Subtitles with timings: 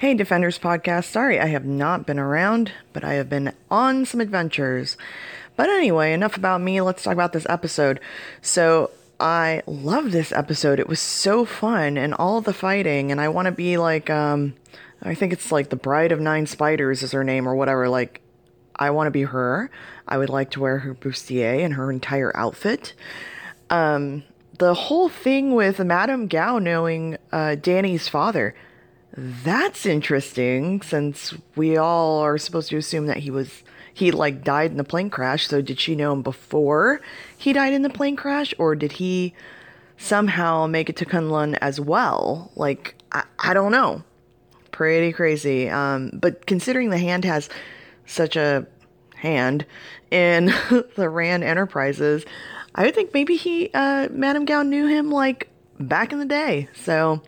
[0.00, 1.10] Hey, Defenders Podcast.
[1.10, 4.96] Sorry I have not been around, but I have been on some adventures.
[5.56, 6.80] But anyway, enough about me.
[6.80, 8.00] Let's talk about this episode.
[8.40, 10.80] So, I love this episode.
[10.80, 14.54] It was so fun and all the fighting, and I want to be like, um,
[15.02, 17.86] I think it's like the Bride of Nine Spiders is her name or whatever.
[17.86, 18.22] Like,
[18.76, 19.70] I want to be her.
[20.08, 22.94] I would like to wear her bustier and her entire outfit.
[23.68, 24.22] Um,
[24.56, 28.54] the whole thing with Madame Gao knowing uh, Danny's father
[29.16, 33.62] that's interesting since we all are supposed to assume that he was
[33.92, 35.46] he like died in the plane crash.
[35.48, 37.00] So did she know him before
[37.36, 39.34] he died in the plane crash or did he
[39.98, 42.52] somehow make it to kunlun as well?
[42.54, 44.02] Like i, I don't know.
[44.70, 45.68] Pretty crazy.
[45.68, 47.48] Um, but considering the hand has
[48.06, 48.66] such a
[49.16, 49.66] hand
[50.10, 50.46] in
[50.96, 52.24] the rand enterprises
[52.74, 56.68] i think maybe he uh, madame gao knew him like back in the day.
[56.74, 57.22] So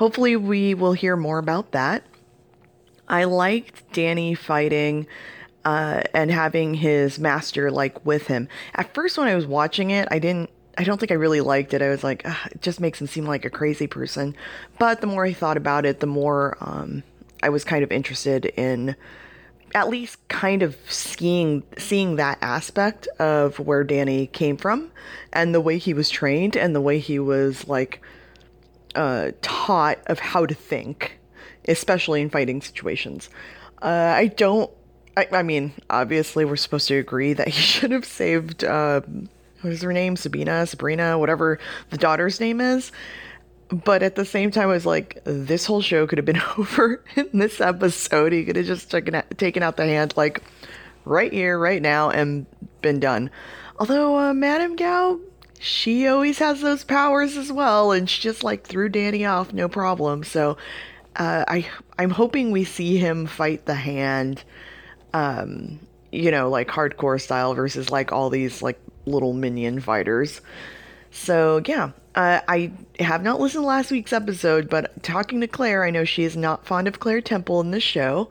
[0.00, 2.02] hopefully we will hear more about that.
[3.06, 5.06] I liked Danny fighting
[5.62, 8.48] uh, and having his master like with him.
[8.72, 10.48] At first, when I was watching it, I didn't.
[10.78, 11.82] I don't think I really liked it.
[11.82, 14.34] I was like, it just makes him seem like a crazy person.
[14.78, 17.02] But the more I thought about it, the more um,
[17.42, 18.96] I was kind of interested in
[19.74, 24.92] at least kind of seeing seeing that aspect of where Danny came from
[25.30, 28.00] and the way he was trained and the way he was like
[28.94, 31.18] uh, taught of how to think,
[31.68, 33.30] especially in fighting situations.
[33.82, 34.70] Uh, I don't.
[35.16, 38.64] I, I, mean, obviously, we're supposed to agree that he should have saved.
[38.64, 39.00] Uh,
[39.60, 40.16] what is her name?
[40.16, 41.58] Sabina, Sabrina, whatever
[41.90, 42.92] the daughter's name is.
[43.68, 47.04] But at the same time, I was like, this whole show could have been over
[47.14, 48.32] in this episode.
[48.32, 50.42] He could have just taken out, taken out the hand, like,
[51.04, 52.46] right here, right now, and
[52.82, 53.30] been done.
[53.78, 55.20] Although, uh, Madame Gao
[55.62, 59.68] she always has those powers as well, and she just like threw Danny off no
[59.68, 60.24] problem.
[60.24, 60.56] So
[61.16, 64.42] uh, I I'm hoping we see him fight the hand,
[65.12, 65.78] um,
[66.10, 70.40] you know, like hardcore style versus like all these like little minion fighters.
[71.10, 75.84] So yeah, uh, I have not listened to last week's episode, but talking to Claire,
[75.84, 78.30] I know she is not fond of Claire Temple in this show.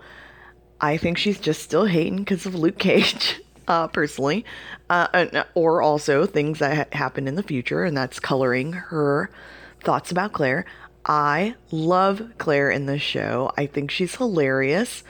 [0.81, 3.39] I think she's just still hating because of Luke Cage.
[3.69, 4.43] uh, personally,
[4.89, 9.29] uh, or also things that ha- happen in the future, and that's coloring her
[9.81, 10.65] thoughts about Claire.
[11.05, 13.51] I love Claire in this show.
[13.55, 15.03] I think she's hilarious.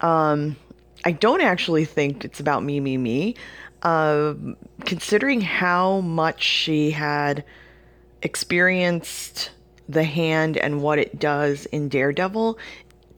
[0.00, 0.56] Um,
[1.04, 3.36] I don't actually think it's about me, me, me.
[3.82, 4.34] Uh,
[4.86, 7.44] considering how much she had
[8.22, 9.50] experienced
[9.90, 12.58] the hand and what it does in Daredevil,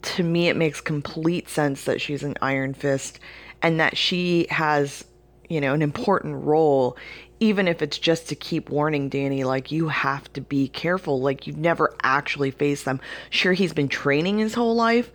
[0.03, 3.21] to me, it makes complete sense that she's an Iron Fist
[3.67, 5.05] and that she has,
[5.49, 6.97] you know, an important role,
[7.41, 11.21] even if it's just to keep warning Danny, like, you have to be careful.
[11.21, 13.01] Like, you've never actually faced them.
[13.29, 15.11] Sure, he's been training his whole life,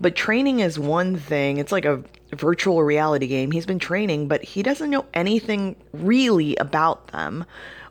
[0.00, 1.58] but training is one thing.
[1.58, 3.52] It's like a virtual reality game.
[3.52, 7.44] He's been training, but he doesn't know anything really about them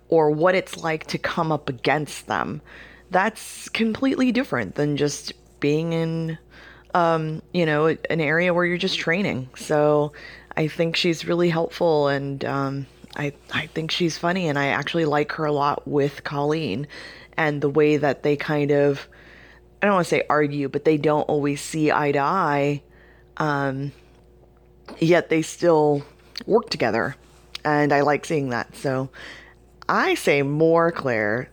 [0.09, 2.61] or what it's like to come up against them.
[3.09, 5.31] That's completely different than just
[5.61, 6.39] being in
[6.93, 9.49] um, you know, an area where you're just training.
[9.55, 10.13] So
[10.55, 15.05] I think she's really helpful and um, I, I think she's funny and I actually
[15.05, 16.87] like her a lot with Colleen
[17.37, 19.07] and the way that they kind of,
[19.81, 22.83] I don't want to say argue, but they don't always see eye to eye.
[23.37, 23.91] Um,
[24.99, 26.03] yet they still
[26.45, 27.15] work together.
[27.65, 28.75] And I like seeing that.
[28.75, 29.09] So
[29.87, 31.49] I say more Claire.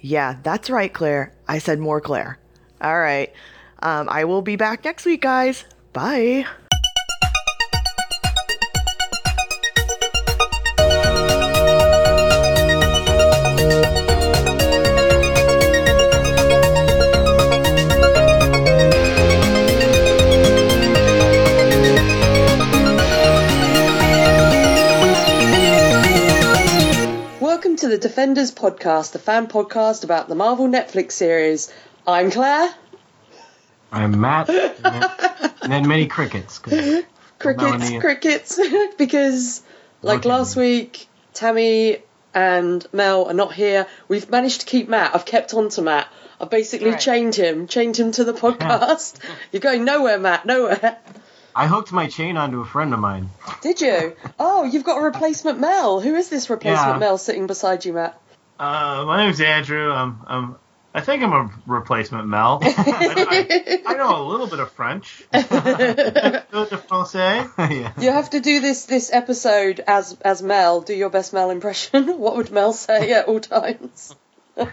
[0.00, 1.32] Yeah, that's right, Claire.
[1.48, 2.38] I said more Claire.
[2.80, 3.32] All right.
[3.84, 5.62] Um, I will be back next week, guys.
[5.92, 6.46] Bye.
[27.38, 31.70] Welcome to the Defenders Podcast, the fan podcast about the Marvel Netflix series.
[32.06, 32.74] I'm Claire.
[33.94, 34.48] I'm Matt,
[35.62, 36.58] and then, many crickets.
[36.58, 38.60] Crickets, crickets,
[38.98, 39.62] because
[40.02, 40.28] like okay.
[40.28, 41.98] last week, Tammy
[42.34, 43.86] and Mel are not here.
[44.08, 45.14] We've managed to keep Matt.
[45.14, 46.08] I've kept on to Matt.
[46.40, 47.00] I've basically right.
[47.00, 49.20] chained him, chained him to the podcast.
[49.52, 50.98] You're going nowhere, Matt, nowhere.
[51.54, 53.30] I hooked my chain onto a friend of mine.
[53.60, 54.16] Did you?
[54.40, 56.00] Oh, you've got a replacement Mel.
[56.00, 56.98] Who is this replacement yeah.
[56.98, 58.20] Mel sitting beside you, Matt?
[58.58, 59.92] Uh, my name's Andrew.
[59.92, 60.56] I'm, I'm
[60.96, 62.60] I think I'm a replacement Mel.
[62.62, 65.24] I, I, I, know a little bit of French.
[65.32, 66.44] yeah.
[67.98, 70.82] You have to do this this episode as as Mel.
[70.82, 72.16] Do your best Mel impression.
[72.18, 74.14] What would Mel say at all times?
[74.56, 74.66] uh,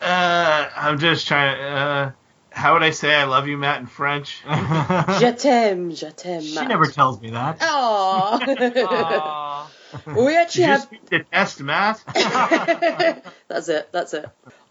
[0.00, 1.62] I'm just trying to.
[1.62, 2.10] Uh,
[2.50, 4.42] how would I say I love you, Matt, in French?
[4.44, 6.42] je t'aime, je t'aime.
[6.42, 6.68] She Matt.
[6.68, 7.60] never tells me that.
[7.60, 9.68] Aww.
[10.06, 10.90] well, we actually you have.
[10.90, 12.02] just detest Matt.
[13.46, 13.88] that's it.
[13.92, 14.26] That's it.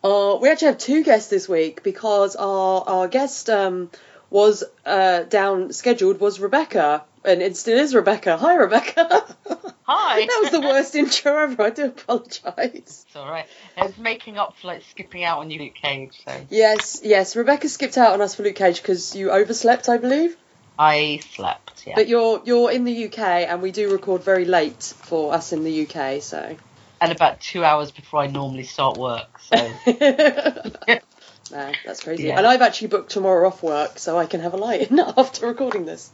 [0.06, 3.90] Uh, we actually have two guests this week because our our guest um,
[4.30, 8.38] was uh, down scheduled was Rebecca, and it still is Rebecca.
[8.38, 9.26] Hi, Rebecca.
[9.88, 10.20] Hi.
[10.20, 11.64] that was the worst intro ever.
[11.64, 12.44] I do apologise.
[12.76, 13.48] It's all right.
[13.78, 16.22] It's making up for like skipping out on you, Luke Cage.
[16.24, 17.36] So Yes, yes.
[17.36, 20.38] Rebecca skipped out on us for Luke Cage because you overslept, I believe.
[20.78, 21.88] I slept.
[21.88, 21.96] Yeah.
[21.96, 23.20] But you're you're in the UK,
[23.50, 26.58] and we do record very late for us in the UK, so.
[27.02, 29.40] And about two hours before I normally start work.
[29.40, 29.56] So
[31.52, 32.24] Man, that's crazy.
[32.28, 32.38] Yeah.
[32.38, 35.48] And I've actually booked tomorrow off work, so I can have a light in after
[35.48, 36.12] recording this.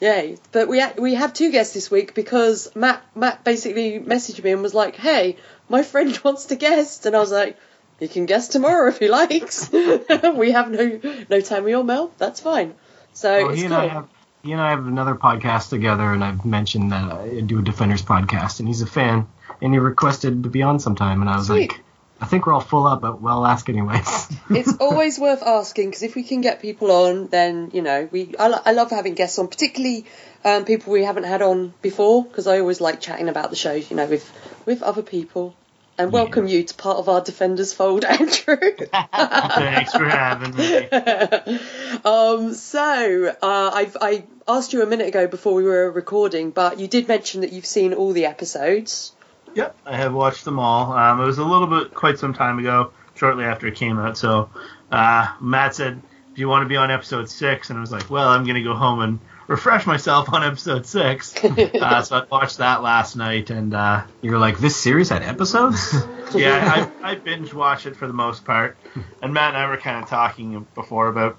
[0.00, 0.36] Yay!
[0.52, 4.52] But we ha- we have two guests this week because Matt Matt basically messaged me
[4.52, 5.36] and was like, "Hey,
[5.68, 7.56] my friend wants to guest," and I was like,
[8.00, 9.70] "He can guest tomorrow if he likes.
[9.72, 12.12] we have no no Tammy or Mel.
[12.18, 12.74] That's fine."
[13.12, 13.76] So Well, it's he cool.
[13.76, 14.08] and I have
[14.42, 18.02] he and I have another podcast together, and I've mentioned that I do a Defenders
[18.02, 19.26] podcast, and he's a fan,
[19.60, 21.72] and he requested to be on sometime, and I was Sweet.
[21.72, 21.84] like,
[22.20, 24.28] I think we're all full up, but well, I'll ask anyways.
[24.50, 28.34] it's always worth asking because if we can get people on, then you know we.
[28.38, 30.06] I, lo- I love having guests on, particularly
[30.44, 33.90] um, people we haven't had on before because I always like chatting about the shows,
[33.90, 34.30] you know, with
[34.64, 35.54] with other people.
[35.96, 38.56] And welcome you to part of our Defenders fold, Andrew.
[38.56, 40.88] Thanks for having me.
[42.04, 46.80] um, so uh, I've I asked you a minute ago before we were recording, but
[46.80, 49.13] you did mention that you've seen all the episodes.
[49.54, 50.92] Yep, I have watched them all.
[50.92, 54.18] Um, it was a little bit, quite some time ago, shortly after it came out.
[54.18, 54.50] So
[54.90, 57.70] uh, Matt said, "Do you want to be on episode six?
[57.70, 60.86] And I was like, "Well, I'm going to go home and refresh myself on episode
[60.86, 61.34] six.
[61.44, 65.94] uh, so I watched that last night, and uh, You're like, this series had episodes?
[66.34, 68.76] yeah, I, I binge watch it for the most part.
[69.22, 71.36] And Matt and I were kind of talking before about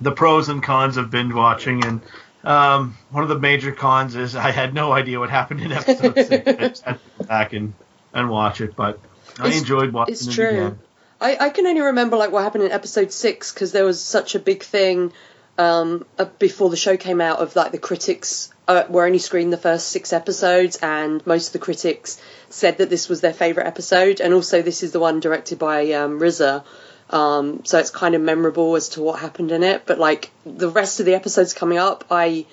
[0.00, 2.00] the pros and cons of binge watching, and
[2.44, 6.14] um, one of the major cons is I had no idea what happened in episode
[6.14, 6.46] six.
[6.46, 7.74] I just had to go back and,
[8.12, 8.98] and watch it, but
[9.38, 10.48] I It's- enjoyed watching It's it true.
[10.48, 10.78] again.
[11.20, 14.34] I, I can only remember like what happened in episode six because there was such
[14.34, 15.12] a big thing
[15.56, 19.52] um, uh, before the show came out of like the critics uh, were only screened
[19.52, 23.68] the first six episodes and most of the critics said that this was their favourite
[23.68, 26.64] episode and also this is the one directed by um, RZA.
[27.12, 30.70] Um, so it's kind of memorable as to what happened in it, but like the
[30.70, 32.46] rest of the episodes coming up, I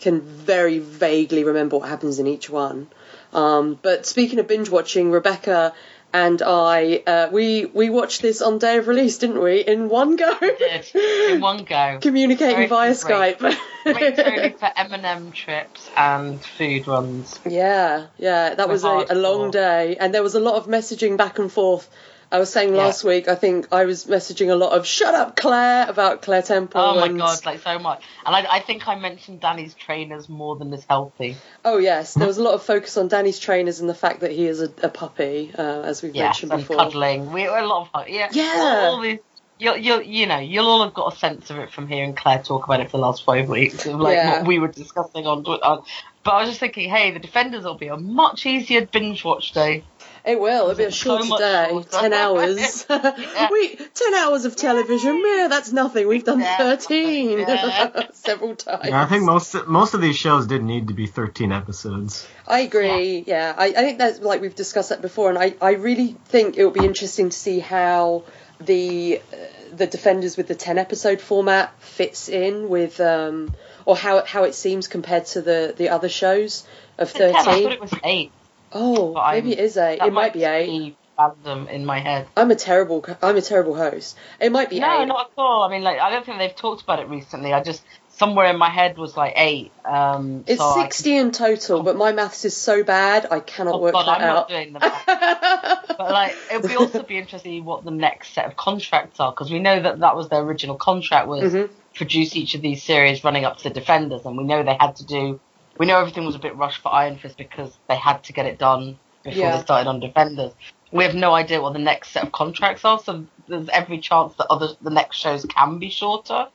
[0.00, 2.88] can very vaguely remember what happens in each one.
[3.32, 5.74] Um, but speaking of binge watching, Rebecca
[6.12, 9.60] and I, uh, we we watched this on day of release, didn't we?
[9.60, 11.98] In one go, did in one go.
[12.02, 12.92] communicating via.
[12.92, 13.42] Skype.
[13.84, 17.38] Only for M&M trips and food runs.
[17.46, 20.66] yeah, yeah, that We're was a, a long day, and there was a lot of
[20.66, 21.88] messaging back and forth.
[22.30, 22.82] I was saying Yeah.
[22.84, 26.42] last week, I think I was messaging a lot of "Shut up, Claire" about Claire
[26.42, 26.80] Temple.
[26.80, 28.02] Oh my and- god, like so much.
[28.26, 31.36] And I, I think I mentioned Danny's trainers more than is healthy.
[31.64, 34.30] Oh yes, there was a lot of focus on Danny's trainers and the fact that
[34.30, 36.76] he is a, a puppy, uh, as we've mentioned and before.
[36.76, 37.32] cuddling.
[37.32, 38.28] We a lot of yeah.
[38.32, 38.88] Yeah.
[38.90, 39.20] All, these,
[39.58, 42.42] you'll, you'll, you know, you'll all have got a sense of it from hearing Claire
[42.42, 44.38] talk about it for the last five weeks, of like Yeah.
[44.40, 45.44] what we were discussing on.
[45.46, 45.82] on
[46.24, 49.52] but I was just thinking, hey, the Defenders will be a much easier binge watch
[49.52, 49.82] day.
[50.24, 50.64] It will.
[50.64, 51.84] It'll be a So shorter much day.
[51.90, 52.86] Ten hours.
[53.50, 55.22] we ten hours of television.
[55.24, 56.06] Yeah, that's nothing.
[56.08, 58.06] We've done thirteen Yeah.
[58.12, 58.88] several times.
[58.88, 62.26] yeah, I think most most of these shows did need to be 13 episodes.
[62.46, 63.24] I agree.
[63.26, 66.56] Yeah, I, I think that's like we've discussed that before, and I, I really think
[66.56, 68.24] it will be interesting to see how
[68.60, 69.36] the uh,
[69.76, 73.54] the Defenders with the ten episode format fits in with um
[73.84, 76.64] or how how it seems compared to the the other shows
[76.98, 77.72] of Ten, I thought thirteen.
[77.72, 78.32] it was eight.
[78.72, 80.04] Oh, but maybe I'm- it is A.
[80.06, 80.66] It might be eight.
[80.66, 82.26] be random in my head.
[82.36, 84.16] I'm a terrible I'm a terrible host.
[84.40, 85.62] It might be No, not at all.
[85.62, 87.52] I mean, like, I don't think they've talked about it recently.
[87.52, 89.70] I just somewhere in my head was like eight.
[89.84, 93.74] Um, It's so I- 60 in total, but my maths is so bad I cannot
[93.76, 94.48] Oh work God, that I'm not out.
[94.48, 95.84] doing the math.
[95.98, 99.32] But like, it would be also be interesting what the next set of contracts are
[99.32, 101.70] because we know that that was their original contract was Mhm.
[101.94, 104.94] produce each of these series running up to the Defenders, and we know they had
[104.96, 105.40] to do.
[105.78, 108.46] We know everything was a bit rushed for Iron Fist because they had to get
[108.46, 109.56] it done before Yeah.
[109.56, 110.52] they started on Defenders.
[110.90, 114.34] We have no idea what the next set of contracts are, so there's every chance
[114.36, 116.48] that other the next shows can be shorter.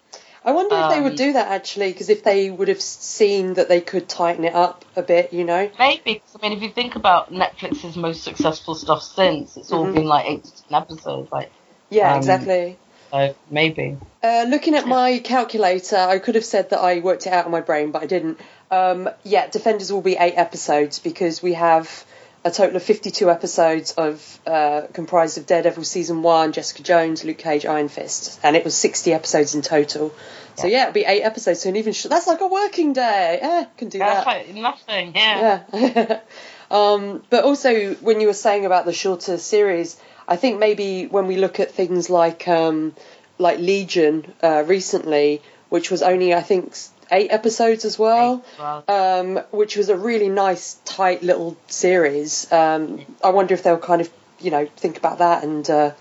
[0.45, 3.53] I wonder if they would Um, do that actually, because if they would have seen
[3.53, 5.69] that they could tighten it up a bit, you know?
[5.79, 6.15] Maybe.
[6.15, 9.93] 'cause, I mean, if you think about Netflix's most successful stuff since, it's all Mhm.
[9.93, 11.31] been like eight to ten episodes.
[11.31, 11.49] Like,
[11.89, 12.77] Yeah, Um, exactly.
[13.11, 13.97] so maybe.
[14.23, 17.51] Uh, looking at my calculator, I could have said that I worked it out in
[17.51, 18.39] my brain, but I didn't.
[18.73, 22.05] Um, yeah, Defenders will be eight episodes because we have
[22.45, 27.37] a total of 52 episodes of uh, comprised of Daredevil season one, Jessica Jones, Luke
[27.37, 30.13] Cage, Iron Fist, and it was 60 episodes in total.
[30.55, 31.61] So yeah, it'll be eight episodes.
[31.61, 33.39] So an even sh- that's like a working day.
[33.41, 34.47] Yeah, can do That's that.
[34.47, 35.13] like nothing.
[35.15, 35.63] Yeah.
[35.73, 36.19] Yeah.
[36.71, 41.27] um, but also, when you were saying about the shorter series, I think maybe when
[41.27, 42.93] we look at things like um,
[43.39, 46.75] like Legion uh, recently, which was only I think
[47.13, 52.51] eight episodes as well, as um, which was a really nice tight little series.
[52.51, 55.91] Um, I wonder if they'll kind of you know think about that and uh,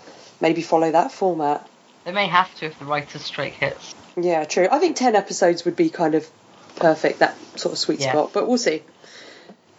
[0.41, 1.67] maybe follow that format.
[2.03, 3.95] They may have to if the writer's strike hits.
[4.17, 4.67] Yeah, true.
[4.69, 6.29] I think 10 episodes would be kind of
[6.75, 8.11] perfect, that sort of sweet Yeah.
[8.11, 8.83] spot, but we'll see.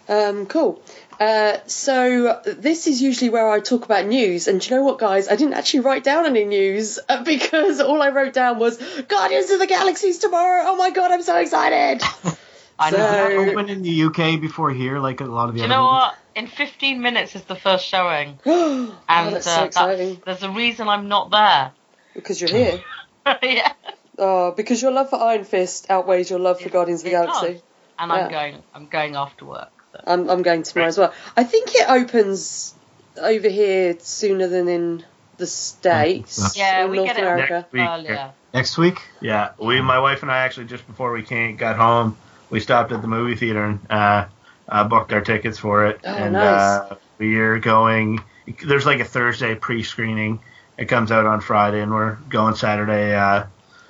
[0.09, 0.81] Um, cool.
[1.19, 4.99] Uh, so, this is usually where I talk about news, and do you know what,
[4.99, 5.27] guys?
[5.27, 9.49] I didn't actually write down any news uh, because all I wrote down was Guardians
[9.51, 10.63] of the Galaxies tomorrow.
[10.67, 12.01] Oh my god, I'm so excited!
[12.79, 12.97] I know.
[12.97, 15.75] So- Open in the UK before here, like a lot of the Do you other
[15.75, 16.01] know movies.
[16.01, 16.15] what?
[16.35, 20.21] In 15 minutes is the first showing, oh, and that's uh, so exciting.
[20.25, 21.71] there's a reason I'm not there.
[22.13, 22.81] Because you're here.
[23.43, 23.71] yeah.
[24.17, 27.09] Oh, because your love for Iron Fist outweighs your love for It- Guardians of the
[27.11, 27.53] it Galaxy.
[27.53, 27.61] does.
[27.97, 28.15] And Yeah.
[28.17, 28.63] I'm going.
[28.73, 29.71] I'm going after work.
[29.95, 30.03] So.
[30.07, 31.13] I'm, I'm going tomorrow as well.
[31.35, 32.73] I think it opens
[33.21, 35.05] over here sooner than in
[35.37, 36.57] the States.
[36.57, 37.53] Yeah, in we North get it America.
[37.53, 37.87] Next week.
[37.87, 38.33] earlier.
[38.53, 39.01] Next week?
[39.21, 42.17] Yeah, we, my wife and I actually just before we came got home,
[42.49, 44.27] we stopped at the movie theater and uh,
[44.69, 45.99] uh, booked our tickets for it.
[46.03, 46.91] Oh, and nice.
[46.91, 48.23] uh, we are going.
[48.65, 50.39] There's like a Thursday pre-screening.
[50.77, 53.45] It comes out on Friday, and we're going Saturday uh,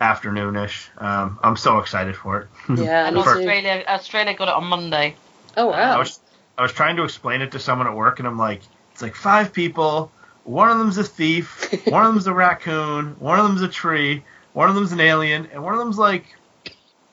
[0.00, 0.88] afternoonish.
[1.00, 2.48] Um, I'm so excited for it.
[2.78, 3.22] Yeah, And me.
[3.22, 5.16] Australia, Australia got it on Monday.
[5.56, 5.98] Oh I wow.
[5.98, 6.20] was
[6.56, 9.14] I was trying to explain it to someone at work, and I'm like, it's like
[9.14, 10.12] five people.
[10.44, 11.70] One of them's a thief.
[11.86, 13.16] One of them's a raccoon.
[13.18, 14.24] One of them's a tree.
[14.52, 16.34] One of them's an alien, and one of them's like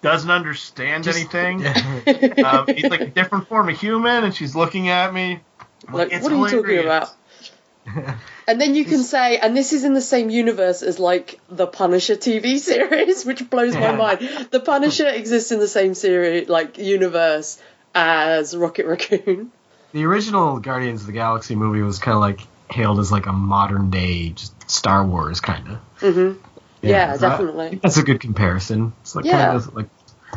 [0.01, 1.65] doesn't understand Just- anything.
[2.45, 5.39] um, he's like a different form of human, and she's looking at me.
[5.91, 7.09] Like, "It's what are you talking about?
[8.49, 11.67] And then you can say, and this is in the same universe as like the
[11.67, 14.47] Punisher TV series, which blows my mind.
[14.51, 17.61] The Punisher exists in the same series, like universe,
[17.93, 19.51] as Rocket Raccoon.
[19.93, 23.33] The original Guardians of the Galaxy movie was kind of like hailed as like a
[23.33, 25.77] modern day just Star Wars kind of.
[25.99, 26.33] hmm
[26.81, 27.67] Yeah, so definitely.
[27.67, 28.93] I think that's a good comparison.
[29.01, 29.37] It's like Yeah.
[29.45, 29.87] kind of like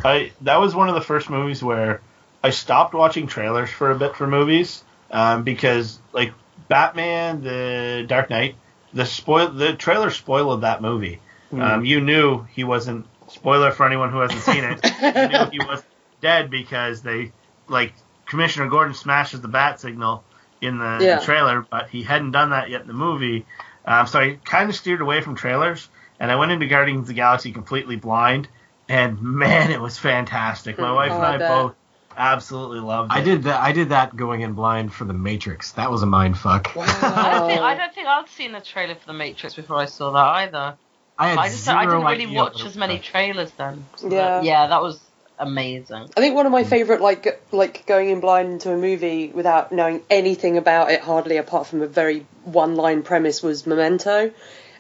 [0.04, 2.00] I that was one of the first movies where
[2.42, 6.32] I stopped watching trailers for a bit for movies um, because like
[6.68, 8.54] Batman, the Dark Knight,
[8.94, 11.20] the spoil the trailer spoiled that movie.
[11.52, 14.80] Um, you knew he wasn't spoiler for anyone who hasn't seen it.
[15.02, 15.82] you knew he was
[16.20, 17.32] dead because they
[17.70, 17.94] like
[18.26, 20.24] Commissioner Gordon smashes the bat signal
[20.60, 21.18] in the, Yeah.
[21.18, 23.46] the trailer, but he hadn't done that yet in the movie.
[23.86, 27.06] Um, so I kind of steered away from trailers, and I went into Guardians of
[27.08, 28.48] the Galaxy completely blind.
[28.88, 30.78] And man, it was fantastic.
[30.78, 30.94] My Hmm.
[30.96, 31.74] wife Oh, and I I both
[32.16, 33.16] absolutely loved it.
[33.16, 33.60] I did that.
[33.60, 35.72] I did that going in blind for the Matrix.
[35.72, 36.74] That was a mind fuck.
[36.76, 36.84] Wow.
[37.02, 39.86] I don't think I don't think I'd seen the trailer for the Matrix before I
[39.86, 40.76] saw that either.
[41.18, 41.84] I had I just zero I
[42.16, 43.84] didn't really watch as many trailers then.
[43.96, 44.16] So Yeah.
[44.36, 45.00] that- yeah, that was
[45.40, 46.08] amazing.
[46.16, 49.72] I think one of my favourite, like, like going in blind into a movie without
[49.72, 54.30] knowing anything about it, hardly apart from a very one-line premise, was Memento.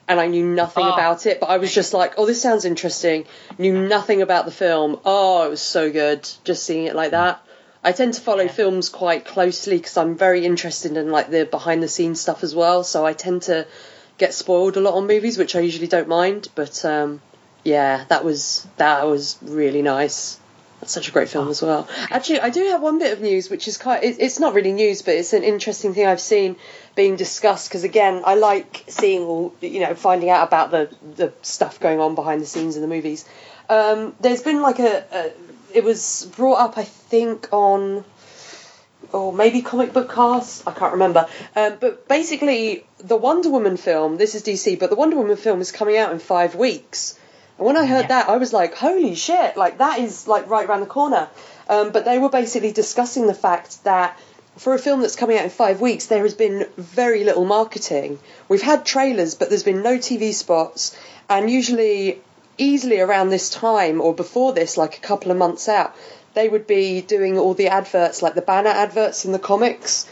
[0.08, 0.92] And I knew nothing Oh.
[0.92, 3.26] about it, but I was just like, "Oh, this sounds interesting."
[3.58, 4.98] Knew nothing about the film.
[5.04, 7.40] Oh, it was so good, just seeing it like that.
[7.84, 8.50] I tend to follow Yeah.
[8.50, 12.82] films quite closely because I'm very interested in like the behind-the-scenes stuff as well.
[12.82, 13.66] So I tend to
[14.18, 16.48] get spoiled a lot on movies, which I usually don't mind.
[16.56, 17.22] But um,
[17.62, 20.39] yeah, that was that was really nice.
[20.86, 21.88] Such a great film as well.
[22.10, 24.02] Actually, I do have one bit of news, which is quite.
[24.02, 26.56] It, it's not really news, but it's an interesting thing I've seen
[26.94, 27.68] being discussed.
[27.68, 32.00] Because again, I like seeing all you know, finding out about the the stuff going
[32.00, 33.26] on behind the scenes in the movies.
[33.68, 35.32] Um, there's been like a, a.
[35.74, 38.04] It was brought up, I think, on
[39.12, 40.66] or maybe comic book cast.
[40.66, 41.28] I can't remember.
[41.54, 44.16] Um, but basically, the Wonder Woman film.
[44.16, 47.18] This is DC, but the Wonder Woman film is coming out in five weeks.
[47.60, 48.22] And when I heard Yeah.
[48.22, 49.54] that, I was like, "Holy shit!
[49.54, 51.28] Like that is like right around the corner."
[51.68, 54.18] Um, but they were basically discussing the fact that
[54.56, 58.18] for a film that's coming out in five weeks, there has been very little marketing.
[58.48, 60.96] We've had trailers, but there's been no TV spots,
[61.28, 62.22] and usually,
[62.56, 65.94] easily around this time or before this, like a couple of months out,
[66.32, 70.06] they would be doing all the adverts, like the banner adverts in the comics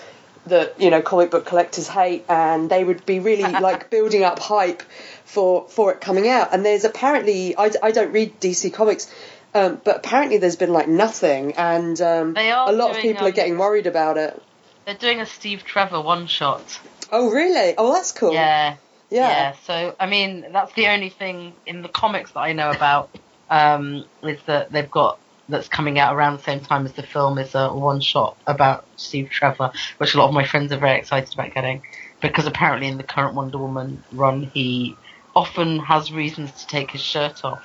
[0.46, 4.38] that you know comic book collectors hate, and they would be really like building up
[4.38, 4.82] hype
[5.28, 6.52] for for it coming out.
[6.52, 9.12] And there's apparently I, I don't read DC comics.
[9.54, 13.25] Um, but apparently there's been like nothing, and um, They are a lot of people
[13.25, 14.40] are um, getting worried about it.
[14.85, 16.78] They're doing a Steve Trevor one shot.
[17.11, 17.75] Oh, really?
[17.78, 18.35] Oh, that's cool.
[18.35, 18.76] Yeah.
[19.11, 19.28] Yeah.
[19.28, 19.54] Yeah.
[19.64, 23.11] So I mean, that's the only thing in the comics that I know about
[23.50, 25.18] um, is that they've got
[25.49, 28.85] that's coming out around the same time as the film is a one shot about
[28.97, 31.82] Steve Trevor, which a lot of my friends are very excited about getting
[32.20, 34.97] because apparently in the current Wonder Woman run he
[35.38, 37.64] often has reasons to take his shirt off.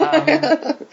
[0.00, 0.86] um,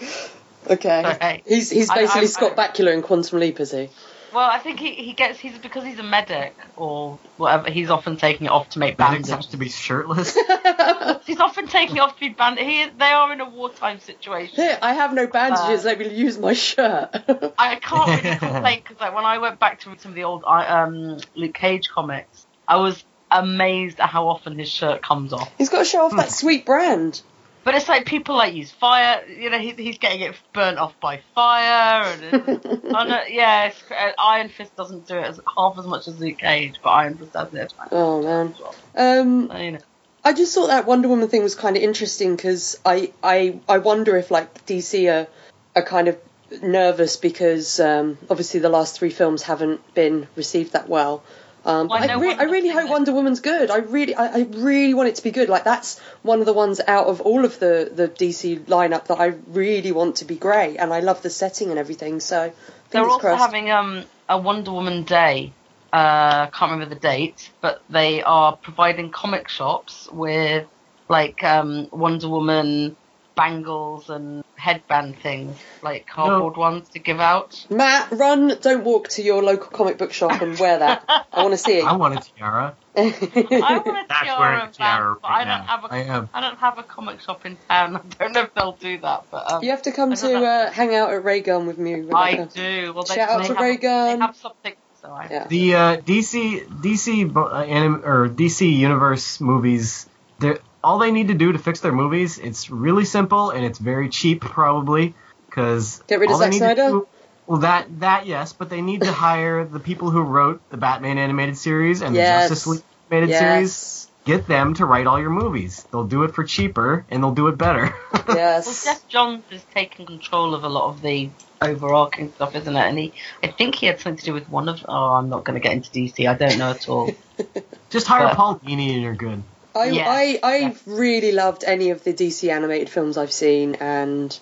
[0.70, 1.02] okay.
[1.04, 3.90] So, hey, he's he's basically I, I, Scott I, Bakula in Quantum Leap, is he?
[4.32, 7.72] Well, I think he, he gets he's because he's a medic or whatever.
[7.72, 9.32] He's often taking it off to make bandages.
[9.32, 10.38] Medics to be shirtless.
[11.26, 12.70] he's often taking it off to be bandaged.
[12.70, 14.56] He they are in a wartime situation.
[14.56, 15.84] Here, I have no bandages.
[15.84, 17.10] Uh, Let me use my shirt.
[17.58, 20.26] I can't really complain because like when I went back to read some of the
[20.26, 23.04] old um, Luke Cage comics, I was
[23.44, 25.52] amazed at how often his shirt comes off.
[25.58, 27.22] He's got to show off that sweet brand.
[27.66, 29.26] But it's like people like use fire.
[29.28, 32.04] You know, he, he's getting it burnt off by fire.
[32.04, 32.84] And
[33.30, 36.92] yeah, uh, Iron Fist doesn't do it as half as much as Luke Cage, but
[36.92, 37.74] Iron Fist does it.
[37.92, 38.54] Oh man.
[38.96, 39.80] Um, so, you know.
[40.24, 43.80] I just thought that Wonder Woman thing was kind of interesting because I, I I
[43.80, 45.28] wonder if like DC are
[45.76, 46.20] are kind of
[46.62, 51.24] nervous because um, obviously the last three films haven't been received that well.
[51.66, 53.72] Um, well, I, I, re- I, really hope Wonder Woman's good.
[53.72, 55.50] I really, I, I, really want it to be good.
[55.50, 59.20] Like that's one of the ones out of all of the the DC lineup that
[59.20, 62.20] I really want to be great, and I love the setting and everything.
[62.20, 62.54] So
[62.92, 63.42] they're also crossed.
[63.44, 65.54] having um, a Wonder Woman Day.
[65.92, 70.68] Uh, can't remember the date, but they are providing comic shops with
[71.10, 72.96] like um, Wonder Woman
[73.36, 76.60] bangles and headband things, like cardboard no.
[76.60, 77.66] ones to give out.
[77.70, 78.58] Matt, run!
[78.62, 81.04] Don't walk to your local comic book shop and wear that.
[81.34, 81.86] I want to see it.
[81.86, 82.76] I want a tiara.
[82.98, 85.94] I want a tiara, tiara but I don't have a.
[85.94, 86.30] I, have.
[86.34, 87.96] I don't have a comic shop in town.
[88.20, 90.72] I don't know if they'll do that, but um, you have to come to uh,
[90.72, 91.94] hang out at Raygun with me.
[91.96, 92.18] Rebecca.
[92.18, 92.94] I do.
[92.94, 94.20] Well, they, shout out to Raygun.
[94.20, 94.74] They have something.
[95.02, 95.48] So I yeah.
[95.48, 101.34] The uh, DC DC uh, anim, or DC Universe movies, they're all they need to
[101.34, 105.16] do to fix their movies, it's really simple and it's very cheap probably
[105.50, 106.90] because get rid of Zack Snyder.
[106.90, 107.08] Do,
[107.48, 111.18] well, that that yes, but they need to hire the people who wrote the Batman
[111.18, 112.50] animated series and yes.
[112.50, 113.42] the Justice League animated yes.
[113.42, 114.02] series.
[114.26, 115.86] Get them to write all your movies.
[115.92, 117.94] They'll do it for cheaper and they'll do it better.
[118.28, 118.66] yes.
[118.66, 121.30] Well, Geoff Johns is taking control of a lot of the
[121.62, 122.88] overarching stuff, isn't it?
[122.90, 124.84] And he, I think he had something to do with one of.
[124.88, 126.28] Oh, I'm not going to get into DC.
[126.28, 127.12] I don't know at all.
[127.92, 129.44] Just hire but, Paul Dini and you're good.
[129.76, 130.74] I yeah, I I yeah.
[130.86, 134.38] really loved any of the DC animated films I've seen, and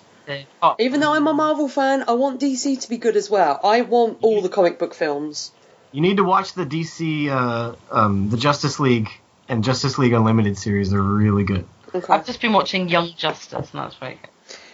[0.62, 0.76] oh.
[0.78, 3.58] even though I'm a Marvel fan, I want DC to be good as well.
[3.64, 5.50] I want all the comic book films.
[5.92, 9.10] You need to watch the DC, uh, um, the Justice League
[9.48, 10.90] and Justice League Unlimited series.
[10.90, 11.66] They're really good.
[11.94, 12.12] Okay.
[12.12, 14.30] I've just been watching Young Justice, and that's very good.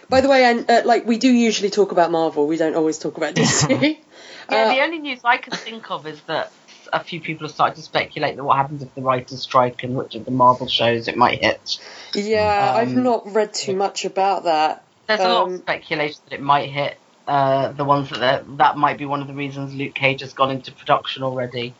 [0.09, 2.97] By the way, and uh, like we do usually talk about Marvel, we don't always
[2.97, 3.69] talk about DC.
[4.51, 6.51] yeah, uh, the only news I can think of is that
[6.91, 9.95] a few people have started to speculate that what happens if the writers strike and
[9.95, 11.79] which of the Marvel shows it might hit.
[12.13, 14.83] Yeah, um, I've not read too much about that.
[15.07, 18.57] There's um, a lot of um, speculation that it might hit uh, the ones that
[18.57, 21.73] that might be one of the reasons Luke Cage has gone into production already.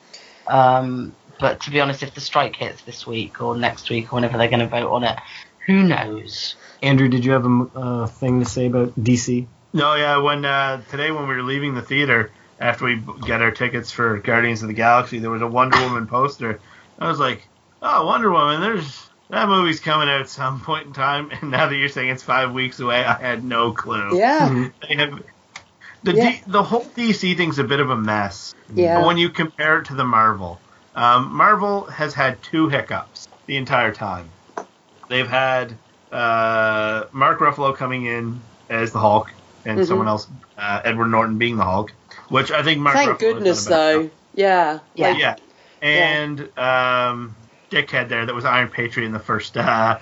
[0.48, 4.16] Um, but to be honest, if the strike hits this week or next week or
[4.16, 5.18] whenever they're going to vote on it,
[5.66, 6.56] who knows?
[6.82, 9.48] Andrew, did you have a uh, thing to say about DC?
[9.74, 10.18] No, yeah.
[10.18, 14.20] When uh, today when we were leaving the theater, after we get our tickets for
[14.20, 16.60] Guardians of the Galaxy, there was a Wonder Woman poster.
[17.00, 17.48] I was like,
[17.82, 21.32] oh, Wonder Woman, there's that movie's coming out at some point in time.
[21.32, 24.18] And now that you're saying it's five weeks away, I had no clue.
[24.18, 24.70] Yeah.
[24.90, 25.24] Have,
[26.04, 26.32] the yeah.
[26.32, 28.54] D, the whole DC thing's a bit of a mess.
[28.74, 29.00] Yeah.
[29.00, 30.60] But when you compare it to the Marvel,
[30.96, 34.30] um, Marvel has had two hiccups the entire time.
[35.10, 35.74] They've had
[36.12, 39.32] uh, Mark Ruffalo coming in as the Hulk,
[39.66, 39.88] and mm-hmm.
[39.88, 41.94] someone else, uh, Edward Norton, being the Hulk
[42.32, 42.96] which I think Mark.
[42.96, 44.10] Thank Ruffalo goodness, though.
[44.34, 45.36] Yeah, yeah, yeah.
[45.82, 47.10] And yeah.
[47.10, 47.36] um,
[47.70, 50.00] dickhead there that was Iron Patriot in the first uh,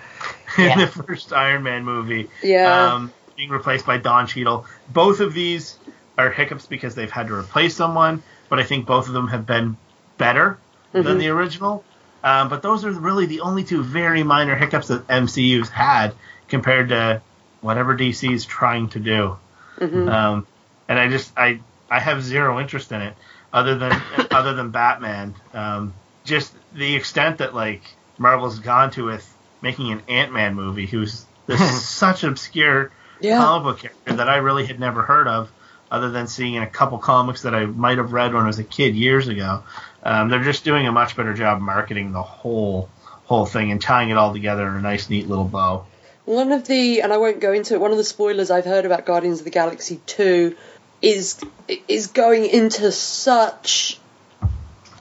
[0.57, 0.73] yeah.
[0.73, 2.29] in the first Iron Man movie.
[2.43, 2.93] Yeah.
[2.93, 4.65] Um, being replaced by Don Cheadle.
[4.89, 5.77] Both of these
[6.17, 9.45] are hiccups because they've had to replace someone, but I think both of them have
[9.45, 9.77] been
[10.17, 10.59] better
[10.93, 11.07] mm-hmm.
[11.07, 11.83] than the original.
[12.21, 16.13] Um, but those are really the only two very minor hiccups that MCU's had
[16.49, 17.21] compared to
[17.61, 19.37] whatever DC is trying to do.
[19.77, 20.09] Mm-hmm.
[20.09, 20.47] Um,
[20.89, 23.15] and I just I I have zero interest in it,
[23.51, 25.35] other than other than Batman.
[25.53, 27.81] Um, just the extent that like
[28.17, 33.37] Marvel's gone to with making an Ant Man movie, who's this such obscure yeah.
[33.37, 35.51] comic book character that I really had never heard of,
[35.91, 38.59] other than seeing in a couple comics that I might have read when I was
[38.59, 39.63] a kid years ago.
[40.03, 42.89] Um, they're just doing a much better job marketing the whole
[43.25, 45.85] whole thing and tying it all together in a nice, neat little bow.
[46.25, 48.85] One of the, and I won't go into it, one of the spoilers I've heard
[48.85, 50.55] about Guardians of the Galaxy 2
[51.01, 51.39] is
[51.87, 53.99] is going into such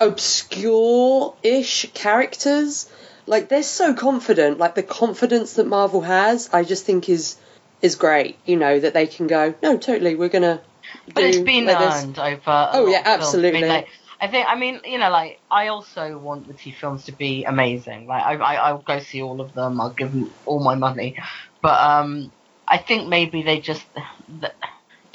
[0.01, 2.91] obscure-ish characters.
[3.27, 4.59] Like they're so confident.
[4.59, 7.37] Like the confidence that Marvel has, I just think is
[7.83, 8.37] is great.
[8.47, 10.61] You know that they can go, no, totally, we're gonna.
[11.13, 12.19] But it's been like earned this.
[12.19, 12.71] over.
[12.73, 13.59] Oh yeah, absolutely.
[13.59, 13.89] I, mean, like,
[14.21, 14.47] I think.
[14.49, 18.07] I mean, you know, like I also want the T films to be amazing.
[18.07, 19.81] Like I, I, I'll go see all of them.
[19.81, 21.19] I'll give them all my money.
[21.61, 22.33] But um,
[22.67, 23.85] I think maybe they just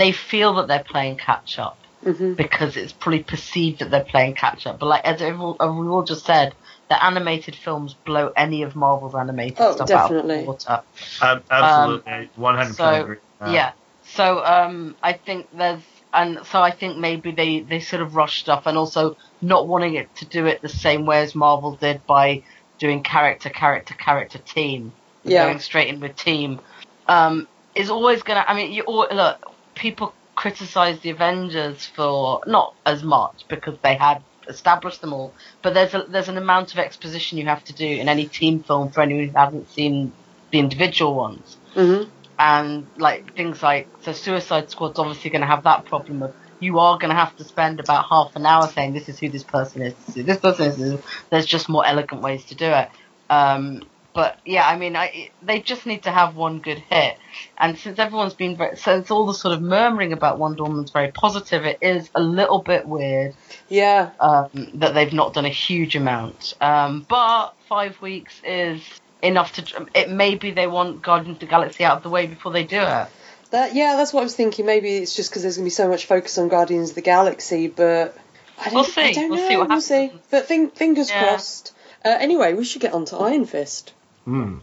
[0.04, 1.78] they feel that they're playing catch up.
[2.04, 2.34] Mm-hmm.
[2.34, 6.26] Because it's probably perceived that they're playing catch up, but like as we all just
[6.26, 6.54] said,
[6.90, 10.36] the animated films blow any of Marvel's animated oh, stuff definitely.
[10.36, 10.84] out of the water.
[11.22, 13.20] Um, absolutely, one hundred percent.
[13.48, 13.72] Yeah,
[14.04, 15.82] so um, I think there's,
[16.14, 19.96] and so I think maybe they they sort of rushed stuff, and also not wanting
[19.96, 22.44] it to do it the same way as Marvel did by
[22.80, 24.92] doing character, character, character, team,
[25.24, 25.46] yeah.
[25.46, 26.60] going straight in with team,
[27.08, 28.44] um, is always gonna.
[28.46, 33.96] I mean, you all, look, people criticize the Avengers for not as much because they
[33.96, 37.74] had established them all, but there's a, there's an amount of exposition you have to
[37.74, 40.12] do in any team film for anyone who hasn't seen
[40.52, 41.58] the individual ones.
[41.76, 42.10] Mm-hmm.
[42.40, 46.80] And like things like so, Suicide Squad's obviously going to have that problem of you
[46.80, 49.44] are going to have to spend about half an hour saying this is who this
[49.44, 51.02] person is, this, is, this person is.
[51.30, 52.90] There's just more elegant ways to do it.
[53.30, 57.18] Um, but yeah, I mean, I, they just need to have one good hit.
[57.58, 61.12] And since everyone's been very, since all the sort of murmuring about Wonder Woman's very
[61.12, 63.36] positive, it is a little bit weird.
[63.70, 64.12] Yeah.
[64.20, 66.54] Um, that they've not done a huge amount.
[66.62, 68.82] Um, but five weeks is
[69.22, 69.88] enough to.
[69.96, 72.80] It maybe they want Guardians of the Galaxy out of the way before they do
[72.80, 73.08] it.
[73.50, 74.66] That yeah, that's what I was thinking.
[74.66, 77.02] Maybe it's just because there's going to be so much focus on Guardians of the
[77.02, 78.18] Galaxy, but
[78.60, 79.02] I don't, we'll see.
[79.02, 79.48] I don't we'll know.
[79.48, 79.86] See what we'll happens.
[79.86, 80.12] see.
[80.30, 81.24] But think, fingers yeah.
[81.24, 81.74] crossed.
[82.06, 83.94] Uh, anyway, we should get on to Iron Fist.
[84.28, 84.62] Mm.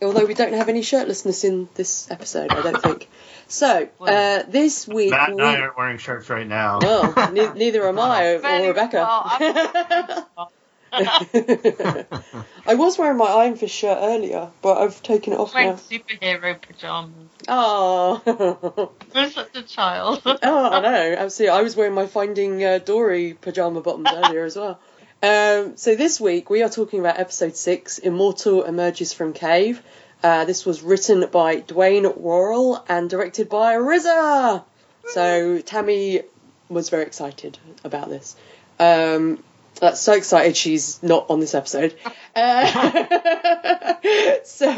[0.00, 3.08] Although we don't have any shirtlessness in this episode, I don't think.
[3.46, 5.44] So uh, this week, Matt and we...
[5.44, 6.80] I aren't wearing shirts right now.
[6.80, 10.26] Well, ne- neither am I or Rebecca.
[10.94, 15.76] I was wearing my Iron Fist shirt earlier, but I've taken it off wearing now.
[15.76, 17.28] superhero pajamas.
[17.48, 20.20] Oh, you're such a child.
[20.26, 21.56] oh, I know, absolutely.
[21.58, 24.78] I was wearing my Finding uh, Dory pajama bottoms earlier as well.
[25.22, 29.80] Um, so this week we are talking about episode six, Immortal Emerges from Cave.
[30.20, 34.64] Uh, this was written by Dwain Worrell and directed by RZA.
[35.06, 36.22] So Tammy
[36.68, 38.34] was very excited about this.
[38.80, 39.42] Um,
[39.76, 41.94] that's so excited she's not on this episode.
[42.34, 42.66] Uh,
[44.44, 44.74] so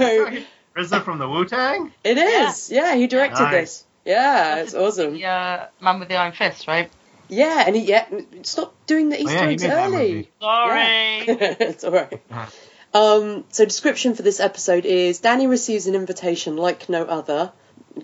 [0.76, 1.90] RZA from the Wu Tang.
[2.04, 2.70] It is.
[2.70, 3.52] Yeah, yeah he directed nice.
[3.52, 3.84] this.
[4.04, 5.14] Yeah, it's awesome.
[5.16, 6.90] Yeah, Man with the Iron Fist, right?
[7.28, 8.06] Yeah, and he yeah
[8.42, 10.30] stop doing the Easter oh, yeah, eggs early.
[10.40, 11.24] Sorry, yeah.
[11.60, 12.20] it's all right.
[12.94, 17.50] Um, so description for this episode is Danny receives an invitation like no other.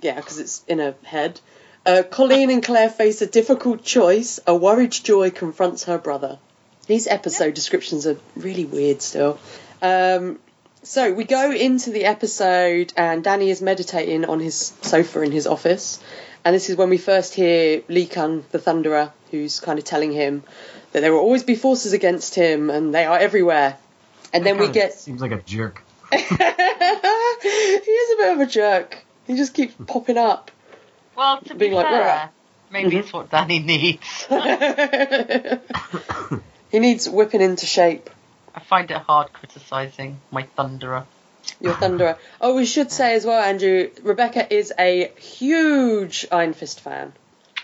[0.02, 1.40] Yeah, because it's in her head.
[1.86, 4.40] Uh, Colleen and Claire face a difficult choice.
[4.48, 6.40] A worried Joy confronts her brother.
[6.88, 7.54] These episode yep.
[7.54, 9.38] descriptions are really weird still.
[9.80, 10.40] Um,
[10.82, 15.46] so we go into the episode, and Danny is meditating on his sofa in his
[15.46, 16.02] office.
[16.44, 20.12] And this is when we first hear Lei Kung, the Thunderer, who's kind of telling
[20.12, 20.42] him
[20.92, 23.76] that there will always be forces against him and they are everywhere.
[24.32, 24.94] And that then we get.
[24.94, 25.82] Seems like a jerk.
[26.10, 29.04] he is a bit of a jerk.
[29.26, 30.50] He just keeps popping up.
[31.16, 32.30] Well, to be like, fair,
[32.70, 34.24] maybe it's what Danny needs.
[36.70, 38.08] he needs whipping into shape.
[38.54, 41.04] I find it hard criticising my Thunderer.
[41.60, 42.16] Your Thunderer.
[42.40, 47.12] Oh, we should say as well, Andrew, Rebecca is a huge Iron Fist fan.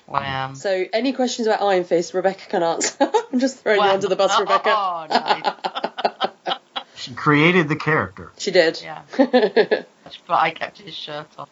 [0.07, 0.55] Wow.
[0.55, 2.97] So, any questions about Iron Fist, Rebecca can answer.
[3.33, 3.87] I'm just throwing wow.
[3.87, 4.71] you under the bus, uh, Rebecca.
[4.71, 6.59] Oh, nice.
[6.95, 8.31] she created the character.
[8.39, 8.81] She did.
[8.83, 9.03] Yeah.
[9.17, 9.87] but
[10.29, 11.49] I kept his shirt off.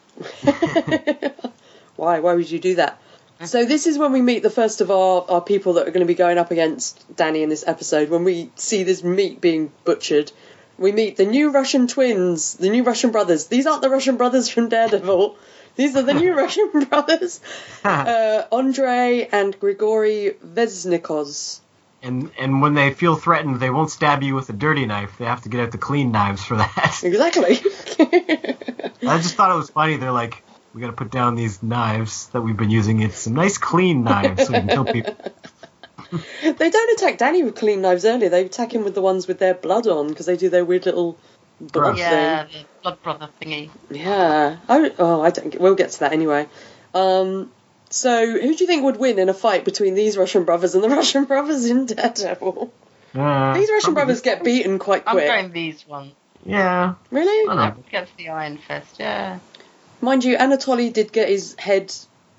[1.97, 2.21] Why?
[2.21, 2.99] Why would you do that?
[3.43, 6.07] So this is when we meet the first of our, our people that are going
[6.07, 8.09] to be going up against Danny in this episode.
[8.09, 10.31] When we see this meat being butchered,
[10.79, 13.47] we meet the new Russian twins, the new Russian brothers.
[13.47, 15.37] These aren't the Russian brothers from Daredevil.
[15.77, 17.41] These are the new Russian brothers,
[17.85, 21.61] uh, Andre and Grigory Veznikos.
[22.03, 25.17] And and when they feel threatened, they won't stab you with a dirty knife.
[25.19, 27.01] They have to get out the clean knives for that.
[27.03, 27.59] Exactly.
[29.09, 29.97] I just thought it was funny.
[29.97, 30.44] They're like,
[30.75, 33.01] we got to put down these knives that we've been using.
[33.01, 35.17] It's some nice clean knives so we can kill people.
[36.43, 38.29] they don't attack Danny with clean knives earlier.
[38.29, 40.85] They attack him with the ones with their blood on because they do their weird
[40.85, 41.17] little
[41.61, 42.65] blood yeah, thing.
[42.83, 43.71] blood brother thingy.
[43.89, 44.57] Yeah.
[44.69, 45.59] Oh, oh, I don't.
[45.61, 46.49] We'll get to that anyway.
[46.93, 47.53] Um,
[47.91, 50.83] so, who do you think would win in a fight between these Russian brothers and
[50.83, 52.73] the Russian brothers in Daredevil?
[53.15, 55.31] Uh, these Russian brothers get beaten quite quick.
[55.31, 56.13] I'm going these ones.
[56.45, 56.95] Yeah.
[57.13, 57.69] Really?
[57.89, 59.39] Against the Iron Fist, yeah.
[60.05, 61.95] Mind you, Anatoly did get his head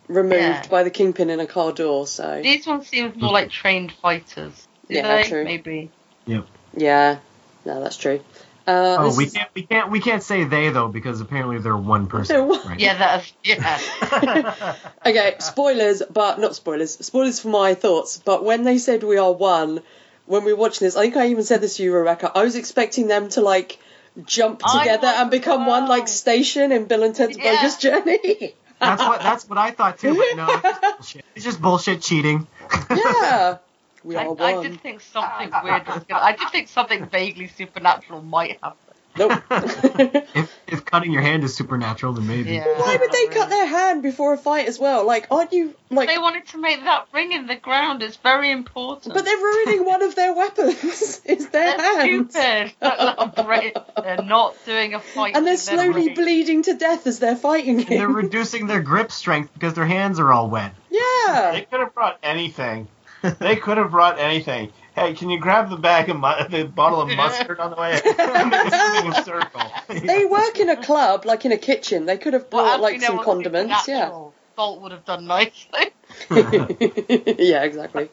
[0.08, 0.68] removed yeah.
[0.68, 2.42] by the Kingpin in a car door, so.
[2.42, 4.68] These ones seem more like trained fighters.
[4.88, 5.24] Do yeah, they?
[5.24, 5.44] true.
[5.44, 5.92] Maybe.
[6.28, 6.48] Yep.
[6.78, 7.18] Yeah,
[7.66, 8.22] no, that's true.
[8.68, 12.08] Uh, oh, we can't, we can't, we can't say they though because apparently they're one
[12.08, 12.36] person.
[12.36, 12.68] They're one.
[12.68, 12.80] Right?
[12.80, 14.76] Yeah, that's yeah.
[15.06, 16.94] okay, spoilers, but not spoilers.
[17.06, 18.18] Spoilers for my thoughts.
[18.18, 19.82] But when they said we are one,
[20.26, 22.32] when we were watching this, I think I even said this to you, Rebecca.
[22.34, 23.78] I was expecting them to like
[24.26, 27.56] jump together and become one like station in Bill and Ted's yeah.
[27.56, 28.54] Bogus Journey.
[28.80, 30.16] that's what that's what I thought too.
[30.16, 32.48] But no, it's just bullshit, it's just bullshit cheating.
[32.90, 33.58] yeah.
[34.04, 38.22] We I, I did think something weird was going I did think something vaguely supernatural
[38.22, 38.85] might happen.
[39.18, 39.42] Nope.
[39.50, 42.54] if, if cutting your hand is supernatural, then maybe.
[42.54, 45.06] Yeah, Why would they cut their hand before a fight as well?
[45.06, 46.10] Like, aren't you like?
[46.10, 48.04] They wanted to make that ring in the ground.
[48.04, 49.14] It's very important.
[49.14, 51.22] But they're ruining one of their weapons.
[51.26, 52.32] it's their they're hands.
[52.32, 52.74] Stupid.
[54.04, 55.36] they're not doing a fight.
[55.36, 57.88] And they're slowly bleeding to death as they're fighting him.
[57.92, 60.74] And they're reducing their grip strength because their hands are all wet.
[60.90, 61.52] Yeah.
[61.54, 62.88] They could have brought anything.
[63.40, 64.72] they could have brought anything.
[64.96, 67.92] Hey, can you grab the bag of mu- the bottle of mustard on the way?
[69.20, 69.62] a circle.
[70.06, 72.06] They work in a club, like in a kitchen.
[72.06, 73.88] They could have brought well, like some condiments.
[73.88, 74.10] Yeah.
[74.56, 75.92] Salt would have done nicely.
[76.32, 78.10] yeah, exactly.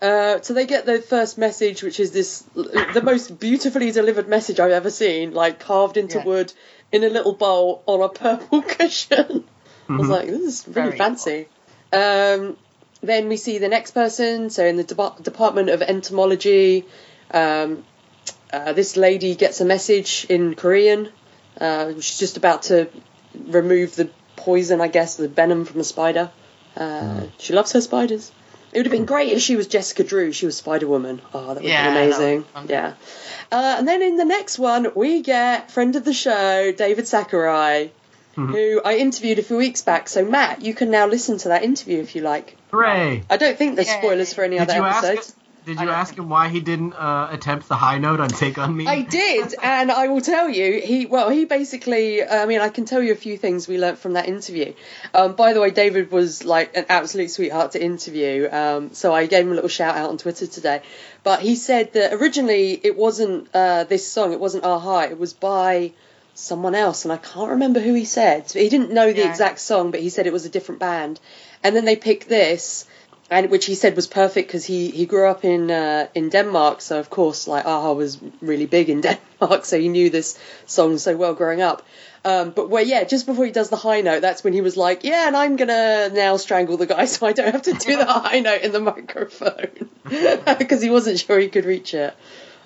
[0.00, 4.60] Uh, so they get the first message, which is this the most beautifully delivered message
[4.60, 6.24] I've ever seen, like carved into yeah.
[6.24, 6.52] wood
[6.90, 9.18] in a little bowl on a purple cushion.
[9.18, 9.92] Mm-hmm.
[9.92, 10.10] I was mm-hmm.
[10.10, 11.48] like, this is really Very fancy.
[11.90, 12.00] Cool.
[12.00, 12.56] Um,
[13.02, 14.50] then we see the next person.
[14.50, 16.84] So in the de- Department of Entomology,
[17.30, 17.84] um,
[18.52, 21.08] uh, this lady gets a message in Korean.
[21.60, 22.88] Uh, she's just about to
[23.34, 26.30] remove the poison, I guess, the venom from a spider.
[26.76, 27.30] Uh, mm.
[27.38, 28.32] She loves her spiders.
[28.72, 30.30] It would have been great if she was Jessica Drew.
[30.30, 31.22] She was Spider Woman.
[31.32, 32.44] Oh, that would yeah, be amazing.
[32.68, 32.94] Yeah.
[33.50, 37.90] Uh, and then in the next one, we get friend of the show, David Sakurai,
[38.36, 38.52] mm-hmm.
[38.52, 40.08] who I interviewed a few weeks back.
[40.08, 42.57] So, Matt, you can now listen to that interview if you like.
[42.70, 43.24] Hooray!
[43.30, 45.34] I don't think there's spoilers for any Did other episodes.
[45.68, 48.74] Did you ask him why he didn't uh, attempt the high note on Take on
[48.74, 48.86] Me?
[48.86, 52.24] I did, and I will tell you, he well, he basically.
[52.24, 54.72] I mean, I can tell you a few things we learnt from that interview.
[55.12, 59.26] Um, by the way, David was like an absolute sweetheart to interview, um, so I
[59.26, 60.80] gave him a little shout out on Twitter today.
[61.22, 65.34] But he said that originally it wasn't uh, this song, it wasn't a-ha, it was
[65.34, 65.92] by
[66.32, 68.50] someone else, and I can't remember who he said.
[68.50, 69.30] He didn't know the yeah.
[69.30, 71.20] exact song, but he said it was a different band.
[71.62, 72.86] And then they picked this,
[73.30, 76.80] and which he said was perfect because he, he grew up in uh, in Denmark,
[76.80, 79.00] so of course like a-ha was really big in
[79.40, 81.82] Denmark, so he knew this song so well growing up.
[82.24, 84.76] Um, but where yeah, just before he does the high note, that's when he was
[84.76, 87.96] like, yeah, and I'm gonna now strangle the guy so I don't have to do
[87.96, 89.88] the high note in the microphone
[90.58, 92.14] because he wasn't sure he could reach it.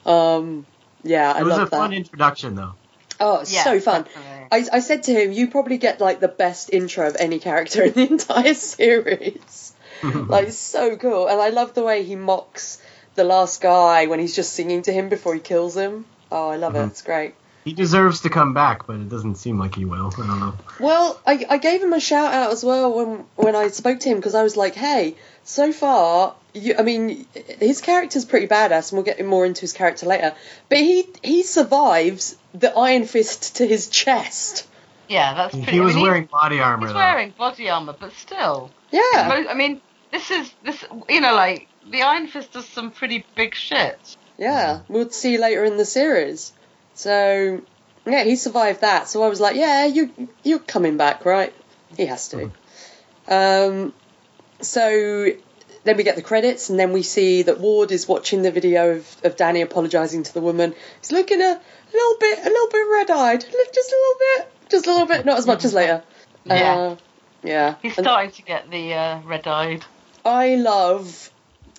[0.06, 0.66] Um,
[1.02, 1.70] yeah, I it was a that.
[1.70, 2.74] fun introduction though.
[3.22, 4.04] Oh, it's yeah, so fun.
[4.50, 7.82] I, I said to him, you probably get like the best intro of any character
[7.84, 9.74] in the entire series.
[10.02, 11.28] like, so cool.
[11.28, 12.82] And I love the way he mocks
[13.14, 16.04] the last guy when he's just singing to him before he kills him.
[16.30, 16.84] Oh, I love mm-hmm.
[16.84, 16.88] it.
[16.88, 17.34] It's great.
[17.64, 20.12] He deserves to come back, but it doesn't seem like he will.
[20.18, 20.54] I don't know.
[20.80, 24.08] Well, I, I gave him a shout out as well when when I spoke to
[24.08, 27.26] him because I was like, hey, so far, you, I mean,
[27.60, 30.34] his character's pretty badass, and we'll get more into his character later.
[30.68, 34.66] But he he survives the Iron Fist to his chest.
[35.08, 35.70] Yeah, that's pretty.
[35.70, 36.86] He was I mean, wearing body armor.
[36.86, 36.98] He's though.
[36.98, 38.70] wearing body armor, but still.
[38.90, 39.44] Yeah.
[39.48, 40.84] I mean, this is this.
[41.08, 44.16] You know, like the Iron Fist does some pretty big shit.
[44.38, 46.52] Yeah, we'll see later in the series.
[47.02, 47.60] So
[48.06, 49.08] yeah, he survived that.
[49.08, 51.52] So I was like, yeah, you you're coming back, right?
[51.96, 52.52] He has to.
[53.26, 53.92] Um,
[54.60, 55.32] so
[55.82, 58.98] then we get the credits, and then we see that Ward is watching the video
[58.98, 60.76] of, of Danny apologising to the woman.
[61.00, 61.60] He's looking a
[61.92, 65.38] little bit, a little bit red-eyed, just a little bit, just a little bit, not
[65.38, 66.04] as much as later.
[66.44, 66.96] Yeah, uh,
[67.42, 67.74] yeah.
[67.82, 69.84] He's starting and to get the uh, red-eyed.
[70.24, 71.31] I love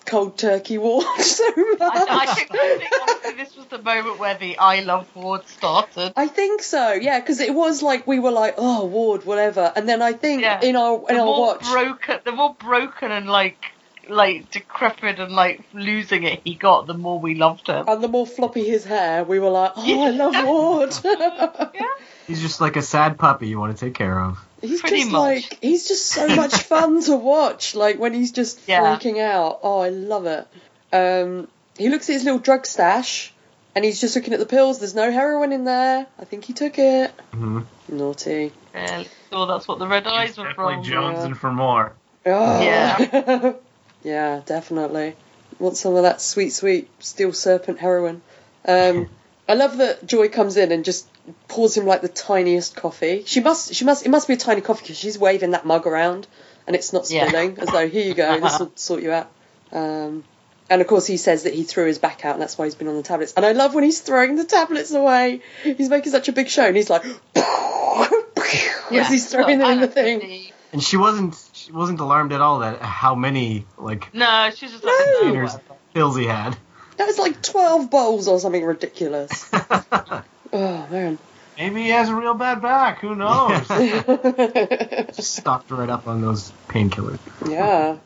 [0.05, 1.81] cold turkey Ward so much.
[1.81, 5.47] I, I, think, I think honestly this was the moment where the I love Ward
[5.47, 6.13] started.
[6.15, 9.87] I think so, yeah, because it was like we were like, oh Ward, whatever, and
[9.87, 10.61] then I think yeah.
[10.61, 13.72] in our in the our watch, broken, the more broken and like
[14.09, 17.85] like decrepit and like losing it he got, the more we loved him.
[17.87, 20.95] And the more floppy his hair, we were like, oh, I love Ward.
[21.73, 21.87] yeah.
[22.27, 24.39] He's just like a sad puppy you want to take care of.
[24.61, 25.21] He's Pretty just much.
[25.51, 27.75] like he's just so much fun to watch.
[27.75, 28.81] Like when he's just yeah.
[28.81, 29.59] freaking out.
[29.61, 30.47] Oh, I love it.
[30.93, 33.33] Um, he looks at his little drug stash,
[33.75, 34.79] and he's just looking at the pills.
[34.79, 36.07] There's no heroin in there.
[36.17, 37.11] I think he took it.
[37.33, 37.61] Mm-hmm.
[37.89, 38.53] Naughty.
[38.73, 40.81] Yeah, so that's what the red eyes were from.
[40.81, 41.33] Definitely Jonesing yeah.
[41.33, 41.93] for more.
[42.25, 42.61] Oh.
[42.61, 43.53] Yeah.
[44.03, 45.15] Yeah, definitely.
[45.59, 48.21] Want some of that sweet, sweet steel serpent heroin.
[48.67, 49.09] Um,
[49.47, 51.07] I love that Joy comes in and just
[51.47, 53.23] pours him like the tiniest coffee.
[53.25, 55.85] She must, she must, it must be a tiny coffee because she's waving that mug
[55.85, 56.27] around
[56.65, 57.55] and it's not spilling.
[57.55, 57.61] Yeah.
[57.61, 59.29] As though here you go, this will sort you out.
[59.71, 60.23] Um,
[60.69, 62.75] And of course, he says that he threw his back out, and that's why he's
[62.75, 63.33] been on the tablets.
[63.35, 65.41] And I love when he's throwing the tablets away.
[65.63, 67.03] He's making such a big show, and he's like,
[67.35, 70.51] yeah, as he's throwing them in the thing.
[70.71, 74.83] And she wasn't she wasn't alarmed at all that how many like no, she's just
[74.83, 75.47] like no.
[75.93, 76.57] pills he had.
[76.97, 79.49] That was like twelve bowls or something ridiculous.
[79.53, 80.23] oh
[80.53, 81.17] man.
[81.57, 82.99] Maybe he has a real bad back.
[82.99, 83.67] Who knows?
[85.15, 87.19] Just stocked right up on those painkillers.
[87.47, 87.97] Yeah.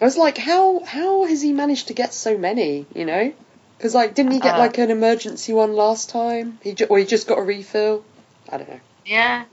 [0.00, 2.86] I was like, how how has he managed to get so many?
[2.94, 3.32] You know,
[3.78, 6.58] because like, didn't he get uh, like an emergency one last time?
[6.62, 8.04] He ju- or he just got a refill.
[8.48, 8.80] I don't know.
[9.06, 9.44] Yeah.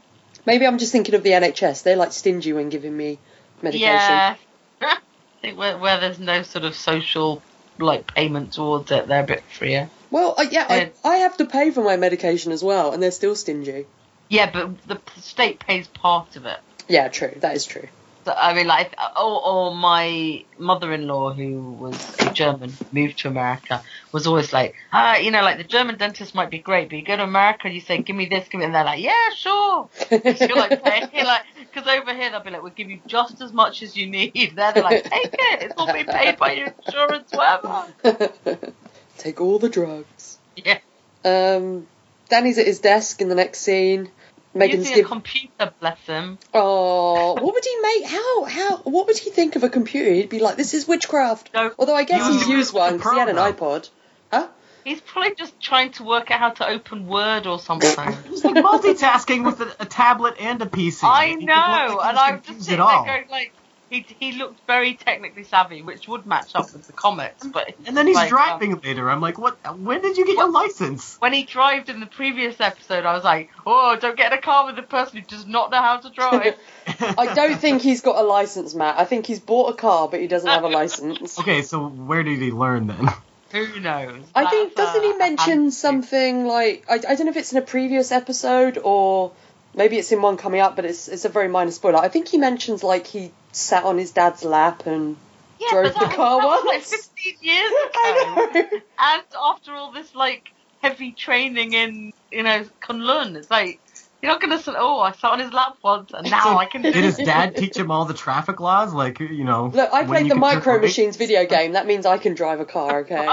[0.46, 1.84] Maybe I'm just thinking of the NHS.
[1.84, 3.20] They're like stingy when giving me
[3.64, 3.90] medication.
[3.90, 4.36] Yeah.
[4.82, 4.98] I
[5.42, 7.42] think where, where there's no sort of social
[7.80, 9.90] like payment towards it, they're a bit freer.
[10.12, 13.12] Well, uh, yeah, I, I have to pay for my medication as well, and they're
[13.12, 13.86] still stingy.
[14.30, 16.60] Yeah, but the state pays part of it.
[16.88, 17.34] Yeah, true.
[17.40, 17.88] That is true.
[18.24, 23.82] So, I mean, like, or, or my mother-in-law, who was a German, moved to America,
[24.12, 27.04] was always like, ah, you know, like the German dentist might be great, but you
[27.04, 29.30] go to America and you say, give me this, give me, and they're like, yeah,
[29.36, 29.90] sure.
[30.12, 33.82] You're like, like, because over here they'll be like, we'll give you just as much
[33.82, 34.34] as you need.
[34.56, 37.88] There they're like, take it, it's all being paid by your insurance, whatever.
[39.18, 40.38] take all the drugs.
[40.56, 40.80] Yeah.
[41.26, 41.88] Um,
[42.30, 44.12] Danny's at his desk in the next scene.
[44.54, 46.38] Megan's using a computer, bless him.
[46.54, 48.06] Oh, what would he make?
[48.06, 48.44] How?
[48.46, 48.78] How?
[48.78, 50.12] What would he think of a computer?
[50.12, 53.20] He'd be like, "This is witchcraft." No, Although I guess he's used one because he
[53.20, 53.90] had an iPod.
[54.32, 54.48] Huh?
[54.84, 58.18] He's probably just trying to work out how to open Word or something.
[58.30, 61.02] He's like multitasking with a, a, tablet and a PC.
[61.04, 63.54] I know, and I'm just sitting there going like,
[63.92, 67.46] he he looked very technically savvy, which would match up with the comics.
[67.46, 69.12] But and then he's like, driving um, later.
[69.12, 69.58] I'm like, what?
[69.78, 71.18] When did you get your license?
[71.20, 74.42] When he drove in the previous episode, I was like, oh, don't get in a
[74.42, 76.56] car with a person who does not know how to drive.
[76.88, 78.98] I don't think he's got a license, Matt.
[78.98, 81.38] I think he's bought a car, but he doesn't have a license.
[81.38, 83.10] okay, so where did he learn then?
[83.52, 84.24] Who knows?
[84.34, 87.62] I think doesn't he mention something like I, I don't know if it's in a
[87.62, 89.34] previous episode or
[89.76, 91.98] maybe it's in one coming up, but it's it's a very minor spoiler.
[91.98, 95.18] I think he mentions like he sat on his dad's lap and
[95.60, 96.66] yeah, drove the car once.
[96.66, 98.68] Like 15 years ago.
[99.00, 100.50] And after all this like
[100.82, 103.80] heavy training in you know Kunlun, it's like
[104.22, 106.82] you're not gonna say, "Oh, I sat on his lap once, and now I can."
[106.84, 108.94] Did his dad teach him all the traffic laws?
[108.94, 109.72] Like, you know.
[109.74, 111.72] Look, I played the Micro Machines video game.
[111.74, 113.00] That means I can drive a car.
[113.00, 113.28] Okay.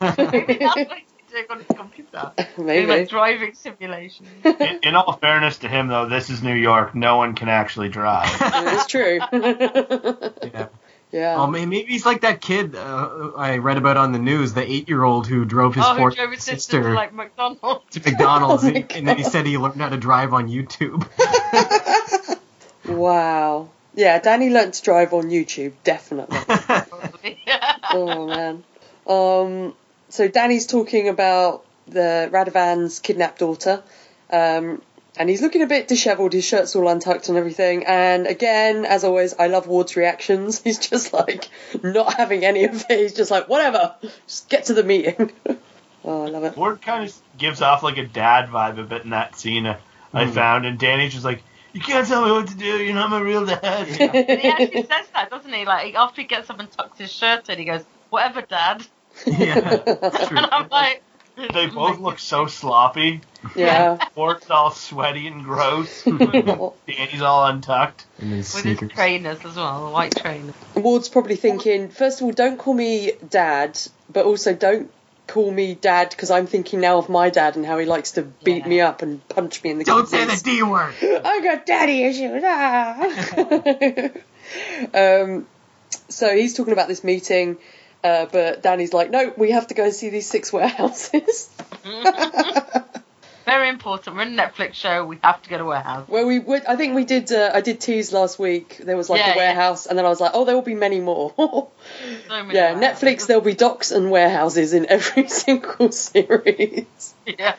[0.00, 1.06] Right.
[1.32, 2.32] Maybe that's what he's doing on his computer.
[2.58, 4.26] Maybe like driving simulation.
[4.44, 6.94] In, in, all fairness to him, though, this is New York.
[6.94, 8.28] No one can actually drive.
[8.40, 9.18] it's true.
[10.52, 10.68] yeah.
[11.12, 11.36] Yeah.
[11.38, 15.26] Oh, maybe he's like that kid uh, I read about on the news, the eight-year-old
[15.26, 17.84] who drove his oh, fourth sister to like McDonald's.
[17.90, 21.04] To McDonald's, oh and, and then he said he learned how to drive on YouTube.
[22.86, 23.70] wow.
[23.94, 26.38] Yeah, Danny learned to drive on YouTube, definitely.
[27.92, 28.64] oh man.
[29.08, 29.74] Um.
[30.10, 33.82] So Danny's talking about the Radovan's kidnapped daughter.
[34.30, 34.82] Um,
[35.16, 36.32] and he's looking a bit dishevelled.
[36.32, 37.84] His shirt's all untucked and everything.
[37.84, 40.62] And again, as always, I love Ward's reactions.
[40.64, 41.48] He's just like
[41.82, 42.98] not having any of it.
[42.98, 43.96] He's just like, whatever,
[44.26, 45.32] just get to the meeting.
[46.04, 46.56] oh, I love it.
[46.56, 49.66] Ward kind of gives off like a dad vibe a bit in that scene.
[49.66, 49.78] Uh,
[50.12, 50.32] I mm.
[50.32, 51.42] found, and Danny's just like,
[51.72, 52.82] you can't tell me what to do.
[52.82, 53.88] You're not my real dad.
[53.88, 54.12] Yeah.
[54.36, 55.64] he actually says that, doesn't he?
[55.64, 58.84] Like after he gets up and tucks his shirt in, he goes, "Whatever, Dad."
[59.26, 60.36] Yeah, that's true.
[60.38, 61.02] and I'm like,
[61.52, 63.20] they both look so sloppy.
[63.56, 63.96] Yeah.
[64.14, 66.04] Fort's all sweaty and gross.
[66.04, 68.06] Danny's all untucked.
[68.18, 70.54] With his trainers as well, the white trainers.
[70.74, 73.78] Ward's probably thinking, first of all, don't call me dad,
[74.12, 74.90] but also don't
[75.26, 78.22] call me dad because I'm thinking now of my dad and how he likes to
[78.22, 78.68] beat yeah.
[78.68, 79.94] me up and punch me in the face.
[79.94, 80.94] Don't say the D word.
[81.02, 82.42] I got daddy issues.
[82.44, 83.00] Ah.
[84.94, 85.46] um,
[86.08, 87.58] so he's talking about this meeting.
[88.02, 91.50] Uh, but Danny's like, no, we have to go and see these six warehouses.
[93.44, 94.16] Very important.
[94.16, 95.04] We're in a Netflix show.
[95.04, 96.06] We have to go to warehouse.
[96.08, 96.64] Well, we would.
[96.66, 97.32] I think we did.
[97.32, 98.78] Uh, I did tease last week.
[98.78, 99.90] There was like yeah, a warehouse, yeah.
[99.90, 101.32] and then I was like, oh, there will be many more.
[101.36, 101.70] so
[102.28, 103.02] many yeah, warehouses.
[103.02, 103.26] Netflix.
[103.26, 107.14] There'll be docks and warehouses in every single series.
[107.26, 107.56] Yeah.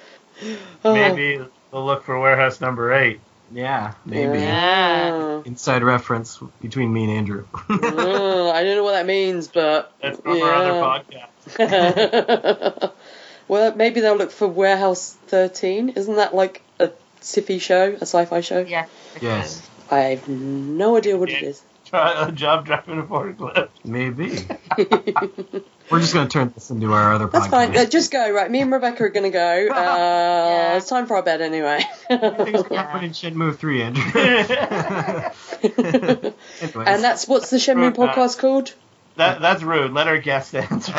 [0.86, 0.94] Oh.
[0.94, 3.20] Maybe we'll look for warehouse number eight.
[3.54, 4.40] Yeah, maybe.
[4.40, 5.42] Yeah.
[5.46, 7.46] Inside reference between me and Andrew.
[7.70, 9.92] uh, I don't know what that means, but.
[10.02, 10.44] That's from yeah.
[10.44, 11.04] our other
[11.58, 12.92] podcast.
[13.48, 15.90] well, maybe they'll look for Warehouse 13.
[15.90, 18.60] Isn't that like a sci-fi show, a sci-fi show?
[18.60, 18.86] Yeah.
[19.22, 19.68] Yes.
[19.90, 21.38] I have no idea what yeah.
[21.38, 21.62] it is.
[21.86, 23.70] Try a job driving a forklift.
[23.84, 24.48] Maybe.
[25.92, 27.50] We're just going to turn this into our other That's podcast.
[27.50, 27.78] fine.
[27.78, 28.50] Uh, just go, right?
[28.50, 29.68] Me and Rebecca are going to go.
[29.82, 30.78] Uh, yeah.
[30.78, 31.82] It's time for our bed anyway.
[32.08, 34.04] Things going to in Shenmue 3, Andrew.
[36.86, 38.74] and that's what's the Shenmue podcast called?
[39.18, 39.92] That that's rude.
[39.92, 40.94] Let our guest answer.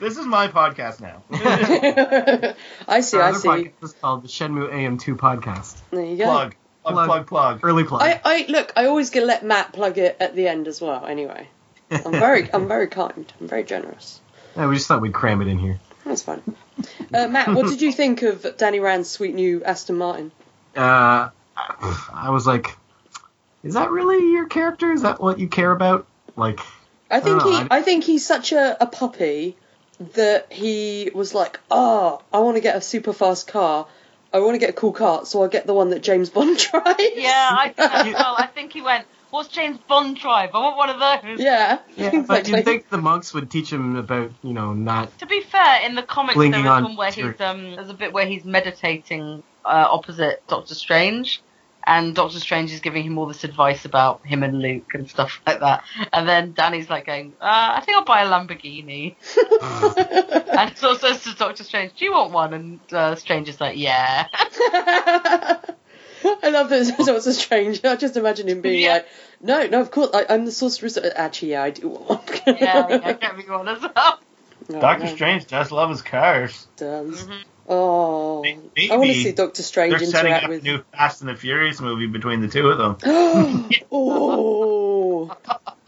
[0.00, 1.22] this is my podcast now.
[2.88, 3.18] I see.
[3.18, 3.48] I see.
[3.48, 5.76] Podcast is called the Shenmue AM2 podcast.
[5.90, 6.24] There you go.
[6.24, 6.54] Plug.
[6.82, 7.60] Plug, plug, plug, plug.
[7.62, 8.02] Early plug.
[8.02, 8.72] I, I look.
[8.76, 11.04] I always get let Matt plug it at the end as well.
[11.04, 11.48] Anyway,
[11.90, 13.30] I'm very, I'm very kind.
[13.40, 14.20] I'm very generous.
[14.56, 15.78] Yeah, we just thought we'd cram it in here.
[16.04, 16.42] That's fine.
[17.12, 20.30] Uh, Matt, what did you think of Danny Rand's sweet new Aston Martin?
[20.76, 22.76] Uh, I was like,
[23.64, 24.92] is that really your character?
[24.92, 26.06] Is that what you care about?
[26.36, 26.60] Like,
[27.10, 29.56] I think don't he, know, I think he's such a, a puppy
[30.14, 33.86] that he was like, oh, I want to get a super fast car.
[34.32, 36.58] I want to get a cool car, so I'll get the one that James Bond
[36.70, 37.00] drives.
[37.14, 38.34] Yeah, I think as well.
[38.36, 39.06] I think he went.
[39.36, 40.54] What's James Bond drive?
[40.54, 41.38] I want one of those.
[41.38, 42.22] Yeah, yeah, exactly.
[42.22, 45.18] but you'd think the monks would teach him about, you know, not.
[45.18, 47.94] To be fair, in the comics there is on one where he's um there's a
[47.94, 51.42] bit where he's meditating uh, opposite Doctor Strange,
[51.84, 55.42] and Doctor Strange is giving him all this advice about him and Luke and stuff
[55.46, 55.84] like that.
[56.14, 59.16] And then Danny's like going, uh, I think I'll buy a Lamborghini.
[60.58, 62.54] and so says to Doctor Strange, Do you want one?
[62.54, 64.28] And uh, Strange is like, Yeah.
[66.42, 66.92] I love this.
[66.96, 67.84] So it's a strange.
[67.84, 68.92] I just imagine him being Yeah.
[68.94, 69.08] like,
[69.40, 70.96] no, no, of course, I, I'm the sorceress.
[70.96, 72.08] Actually, yeah, I do want
[72.46, 72.56] one.
[72.58, 73.92] yeah, yeah, get me one as well.
[74.68, 76.66] Oh, Doctor no, Strange does love his cars.
[76.76, 77.24] does.
[77.24, 77.38] Mhm.
[77.68, 80.60] Oh, Maybe I want to see Doctor Strange They're setting interact up with.
[80.62, 83.70] a new Fast and the Furious movie between the two of them.
[83.92, 85.36] oh,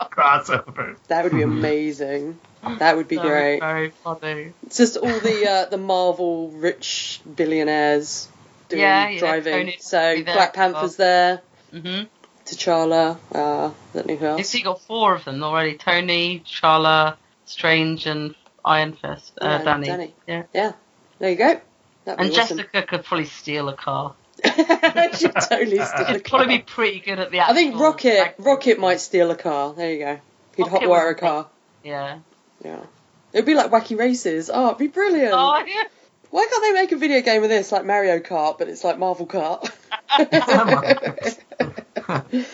[0.00, 0.96] Crossover.
[1.08, 2.38] that would be amazing.
[2.78, 3.60] That would be That was great.
[3.60, 4.52] Very funny.
[4.66, 8.28] It's just all the uh, the Marvel rich billionaires
[8.68, 9.52] doing Yeah, yeah, driving.
[9.52, 10.72] Tony's so there Black as well.
[10.72, 11.42] Panther's there.
[11.72, 12.02] hmm
[12.46, 13.18] T'Challa.
[13.30, 14.48] Uh, don't know who You've else.
[14.48, 19.32] see got four of them already: Tony, T'Challa, Strange, and Iron Fist.
[19.40, 19.86] Uh, Yeah, Danny.
[19.86, 20.14] Danny.
[20.26, 20.42] Yeah.
[20.54, 20.72] Yeah,
[21.18, 21.60] there you go.
[22.04, 22.56] That'd And awesome.
[22.58, 24.14] Jessica could probably steal a car.
[24.44, 27.40] She'd totally steal a She'd probably be pretty good at the.
[27.40, 28.44] I think Rocket acting.
[28.46, 29.74] Rocket might steal a car.
[29.74, 30.20] There you go.
[30.56, 31.48] He'd hotwire a car.
[31.84, 32.18] Yeah.
[32.64, 32.80] Yeah.
[33.32, 34.50] It'd be like wacky races.
[34.52, 35.32] Oh, it'd be brilliant.
[35.34, 35.82] Oh yeah.
[36.30, 38.98] Why can't they make a video game of this like Mario Kart, but it's like
[38.98, 39.70] Marvel Kart?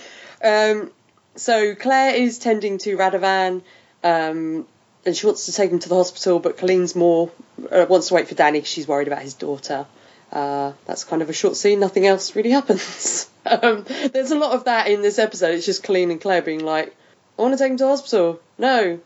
[0.45, 0.91] um,
[1.37, 3.63] so Claire is tending to Radovan,
[4.03, 4.67] um,
[5.05, 7.31] and she wants to take him to the hospital, but Colleen's more
[7.71, 9.87] uh, wants to wait for Danny because she's worried about his daughter.
[10.33, 11.81] Uh, that's kind of a short scene.
[11.81, 13.29] Nothing else really happens.
[13.47, 15.55] um, there's a lot of that in this episode.
[15.55, 16.95] It's just Colleen and Claire being like,
[17.39, 19.01] "I want to take him to the hospital." No,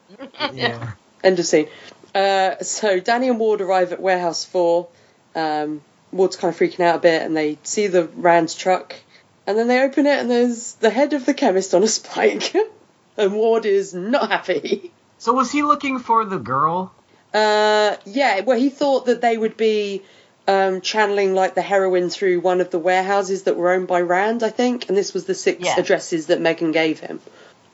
[0.52, 0.92] yeah.
[1.24, 1.68] End of scene.
[2.18, 4.88] Uh, so Danny and Ward arrive at Warehouse 4.
[5.34, 8.94] Um, Ward's kind of freaking out a bit, and they see the Rand's truck.
[9.46, 12.54] And then they open it, and there's the head of the chemist on a spike.
[13.16, 14.90] and Ward is not happy.
[15.18, 16.92] So was he looking for the girl?
[17.34, 20.02] Uh, yeah, well, he thought that they would be
[20.46, 24.42] um, channeling like the heroin through one of the warehouses that were owned by Rand,
[24.42, 24.88] I think.
[24.88, 25.78] And this was the six Yeah.
[25.78, 27.20] addresses that Megan gave him.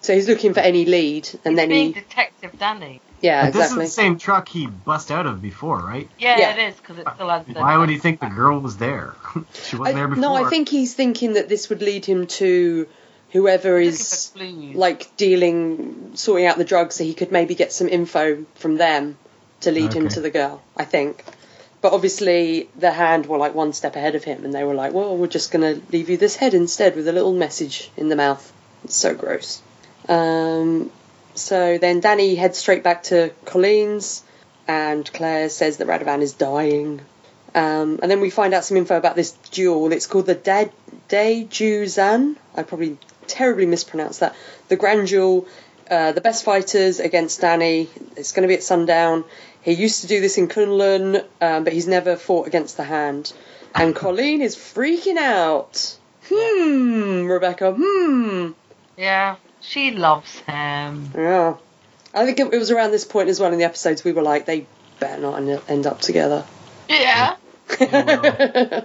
[0.00, 3.00] So he's looking for any lead, and He's then being he, Detective Danny.
[3.24, 3.84] Yeah, But this exactly.
[3.84, 6.08] is the same truck he bust out of before, right?
[6.18, 6.52] Yeah, Yeah.
[6.54, 7.44] it is because it still has.
[7.46, 9.14] the- Why would he think the girl was there?
[9.64, 10.20] she wasn't I- there before.
[10.22, 12.86] No, I think he's thinking that this would lead him to
[13.30, 14.30] whoever is
[14.74, 19.16] like dealing, sorting out the drugs, so he could maybe get some info from them
[19.62, 20.62] to lead him to the girl.
[20.76, 21.24] I think.
[21.80, 24.92] But obviously, the hand were like one step ahead of him, and they were like,
[24.94, 28.16] "Well, we're just gonna leave you this head instead with a little message in the
[28.16, 28.44] mouth."
[28.84, 29.60] It's so gross.
[30.08, 30.90] Um,
[31.34, 34.22] so then Danny heads straight back to Colleen's,
[34.66, 37.00] and Claire says that Radovan is dying.
[37.54, 39.92] Um, and then we find out some info about this duel.
[39.92, 40.70] It's called the De
[41.08, 42.36] Dejuzan.
[42.56, 44.34] I probably terribly mispronounced that.
[44.68, 45.46] The Grand Duel.
[45.88, 47.88] Uh, the best fighters against Danny.
[48.16, 49.24] It's going to be at sundown.
[49.60, 53.32] He used to do this in Kunlun, um, but he's never fought against the hand.
[53.74, 55.96] And Colleen is freaking out.
[56.28, 57.72] Hmm, Rebecca.
[57.72, 58.52] Hmm.
[58.96, 61.10] Yeah, she loves him.
[61.14, 61.56] Yeah.
[62.12, 64.46] I think it, was around this point as well in the episodes we were like,
[64.46, 64.66] they
[65.00, 66.44] better not end- up together.
[66.88, 67.36] Yeah.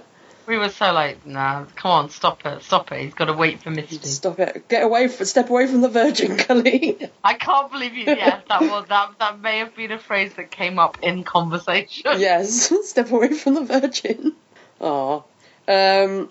[0.50, 3.02] We were so like, nah, come on, stop it, stop it.
[3.02, 3.98] He's got to wait for Misty.
[3.98, 4.66] Stop it.
[4.66, 7.08] Get away from, step away from the virgin, Colleen.
[7.22, 8.06] I can't believe you.
[8.06, 9.12] Yes, that was that.
[9.20, 12.02] That may have been a phrase that came up in conversation.
[12.18, 14.34] yes, step away from the virgin.
[14.80, 15.22] Aw.
[15.68, 16.30] Um,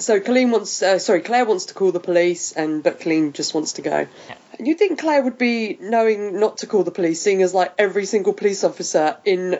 [0.00, 3.54] so Colleen wants, uh, sorry, Claire wants to call the police, and but Colleen just
[3.54, 4.06] wants to go.
[4.28, 4.34] Yeah.
[4.58, 8.04] You think Claire would be knowing not to call the police, seeing as like every
[8.06, 9.58] single police officer in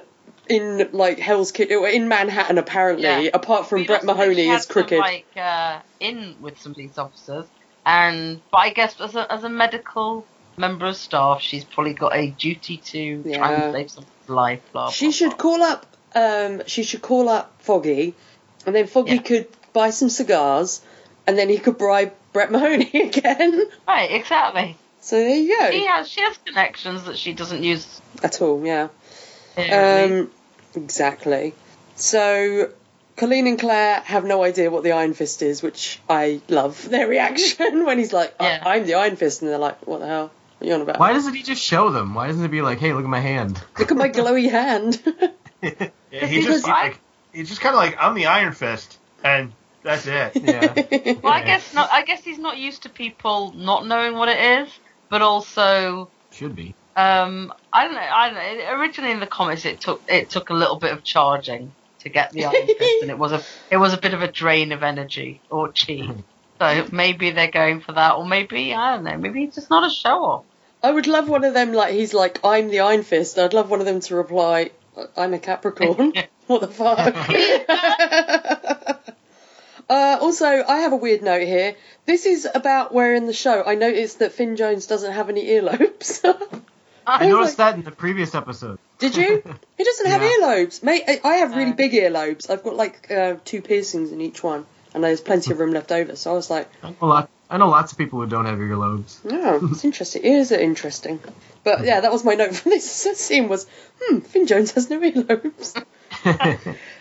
[0.48, 3.30] in like Hell's Kitchen, in Manhattan apparently, Yeah.
[3.32, 4.90] apart from Brett Mahoney, is crooked.
[4.98, 7.44] Some, like uh, in with some police officers,
[7.86, 10.26] and but I guess as a as a medical
[10.56, 14.60] member of staff, she's probably got a duty to try and save someone's life.
[14.72, 15.36] Blah, She blah, should blah.
[15.38, 15.86] call up.
[16.14, 18.14] Um, she should call up Foggy,
[18.66, 19.22] and then Foggy Yeah.
[19.22, 20.80] could buy some cigars,
[21.26, 23.66] and then he could bribe Brett Mahoney again.
[23.86, 24.76] Right, exactly.
[25.00, 25.70] So there you go.
[25.70, 28.64] She has she has connections that she doesn't use at all.
[28.64, 28.88] Yeah.
[29.56, 30.30] Um,
[30.74, 31.54] exactly.
[31.96, 32.70] So
[33.16, 37.06] Colleen and Claire have no idea what the Iron Fist is, which I love their
[37.06, 38.62] reaction when he's like, yeah.
[38.64, 40.98] "I'm the Iron Fist," and they're like, "What the hell?" Are you on about?
[40.98, 42.14] Why doesn't he just show them?
[42.14, 43.62] Why doesn't it be like, "Hey, look at my hand.
[43.78, 45.02] Look at my glowy hand."
[45.62, 47.00] yeah, he just he, like
[47.32, 49.52] he's just kind of like, "I'm the Iron Fist," and
[49.82, 50.36] that's it.
[50.36, 51.14] Yeah.
[51.22, 51.90] well, I guess not.
[51.92, 54.68] I guess he's not used to people not knowing what it is,
[55.08, 56.74] but also should be.
[56.96, 58.00] Um, I don't know.
[58.00, 58.80] I don't know.
[58.80, 62.32] Originally in the comics, it took it took a little bit of charging to get
[62.32, 64.82] the Iron Fist, and it was a it was a bit of a drain of
[64.82, 66.10] energy or chi.
[66.58, 69.16] so maybe they're going for that, or maybe I don't know.
[69.16, 70.44] Maybe he's just not a show off.
[70.82, 71.72] I would love one of them.
[71.72, 73.38] Like he's like, I'm the Iron Fist.
[73.38, 74.70] I'd love one of them to reply,
[75.16, 76.12] I'm a Capricorn.
[76.46, 77.14] what the fuck?
[79.90, 81.74] Uh, also, I have a weird note here.
[82.06, 85.44] This is about where in the show I noticed that Finn Jones doesn't have any
[85.46, 86.24] earlobes.
[87.06, 88.78] I, I noticed like, that in the previous episode.
[89.00, 89.42] Did you?
[89.78, 90.28] He doesn't have yeah.
[90.28, 90.82] earlobes.
[90.82, 92.50] Mate, I have really big earlobes.
[92.50, 95.90] I've got like uh, two piercings in each one, and there's plenty of room left
[95.90, 96.14] over.
[96.14, 98.58] So I was like, I know, lot, I know lots of people who don't have
[98.58, 99.18] earlobes.
[99.24, 100.22] Oh, it's interesting.
[100.22, 101.18] It is interesting.
[101.64, 102.88] But yeah, that was my note from this
[103.18, 103.66] scene was,
[104.00, 105.82] hmm, Finn Jones has no earlobes.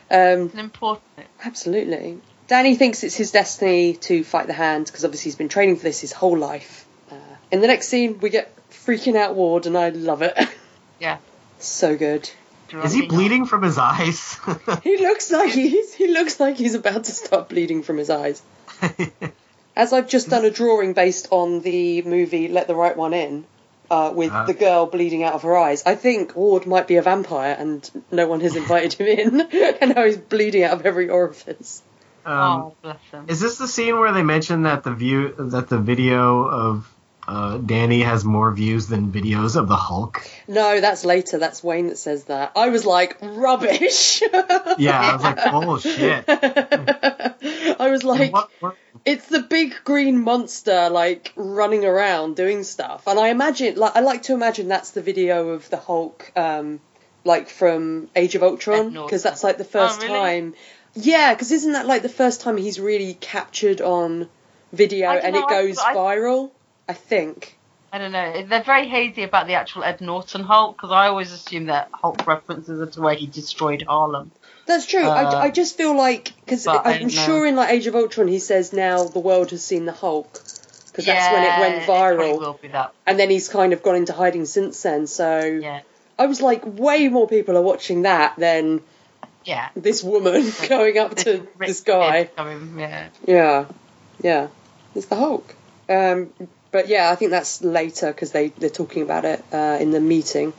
[0.09, 1.27] um, important.
[1.43, 2.19] Absolutely.
[2.49, 5.83] Danny thinks it's his destiny to fight the hand because obviously he's been training for
[5.83, 6.83] this his whole life.
[7.11, 7.15] Uh,
[7.51, 10.37] in the next scene, we get freaking out Ward, and I love it.
[11.01, 11.19] Yeah.
[11.59, 12.29] so good.
[12.83, 14.37] Is he bleeding from his eyes?
[14.83, 18.41] he looks like he's he looks like he's about to start bleeding from his eyes.
[19.77, 23.45] As I've just done a drawing based on the movie Let the Right One In,
[23.89, 26.97] uh, with uh, the girl bleeding out of her eyes, I think Ward might be
[26.97, 29.41] a vampire and no one has invited him in,
[29.79, 31.81] and now he's bleeding out of every orifice.
[32.26, 33.26] Um, oh, bless him.
[33.28, 36.95] Is this the scene where they mention that the view that the video of
[37.30, 40.28] uh, Danny has more views than videos of the Hulk.
[40.47, 41.38] No, that's later.
[41.38, 42.53] That's Wayne that says that.
[42.55, 44.24] I was like, rubbish.
[44.80, 46.26] yeah, I was like, bullshit.
[47.80, 48.76] I was like, what, what?
[49.05, 53.99] it's the big green monster like running around doing stuff, and I imagine, like, I
[53.99, 56.80] like to imagine that's the video of the Hulk, um,
[57.26, 60.20] like from Age of Ultron, because that's like the first oh, really?
[60.20, 60.55] time.
[61.01, 64.29] Yeah, because isn't that like the first time he's really captured on
[64.73, 66.51] video and know, it goes I, viral?
[66.87, 67.57] I think.
[67.91, 68.45] I don't know.
[68.45, 72.27] They're very hazy about the actual Ed Norton Hulk because I always assume that Hulk
[72.27, 74.31] references are to where he destroyed Harlem.
[74.67, 75.03] That's true.
[75.03, 78.37] Uh, I, I just feel like because I'm sure in like Age of Ultron he
[78.37, 82.35] says now the world has seen the Hulk because yeah, that's when it went viral.
[82.35, 82.93] It will be that.
[83.07, 85.07] And then he's kind of gone into hiding since then.
[85.07, 85.81] So yeah.
[86.19, 88.81] I was like, way more people are watching that than
[89.45, 92.25] yeah this woman going up to this guy.
[92.25, 93.09] Coming, yeah.
[93.25, 93.65] Yeah,
[94.21, 94.47] yeah.
[94.95, 95.55] It's the Hulk.
[95.87, 96.31] Um,
[96.71, 99.99] but yeah, I think that's later because they, they're talking about it uh, in the
[99.99, 100.53] meeting.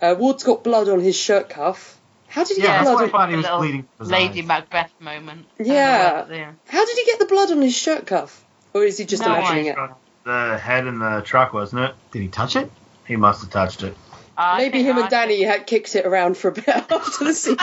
[0.00, 1.98] Uh, Ward's got blood on his shirt cuff.
[2.26, 3.10] How did he yeah, get blood?
[3.12, 3.88] Yeah, he was bleeding.
[3.98, 4.46] Lady eyes.
[4.46, 5.46] Macbeth moment.
[5.58, 6.24] Yeah.
[6.66, 8.42] How did he get the blood on his shirt cuff?
[8.74, 9.76] Or is he just no, imagining it?
[10.24, 11.94] The head in the truck, wasn't it?
[12.10, 12.70] Did he touch it?
[13.06, 13.96] He must have touched it.
[14.42, 17.56] Uh, Maybe him and Danny had kicked it around for a bit after the scene.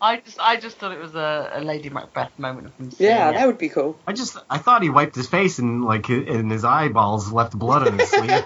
[0.00, 2.90] I just I just thought it was a, a Lady Macbeth moment of him.
[2.98, 3.96] Yeah, that would be cool.
[4.08, 7.86] I just I thought he wiped his face and like and his eyeballs left blood
[7.86, 8.44] on his sleeve.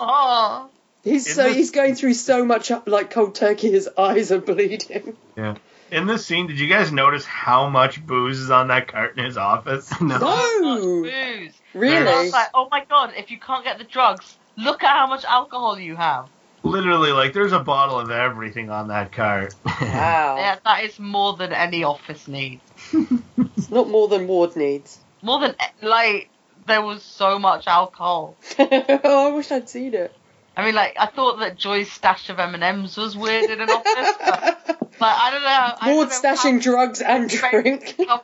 [0.00, 0.68] oh.
[1.04, 3.70] He's so he's going through so much like cold turkey.
[3.70, 5.16] His eyes are bleeding.
[5.36, 5.54] Yeah.
[5.90, 9.24] In this scene, did you guys notice how much booze is on that cart in
[9.24, 9.90] his office?
[10.00, 10.18] no.
[10.18, 11.02] no.
[11.02, 11.54] booze.
[11.74, 12.30] Really?
[12.30, 13.12] Like, oh my god!
[13.16, 16.28] If you can't get the drugs, look at how much alcohol you have.
[16.62, 19.54] Literally, like there's a bottle of everything on that cart.
[19.80, 20.36] Wow.
[20.36, 22.62] yeah, that is more than any office needs.
[22.92, 24.98] it's not more than ward needs.
[25.22, 26.30] More than like
[26.66, 28.36] there was so much alcohol.
[28.58, 30.12] oh, I wish I'd seen it.
[30.58, 33.60] I mean, like I thought that Joy's stash of M and M's was weird in
[33.60, 34.66] an office, but,
[34.98, 35.94] but I don't know.
[35.94, 37.94] Ward stashing drugs and drink.
[37.98, 38.18] yeah,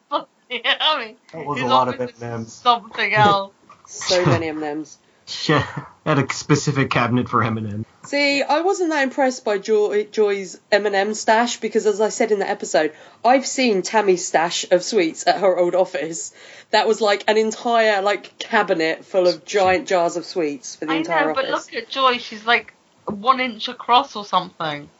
[0.50, 2.52] I mean, that was a lot of M and M's.
[2.52, 3.52] Something else.
[3.86, 4.98] so many M and M's.
[5.46, 5.66] Yeah,
[6.04, 7.86] had a specific cabinet for M&M.
[8.04, 12.38] See, I wasn't that impressed by Joy, Joy's M&M stash because, as I said in
[12.38, 12.92] the episode,
[13.24, 16.34] I've seen Tammy's stash of sweets at her old office.
[16.70, 20.92] That was like an entire like cabinet full of giant jars of sweets for the
[20.92, 21.42] I entire know, office.
[21.42, 22.74] but look at Joy; she's like
[23.06, 24.90] one inch across or something.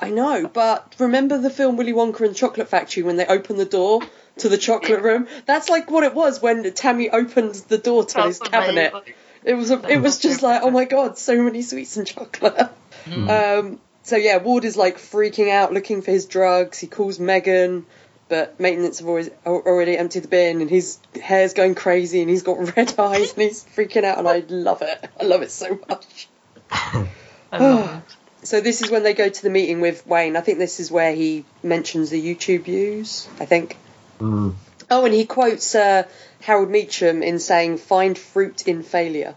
[0.00, 3.56] I know, but remember the film Willy Wonka and the Chocolate Factory when they open
[3.56, 4.00] the door
[4.38, 5.28] to the chocolate room?
[5.46, 8.92] That's like what it was when Tammy opened the door to That's his cabinet.
[8.92, 9.14] Amazing.
[9.44, 12.68] It was a, it was just like oh my god, so many sweets and chocolate.
[13.06, 13.58] Mm.
[13.58, 16.78] Um, so yeah, Ward is like freaking out, looking for his drugs.
[16.78, 17.86] He calls Megan.
[18.28, 22.42] but maintenance have always already emptied the bin, and his hair's going crazy, and he's
[22.42, 25.10] got red eyes, and he's freaking out, and I love it.
[25.20, 26.28] I love it so much.
[28.42, 30.36] so this is when they go to the meeting with Wayne.
[30.36, 33.28] I think this is where he mentions the YouTube views.
[33.38, 33.76] I think.
[34.18, 34.54] Mm.
[34.90, 36.04] Oh, and he quotes uh,
[36.40, 39.34] Harold Meacham in saying, "Find fruit in failure."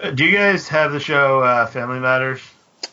[0.00, 2.40] Uh, do you guys have the show uh, Family Matters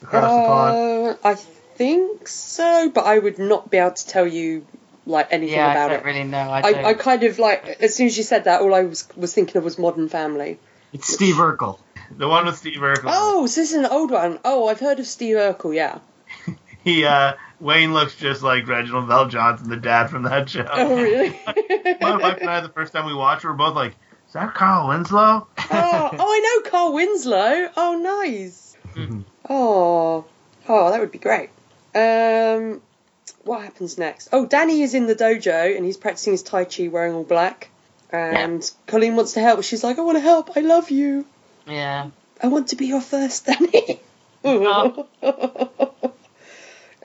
[0.02, 1.18] across uh, the pond?
[1.24, 4.66] I think so, but I would not be able to tell you
[5.06, 6.06] like anything yeah, about I don't it.
[6.06, 6.50] really know.
[6.50, 9.08] I, I, I, kind of like as soon as you said that, all I was
[9.16, 10.60] was thinking of was Modern Family.
[10.94, 11.80] It's Steve Urkel.
[12.16, 13.06] The one with Steve Urkel.
[13.08, 14.40] Oh, so this is an old one.
[14.46, 15.76] Oh, I've heard of Steve Urkel.
[15.76, 16.00] Yeah.
[16.86, 20.68] he uh Wayne looks just like Reginald VelJohnson, the dad from that show.
[20.70, 21.30] Oh really?
[22.02, 23.96] My wife and I, the first time we watched, we were both like,
[24.28, 27.70] "Is that Carl Winslow?" oh, oh, I know Carl Winslow.
[27.78, 28.76] Oh, nice.
[29.50, 30.26] oh,
[30.68, 31.50] oh, that would be great.
[31.96, 32.82] Um,
[33.44, 34.30] what happens next?
[34.32, 37.70] Oh, Danny is in the dojo and he's practicing his Tai Chi wearing all black.
[38.12, 38.70] And yeah.
[38.88, 39.64] Colleen wants to help.
[39.64, 40.56] She's like, I want to help.
[40.56, 41.26] I love you.
[41.66, 42.10] Yeah.
[42.42, 44.00] I want to be your first Danny.
[44.44, 45.08] oh.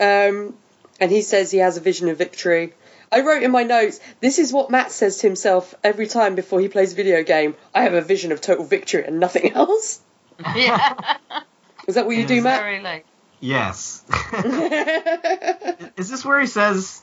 [0.00, 0.54] um,
[1.00, 2.74] and he says he has a vision of victory.
[3.10, 6.60] I wrote in my notes, this is what Matt says to himself every time before
[6.60, 7.54] he plays a video game.
[7.74, 10.00] I have a vision of total victory and nothing else.
[10.54, 10.94] Yeah.
[11.86, 12.60] is that what you do, Matt?
[12.60, 13.06] Very like.
[13.40, 14.04] Yes.
[15.96, 17.02] is this where he says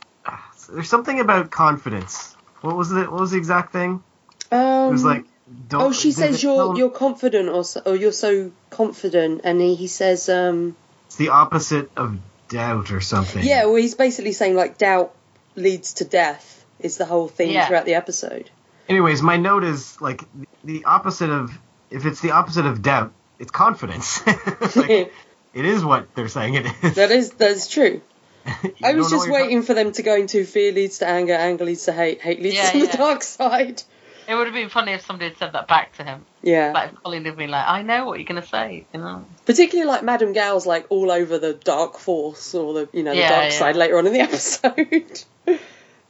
[0.70, 2.36] there's something about confidence?
[2.62, 3.12] What was it?
[3.12, 4.04] What was the exact thing?
[4.52, 5.26] Um, it was like.
[5.74, 9.88] oh, she says you're you're confident, or so, or you're so confident, and he, he
[9.88, 10.76] says um.
[11.06, 12.18] It's the opposite of
[12.50, 13.44] doubt or something.
[13.44, 15.14] Yeah, well, he's basically saying like doubt
[15.56, 17.68] leads to death is the whole theme Yeah.
[17.68, 18.50] throughout the episode.
[18.90, 20.24] Anyways, my note is like
[20.64, 21.58] the opposite of
[21.90, 24.26] if it's the opposite of doubt, it's confidence.
[24.76, 24.90] like,
[25.54, 26.96] it is what they're saying it is.
[26.96, 28.02] That is that's true.
[28.84, 31.34] I was just what you're waiting for them to go into fear leads to anger,
[31.34, 33.82] anger leads to hate, hate leads Yeah, to the dark side.
[34.28, 36.26] It would have been funny if somebody had said that back to him.
[36.42, 36.72] Yeah.
[36.74, 39.26] Like Colin had been like, "I know what you're gonna say," you know.
[39.46, 43.18] Particularly like Madame Gao's like all over the dark force or the you know the
[43.18, 43.60] Yeah, dark yeah.
[43.60, 45.24] side later on in the episode.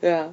[0.02, 0.30] yeah.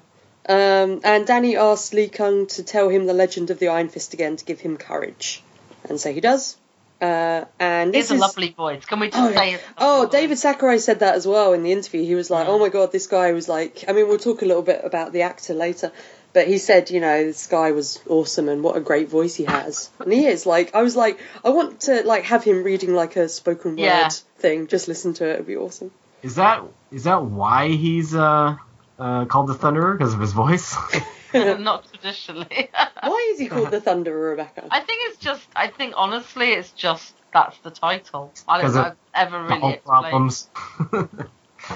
[0.49, 4.13] Um, and Danny asks Lei Kung to tell him the legend of the Iron Fist
[4.13, 5.43] again to give him courage,
[5.89, 6.57] and so he does.
[7.01, 8.85] Uh, and It's a is lovely voice.
[8.85, 9.59] Can we just Oh, say?
[9.77, 10.07] Oh?
[10.09, 12.05] David Sakurai said that as well in the interview.
[12.05, 12.51] He was like, Mm.
[12.51, 15.13] "Oh my god, this guy was like." I mean, we'll talk a little bit about
[15.13, 15.91] the actor later,
[16.33, 19.45] but he said, you know, this guy was awesome and what a great voice he
[19.45, 20.47] has, and he is.
[20.47, 23.83] Like, I was like, I want to like have him reading like a spoken word
[23.85, 24.09] Yeah.
[24.39, 24.67] thing.
[24.67, 25.91] Just listen to it; it'd be awesome.
[26.23, 28.57] Is that is that why he's uh,
[28.99, 30.75] uh called the Thunderer because of his voice?
[31.35, 32.69] Not traditionally.
[33.03, 34.69] Why is he called the Thunderer, Rebecca?
[34.71, 35.49] I think it's just.
[35.57, 38.35] I think honestly, it's just that's the title.
[38.47, 39.85] I don't 'Cause know of if it's ever really explained.
[39.87, 40.49] problems.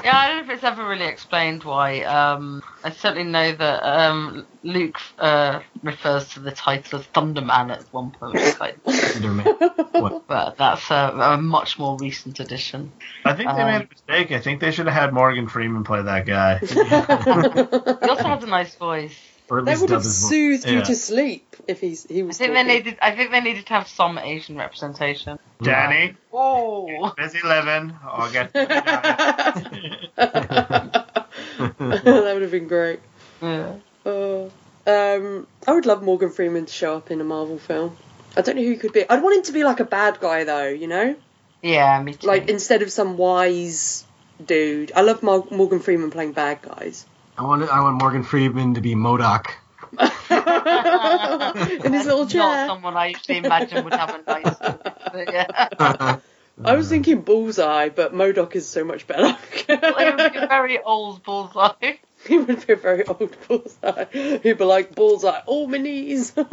[0.05, 2.03] Yeah, I don't know if it's ever really explained why.
[2.03, 7.85] Um, I certainly know that um, Luke uh, refers to the title as Thunderman at
[7.93, 10.23] one point, like, Thunderman.
[10.27, 12.93] But that's a, a much more recent addition.
[13.25, 14.33] I think they Um, made a mistake.
[14.33, 16.59] I think they should have had Morgan Freeman play that guy.
[18.03, 19.17] He also has a nice voice.
[19.49, 20.29] Or at That least would have his voice.
[20.31, 20.83] soothed you Yeah.
[20.85, 22.25] to sleep if he's he was.
[22.25, 22.39] I was.
[22.39, 22.99] think they needed.
[23.01, 25.39] I think they needed to have some Asian representation.
[25.63, 27.95] Danny, Oh, busy living.
[28.05, 28.53] I'll get.
[30.17, 32.03] that
[32.35, 33.01] would have been great.
[33.41, 33.75] yeah.
[34.05, 34.49] Uh,
[34.87, 37.97] um, I would love Morgan Freeman to show up in a Marvel film.
[38.37, 39.09] I don't know who he could be.
[39.09, 41.17] I'd want him to be like a bad guy though, you know,
[41.63, 42.27] yeah, me too.
[42.27, 44.05] like instead of some wise
[44.45, 44.93] dude.
[44.95, 47.05] I love Mar- Morgan Freeman playing bad guys.
[47.39, 49.47] I want I want Morgan Freeman to be Modok.
[51.85, 54.57] in his little Not someone I usually imagine would have a nice.
[54.59, 56.19] But yeah.
[56.65, 59.37] I was thinking Bullseye, but Modok is so much better.
[59.69, 61.97] Well, it would be a very old bullseye.
[62.27, 64.07] he would be a very old Bullseye.
[64.13, 66.33] He'd be like Bullseye, all my knees.
[66.33, 66.47] so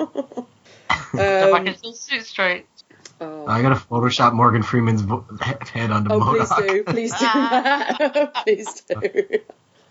[1.13, 2.65] I um, can still suit straight.
[3.21, 3.47] oh.
[3.47, 6.67] I gotta Photoshop Morgan Freeman's vo- head onto Oh, please Modok.
[6.67, 8.33] do, please do that.
[8.43, 9.39] please do.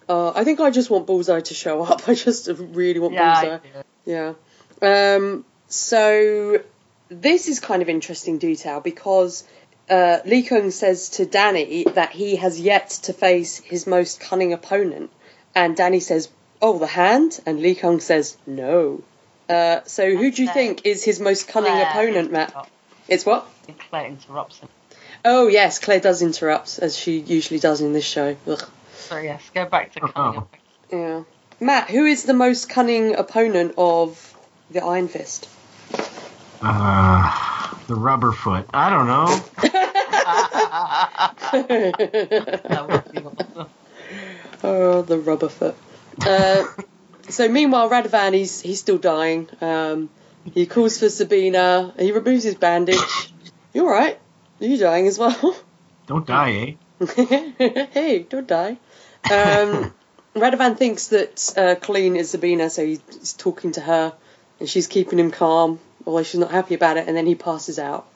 [0.09, 2.09] Uh, I think I just want Bullseye to show up.
[2.09, 3.59] I just really want Yeah,
[4.05, 4.35] Bullseye.
[4.83, 5.15] Yeah.
[5.17, 6.61] Um, so
[7.09, 9.45] this is kind of interesting detail because
[9.89, 14.53] uh, Lei Kung says to Danny that he has yet to face his most cunning
[14.53, 15.11] opponent,
[15.55, 16.29] and Danny says,
[16.61, 19.03] "Oh, the hand," and Lei Kung says, "No."
[19.49, 22.49] Uh, so who do you think is his most cunning Claire opponent, Matt?
[22.51, 22.71] interrupts-
[23.09, 23.47] It's what?
[23.91, 24.69] Claire interrupts him.
[25.25, 28.37] Oh yes, Claire does interrupt as she usually does in this show.
[28.47, 28.69] Ugh.
[29.09, 30.41] So yes, go back to cunning.
[30.41, 30.47] Oh.
[30.91, 31.25] Yeah.
[31.61, 34.37] Matt, who is the most cunning opponent of
[34.71, 35.49] the Iron Fist?
[36.61, 38.67] Uh, the rubber foot.
[38.73, 39.27] I don't know.
[42.63, 43.69] that would be awesome.
[44.65, 45.77] Oh, the rubber foot.
[46.21, 46.65] Uh,
[47.29, 49.49] so meanwhile, Radovan he's he's still dying.
[49.61, 50.11] Um,
[50.55, 51.93] he calls for Sabina.
[51.99, 53.33] He removes his bandage.
[53.73, 54.19] You're all right?
[54.61, 55.57] Are you dying as well?
[56.07, 57.87] Don't die, eh?
[57.93, 58.77] hey, don't die.
[59.31, 59.93] Um,
[60.35, 64.15] Radovan thinks that uh, Colleen is Sabina, so he's talking to her,
[64.61, 67.07] and she's keeping him calm, although she's not happy about it.
[67.07, 68.07] And then he passes out.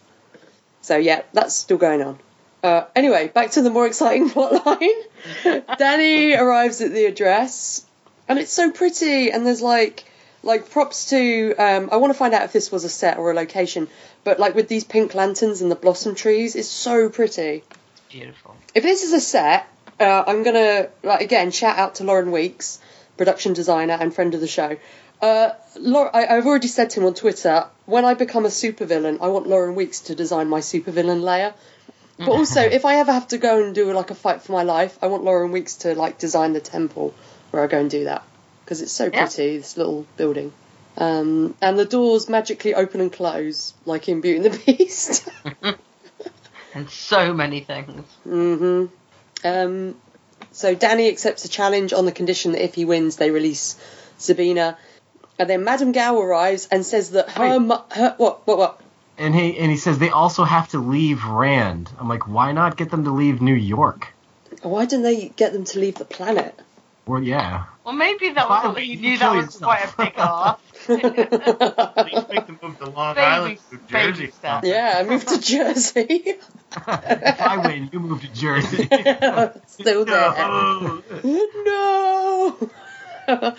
[0.81, 2.19] So yeah, that's still going on.
[2.63, 5.03] Uh, anyway, back to the more exciting plotline.
[5.79, 7.85] Danny arrives at the address,
[8.29, 9.31] and it's so pretty.
[9.31, 10.05] And there's like,
[10.43, 11.55] like props to.
[11.57, 13.89] Um, I want to find out if this was a set or a location,
[14.25, 17.63] but like with these pink lanterns and the blossom trees, it's so pretty.
[18.09, 18.57] Beautiful.
[18.75, 19.69] If this is a set,
[20.01, 22.81] uh, I'm gonna like, again shout out to Lauren Weeks,
[23.17, 24.77] production designer and friend of the show.
[25.21, 29.19] Uh, Laura, I, have already said to him on Twitter, when I become a supervillain,
[29.23, 31.55] I want Lauren Weeks to design my supervillain layer.
[32.19, 34.63] But also, if I ever have to go and do like a fight for my
[34.63, 37.15] life, I want Lauren Weeks to like design the temple
[37.51, 38.25] where I go and do that
[38.65, 39.45] because it's so pretty.
[39.45, 39.59] Yeah.
[39.59, 40.53] This little building,
[40.99, 45.29] um, and the doors magically open and close like in Beauty and the Beast.
[46.75, 48.05] and so many things.
[48.25, 48.87] hmm
[49.47, 49.97] Um,
[50.53, 53.77] so Danny accepts the challenge on the condition that if he wins, they release
[54.19, 54.77] Sabina.
[55.39, 58.81] And then Madame Gao arrives and says that her, mu- her what what what
[59.19, 61.91] and he and he says they also have to leave Rand.
[61.99, 64.13] I'm like, why not get them to leave New York?
[64.63, 66.59] Why didn't they get them to leave the planet?
[67.07, 67.65] Well, yeah.
[67.87, 70.61] Well, maybe that was what he knew that was quite a big ask.
[70.89, 74.33] make them move to Long baby, Island, New Jersey.
[74.65, 76.09] Yeah, move to Jersey.
[76.11, 78.89] if I win, you move to Jersey.
[79.69, 80.35] Still there.
[81.65, 82.59] No.
[83.29, 83.57] no.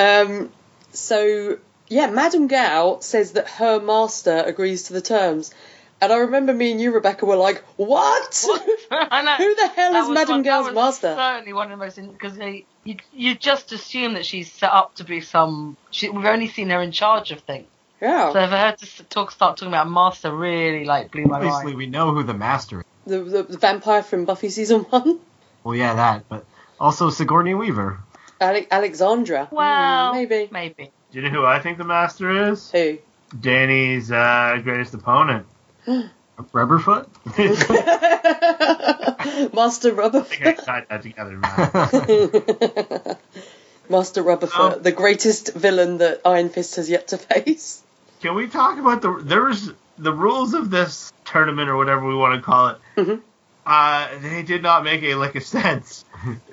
[0.00, 0.50] um.
[0.90, 5.54] So yeah, Madame Gao says that her master agrees to the terms.
[6.00, 8.42] And I remember me and you, Rebecca, were like, "What?
[8.46, 8.62] what?
[8.62, 12.36] Who the hell that is Madame Gao's master?" Certainly one of the most because
[12.84, 15.76] you you just assume that she's set up to be some.
[15.90, 17.66] She, we've only seen her in charge of things.
[18.00, 18.32] Yeah.
[18.32, 21.54] So for her to talk, start talking about master, really like blew my Obviously, mind.
[21.54, 22.86] Obviously, we know who the master is.
[23.06, 25.20] The, the, the vampire from Buffy season one.
[25.62, 26.46] Well, yeah, that, but
[26.80, 28.00] also Sigourney Weaver.
[28.40, 29.46] Ale- Alexandra.
[29.50, 30.48] Well, mm, maybe.
[30.50, 30.90] Maybe.
[31.12, 32.70] Do you know who I think the master is?
[32.70, 32.96] Who?
[33.38, 35.46] Danny's uh, greatest opponent.
[36.52, 37.06] Rubberfoot?
[39.54, 40.46] Master Rubberfoot.
[40.46, 43.16] I tied that together, man.
[43.88, 47.82] Master Rubberfoot, um, the greatest villain that Iron Fist has yet to face.
[48.20, 52.14] Can we talk about the there was the rules of this tournament or whatever we
[52.14, 52.78] want to call it?
[52.96, 53.20] Mm-hmm.
[53.66, 56.04] Uh, they did not make a lick of sense.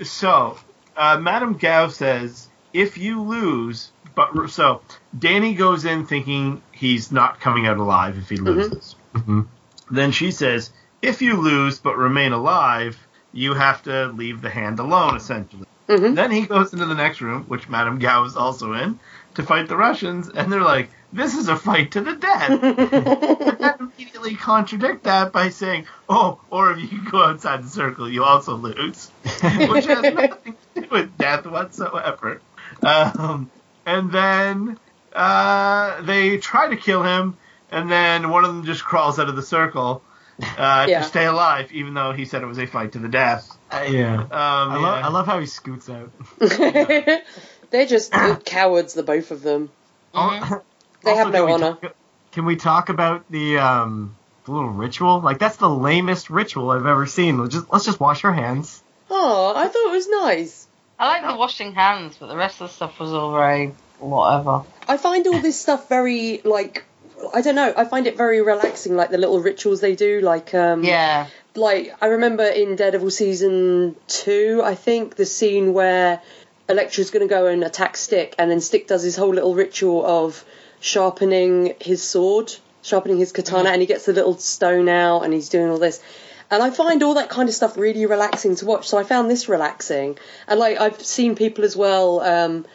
[0.04, 0.58] so,
[0.96, 4.82] uh, Madame Gao says, if you lose, but so
[5.18, 8.46] Danny goes in thinking he's not coming out alive if he mm-hmm.
[8.46, 8.96] loses.
[9.14, 9.42] Mm-hmm.
[9.90, 10.72] Then she says,
[11.02, 12.98] if you lose but remain alive,
[13.32, 15.68] you have to leave the hand alone, essentially.
[15.88, 16.16] Mm-hmm.
[16.16, 19.00] Then he goes into the next room, which Madame Gao is also in,
[19.36, 22.50] to fight the Russians, and they're like, this is a fight to the death.
[22.64, 28.10] and then immediately contradict that by saying, oh, or if you go outside the circle,
[28.10, 29.08] you also lose.
[29.70, 32.42] which has nothing to do with death whatsoever.
[32.82, 33.50] Um,
[33.86, 34.78] and then
[35.14, 37.38] uh, they try to kill him,
[37.72, 40.02] and then one of them just crawls out of the circle
[40.42, 41.00] uh, yeah.
[41.00, 43.58] to stay alive, even though he said it was a fight to the death.
[43.72, 44.16] Uh, yeah.
[44.16, 44.82] Um, I, yeah.
[44.82, 46.12] Love, I love how he scoots out.
[47.70, 48.12] They're just
[48.46, 49.70] cowards, the both of them.
[50.14, 50.56] Mm-hmm.
[51.04, 51.74] They also, have no honor.
[51.76, 51.96] Talk,
[52.32, 54.16] can we talk about the um,
[54.46, 55.20] the little ritual?
[55.20, 57.40] Like that's the lamest ritual I've ever seen.
[57.40, 58.82] Let's just let's just wash our hands.
[59.10, 60.68] Oh, I thought it was nice.
[61.00, 64.64] I like the washing hands, but the rest of the stuff was all very whatever.
[64.88, 66.86] I find all this stuff very like
[67.34, 67.74] I don't know.
[67.76, 70.22] I find it very relaxing, like the little rituals they do.
[70.22, 76.22] Like um, yeah, like I remember in Daredevil season two, I think the scene where
[76.70, 80.06] Elektra's going to go and attack Stick, and then Stick does his whole little ritual
[80.06, 80.44] of
[80.80, 83.74] sharpening his sword, sharpening his katana, mm-hmm.
[83.74, 86.02] and he gets the little stone out, and he's doing all this.
[86.50, 88.88] And I find all that kind of stuff really relaxing to watch.
[88.88, 90.18] So I found this relaxing.
[90.48, 92.66] And like I've seen people as well um,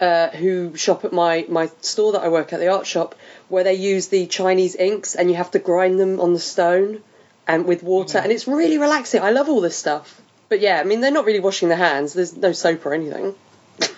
[0.00, 3.14] uh, who shop at my, my store that I work at, the art shop,
[3.52, 7.02] where they use the Chinese inks and you have to grind them on the stone
[7.46, 8.18] and with water.
[8.18, 8.22] Mm.
[8.24, 9.20] And it's really relaxing.
[9.20, 10.22] I love all this stuff.
[10.48, 12.14] But yeah, I mean, they're not really washing their hands.
[12.14, 13.34] There's no soap or anything.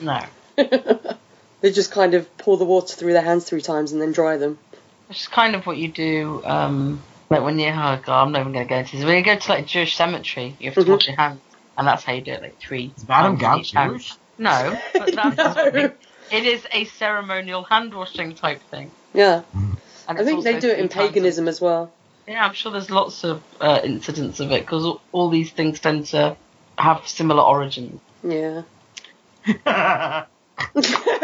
[0.00, 0.24] No.
[0.56, 4.36] they just kind of pour the water through their hands three times and then dry
[4.38, 4.58] them.
[5.06, 8.40] Which is kind of what you do um, like when you, oh god, I'm not
[8.40, 9.04] even going to go into this.
[9.04, 10.92] When you go to like a Jewish cemetery, you have to mm-hmm.
[10.92, 11.40] wash your hands,
[11.78, 12.92] and that's how you do it, like three.
[12.96, 14.14] Is Madame Gao Jewish?
[14.36, 15.36] No, but that's
[15.74, 15.92] no.
[16.32, 18.90] it is a ceremonial hand washing type thing.
[19.14, 19.42] Yeah,
[20.08, 21.92] and I think they do it in paganism as well.
[22.26, 25.78] Yeah, I'm sure there's lots of uh, incidents of it because all, all these things
[25.80, 26.36] tend to
[26.76, 28.00] have similar origins.
[28.22, 28.62] Yeah.
[29.66, 30.26] Are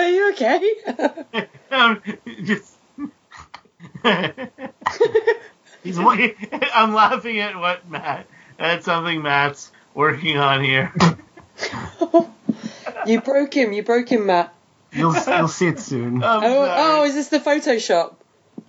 [0.09, 0.75] you okay?
[1.71, 2.03] um,
[2.45, 2.77] just.
[5.83, 5.99] He's.
[5.99, 8.27] I'm laughing at what Matt.
[8.59, 10.93] That's something Matt's working on here.
[13.07, 13.73] you broke him.
[13.73, 14.53] You broke him, Matt.
[14.93, 16.23] You'll you'll see it soon.
[16.23, 18.15] Oh, oh, is this the Photoshop?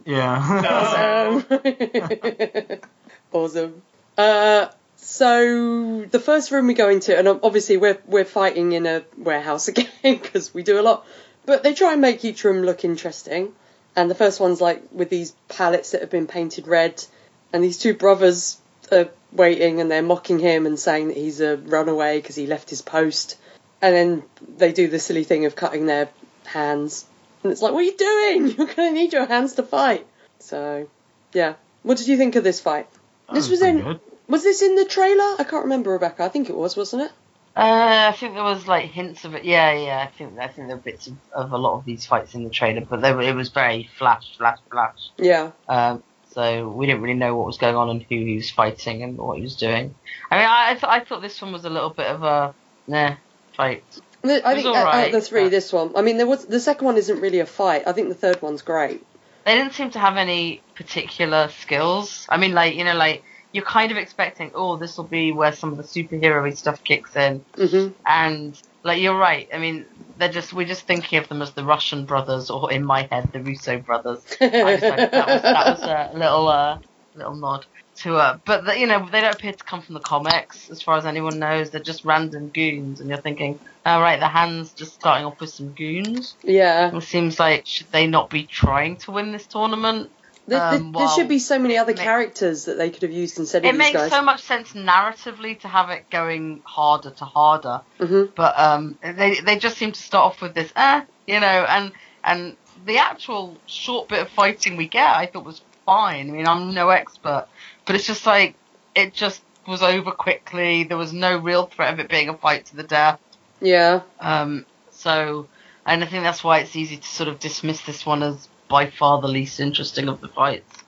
[0.05, 1.43] Yeah.
[1.43, 2.79] awesome.
[3.31, 3.81] awesome.
[4.17, 4.67] Uh,
[4.97, 9.67] so the first room we go into, and obviously we're we're fighting in a warehouse
[9.69, 11.05] again because we do a lot,
[11.45, 13.53] but they try and make each room look interesting.
[13.95, 17.03] And the first one's like with these pallets that have been painted red,
[17.51, 18.57] and these two brothers
[18.91, 22.69] are waiting and they're mocking him and saying that he's a runaway because he left
[22.69, 23.37] his post.
[23.81, 24.23] And then
[24.57, 26.09] they do the silly thing of cutting their
[26.45, 27.05] hands.
[27.43, 28.47] And it's like, what are you doing?
[28.57, 30.05] You're going to need your hands to fight.
[30.39, 30.87] So,
[31.33, 31.55] yeah.
[31.83, 32.87] What did you think of this fight?
[33.27, 33.81] That this was, was in.
[33.81, 33.99] Good.
[34.27, 35.35] Was this in the trailer?
[35.39, 36.23] I can't remember, Rebecca.
[36.23, 37.11] I think it was, wasn't it?
[37.55, 39.43] Uh, I think there was like hints of it.
[39.43, 39.99] Yeah, yeah.
[39.99, 42.45] I think I think there were bits of, of a lot of these fights in
[42.45, 45.09] the trailer, but they were, it was very flash, flash, flash.
[45.17, 45.51] Yeah.
[45.67, 49.03] Um, so we didn't really know what was going on and who he was fighting
[49.03, 49.93] and what he was doing.
[50.29, 52.55] I mean, I, I, th- I thought this one was a little bit of a
[52.87, 53.15] nah
[53.55, 53.83] fight.
[54.23, 55.93] I think out right, of the three, this one.
[55.95, 57.87] I mean, there was the second one isn't really a fight.
[57.87, 59.03] I think the third one's great.
[59.45, 62.27] They didn't seem to have any particular skills.
[62.29, 65.51] I mean, like you know, like you're kind of expecting, oh, this will be where
[65.51, 67.93] some of the superhero stuff kicks in, mm-hmm.
[68.05, 69.49] and like you're right.
[69.51, 69.85] I mean,
[70.17, 73.31] they're just we're just thinking of them as the Russian brothers, or in my head,
[73.33, 74.23] the Russo brothers.
[74.39, 76.77] That was that was a little uh,
[77.15, 77.65] little nod
[78.03, 80.81] to uh, but the, you know they don't appear to come from the comics as
[80.81, 81.69] far as anyone knows.
[81.69, 85.49] They're just random goons, and you're thinking, oh right, the hands just starting off with
[85.49, 86.35] some goons.
[86.43, 90.09] Yeah, it seems like should they not be trying to win this tournament?
[90.47, 93.63] There, um, there, should be so many other characters that they could have used instead
[93.63, 94.09] of it makes guys.
[94.09, 98.31] so much sense narratively to have it going harder to harder, mm-hmm.
[98.35, 101.91] but um, they they just seem to start off with this, eh, you know, and
[102.23, 106.29] and the actual short bit of fighting we get, I thought was fine.
[106.29, 107.47] I mean, I'm no expert,
[107.85, 108.55] but it's just like
[108.95, 110.83] it just was over quickly.
[110.83, 113.19] There was no real threat of it being a fight to the death.
[113.61, 114.01] Yeah.
[114.19, 114.65] Um.
[114.91, 115.47] So,
[115.85, 118.89] and I think that's why it's easy to sort of dismiss this one as by
[118.89, 120.83] far the least interesting of the fights.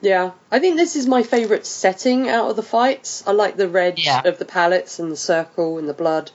[0.00, 3.24] Yeah, I think this is my favourite setting out of the fights.
[3.26, 4.20] I like the red yeah.
[4.24, 6.30] of the pallets and the circle and the blood.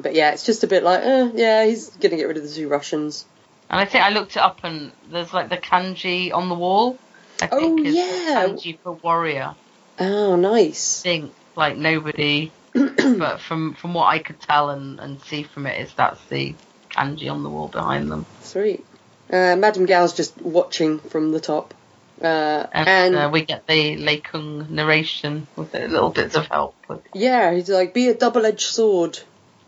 [0.00, 2.48] But yeah, it's just a bit like, eh, yeah, he's gonna get rid of the
[2.52, 3.24] two Russians.
[3.70, 6.98] And I think I looked it up and there's like the kanji on the wall.
[7.42, 9.54] I oh yeah, kanji for warrior.
[9.98, 11.00] Oh, nice.
[11.00, 15.66] I think like nobody, but from from what I could tell and and see from
[15.66, 16.54] it is that's the
[16.90, 18.26] kanji on the wall behind them.
[18.42, 18.84] Sweet.
[19.30, 21.74] Uh, Madame Gao's just watching from the top.
[22.20, 26.76] Uh, and, and uh, we get the Lei Kung narration with little bits of help.
[27.14, 29.18] Yeah, he's like, be a double edged sword.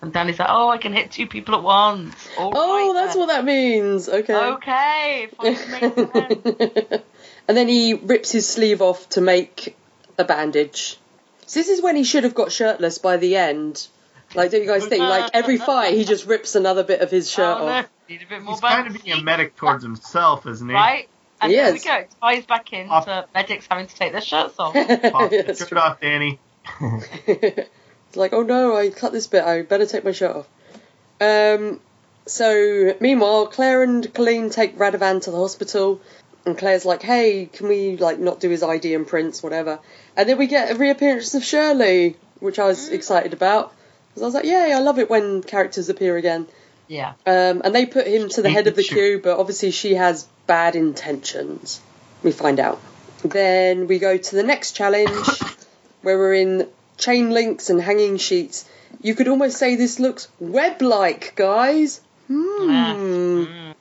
[0.03, 2.15] And Danny's like, oh, I can hit two people at once.
[2.39, 3.21] All oh, right that's then.
[3.21, 4.09] what that means.
[4.09, 4.35] Okay.
[4.35, 5.29] Okay.
[7.49, 9.77] and then he rips his sleeve off to make
[10.19, 10.99] a bandage.
[11.47, 13.87] So this is when he should have got shirtless by the end.
[14.35, 15.03] Like, don't you guys think?
[15.03, 17.89] Like every fight, he just rips another bit of his shirt oh, off.
[18.09, 20.75] Need a bit more He's kind of being a medic towards himself, isn't he?
[20.75, 21.09] Right.
[21.41, 21.85] And he there is.
[21.85, 21.95] we go.
[21.97, 23.29] It ties back into off.
[23.35, 24.75] medics having to take their shirts off.
[24.75, 26.39] Pop the shirt off, Danny.
[26.81, 29.45] it's like, oh no, I cut this bit.
[29.45, 30.49] I better take my shirt off.
[31.21, 31.81] Um.
[32.27, 36.01] So meanwhile, Claire and Colleen take Radovan to the hospital,
[36.47, 39.79] and Claire's like, "Hey, can we like not do his ID and prints, whatever?"
[40.17, 43.73] And then we get a reappearance of Shirley, which I was excited about.
[44.09, 46.47] Because I was like, "Yay, I love it when characters appear again."
[46.87, 47.15] Yeah.
[47.27, 50.29] Um, and they put him to the head of the queue, but obviously she has
[50.47, 51.81] bad intentions.
[52.23, 52.81] We find out.
[53.23, 55.27] Then we go to the next challenge,
[56.03, 56.69] where we're in
[56.99, 58.69] chain links and hanging sheets.
[59.01, 62.01] You could almost say this looks web-like, guys.
[62.29, 62.71] Hmm.
[62.71, 63.75] Mm.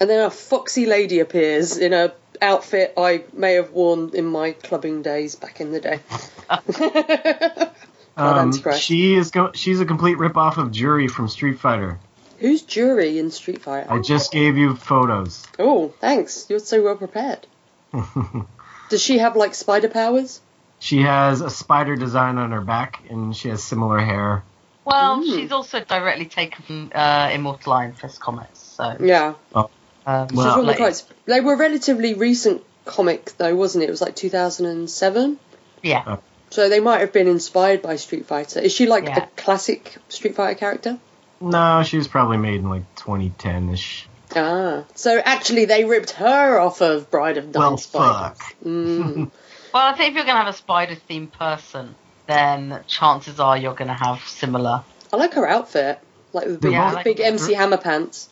[0.00, 4.52] And then a foxy lady appears in a outfit I may have worn in my
[4.52, 6.00] clubbing days back in the day.
[8.16, 11.98] um, she is go- she's a complete rip-off of Juri from Street Fighter.
[12.38, 13.92] Who's Juri in Street Fighter?
[13.92, 15.46] I just gave you photos.
[15.58, 16.46] Oh, thanks.
[16.48, 17.46] You're so well prepared.
[18.88, 20.40] Does she have like spider powers?
[20.78, 24.42] She has a spider design on her back, and she has similar hair.
[24.86, 25.26] Well, mm.
[25.26, 29.34] she's also directly taken from uh, Immortal Iron Fist comics, so yeah.
[29.54, 29.68] Oh.
[30.10, 33.88] Um, well, like, quite, they were relatively recent comic though, wasn't it?
[33.88, 35.38] It was like 2007.
[35.82, 36.04] Yeah.
[36.06, 36.18] Oh.
[36.50, 38.58] So they might have been inspired by Street Fighter.
[38.58, 39.24] Is she like yeah.
[39.24, 40.98] a classic Street Fighter character?
[41.40, 44.08] No, she was probably made in like 2010 ish.
[44.34, 48.38] Ah, so actually they ripped her off of Bride of Nine well, Spiders.
[48.38, 48.56] Fuck.
[48.64, 49.30] Mm.
[49.74, 51.94] well, I think if you're going to have a spider themed person,
[52.26, 54.82] then chances are you're going to have similar.
[55.12, 56.00] I like her outfit.
[56.32, 58.28] like the big, yeah, like big MC Hammer pants.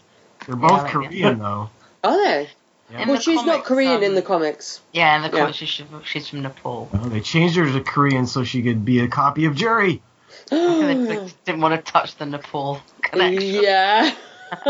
[0.49, 1.69] They're both yeah, Korean though.
[2.03, 2.49] Are they?
[2.91, 3.07] Yeah.
[3.07, 4.81] Well, the she's comics, not Korean um, in the comics.
[4.93, 6.89] Yeah, in the comics, she's, she's from Nepal.
[6.91, 10.01] Well, they changed her to Korean so she could be a copy of Juri.
[10.51, 13.63] they didn't want to touch the Nepal connection.
[13.63, 14.15] Yeah.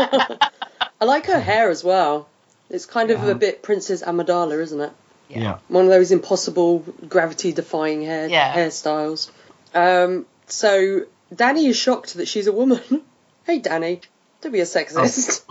[1.01, 2.27] I like her hair as well.
[2.69, 4.91] It's kind of a bit Princess Amidala, isn't it?
[5.29, 5.39] Yeah.
[5.39, 5.57] yeah.
[5.69, 8.53] One of those impossible gravity defying hair yeah.
[8.53, 9.31] hairstyles.
[9.73, 12.81] Um, so Danny is shocked that she's a woman.
[13.45, 14.01] hey Danny,
[14.41, 15.43] don't be a sexist.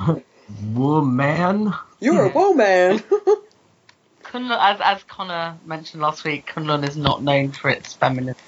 [0.73, 1.75] Woman.
[2.01, 3.03] You're a woman.
[4.25, 8.41] Kunlun, as as Connor mentioned last week, Kunlun is not known for its feminism.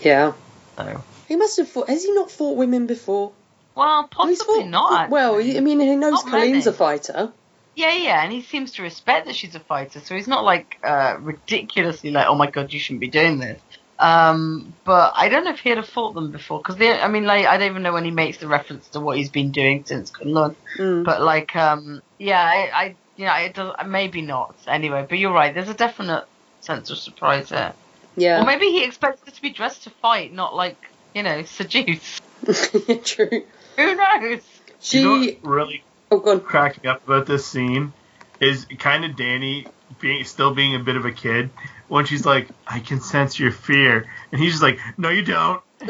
[0.00, 0.32] Yeah.
[0.76, 1.88] So he must have fought.
[1.88, 3.32] Has he not fought women before?
[3.74, 5.10] Well, possibly fought, not.
[5.10, 7.32] Well, I mean, he knows Colleen's a fighter.
[7.76, 10.78] Yeah, yeah, and he seems to respect that she's a fighter, so he's not like
[10.82, 13.60] uh, ridiculously like, "Oh my god, you shouldn't be doing this."
[14.00, 17.46] Um, but I don't know if he'd have fought them before because I mean, like,
[17.46, 20.10] I don't even know when he makes the reference to what he's been doing since
[20.10, 20.56] Kunlun.
[20.78, 21.04] Mm.
[21.04, 25.06] But like, um, yeah, I, I, you know, it does maybe not anyway.
[25.08, 25.52] But you're right.
[25.52, 26.24] There's a definite
[26.60, 27.74] sense of surprise there.
[28.16, 28.42] Yeah.
[28.42, 30.76] Or maybe he expects her to be dressed to fight, not like
[31.14, 32.20] you know, seduce.
[33.04, 33.44] True.
[33.76, 34.40] Who knows?
[34.80, 37.92] She you know really oh, go cracking up about this scene
[38.40, 39.66] is kind of Danny
[40.00, 41.50] being still being a bit of a kid
[41.88, 45.62] when she's like, "I can sense your fear," and he's just like, "No, you don't."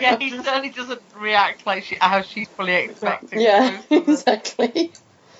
[0.00, 3.40] yeah, he certainly doesn't react like she, how she's fully expecting.
[3.40, 4.92] Yeah, exactly.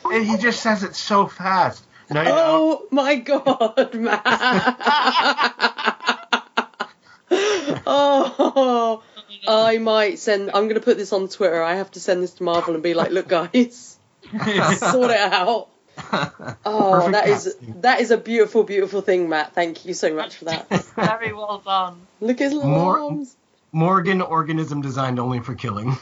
[0.04, 1.84] And he just says it so fast.
[2.10, 2.92] No, oh don't.
[2.92, 4.20] my god, man!
[7.86, 9.02] oh,
[9.48, 10.50] I might send.
[10.50, 11.62] I'm going to put this on Twitter.
[11.62, 13.91] I have to send this to Marvel and be like, "Look, guys,
[14.76, 15.68] sort it out."
[16.64, 19.54] Oh, Perfect that is that is a beautiful, beautiful thing, Matt.
[19.54, 20.68] Thank you so much for that.
[20.96, 22.06] Very well done.
[22.20, 23.36] Look at his Mor- arms.
[23.72, 25.96] Morgan organism designed only for killing.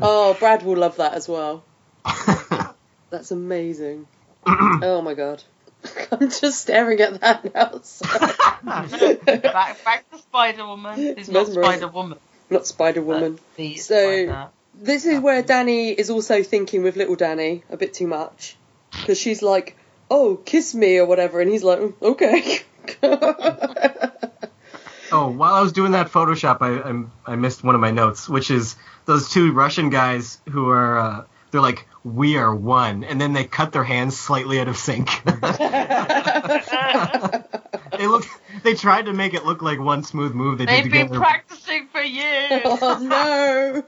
[0.00, 1.64] oh, Brad will love that as well.
[3.10, 4.06] That's amazing.
[4.46, 5.42] oh my god.
[6.12, 7.80] I'm just staring at that now.
[9.40, 10.98] back, back to Spider Woman.
[10.98, 12.18] It's not Spider Woman.
[12.50, 13.38] Not Spider Woman.
[13.56, 14.48] So Spider.
[14.74, 18.56] This is where Danny is also thinking with little Danny a bit too much
[18.90, 19.76] because she's like,
[20.10, 22.60] "Oh, kiss me" or whatever, and he's like, mm, "Okay."
[25.12, 28.28] oh, while I was doing that Photoshop, I, I, I missed one of my notes,
[28.28, 33.20] which is those two Russian guys who are uh, they're like, "We are one," and
[33.20, 35.08] then they cut their hands slightly out of sync.
[35.24, 35.32] they
[38.06, 38.24] look.
[38.64, 41.04] They tried to make it look like one smooth move they They've did together.
[41.04, 42.62] They've been practicing for years.
[42.64, 43.84] Oh no.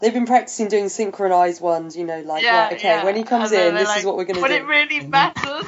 [0.00, 3.04] They've been practicing doing synchronized ones, you know, like yeah, right, okay, yeah.
[3.04, 4.54] when he comes in, this like, is what we're gonna but do.
[4.54, 5.66] But it really matters.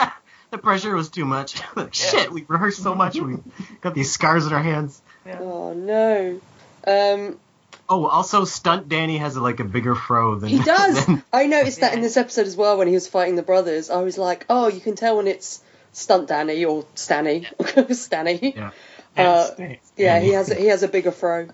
[0.50, 1.60] the pressure was too much.
[1.92, 3.36] Shit, we rehearsed so much, we
[3.82, 5.00] got these scars on our hands.
[5.26, 5.38] Yeah.
[5.40, 6.40] Oh no.
[6.86, 7.38] Um,
[7.86, 11.04] Oh, also, Stunt Danny has like a bigger fro than he does.
[11.06, 11.22] Than...
[11.32, 13.90] I noticed that in this episode as well when he was fighting the brothers.
[13.90, 17.46] I was like, oh, you can tell when it's Stunt Danny or Stanny,
[17.90, 18.54] Stanny.
[18.56, 18.70] Yeah.
[19.16, 19.50] Uh,
[19.96, 21.48] yeah, he has he has a bigger fro.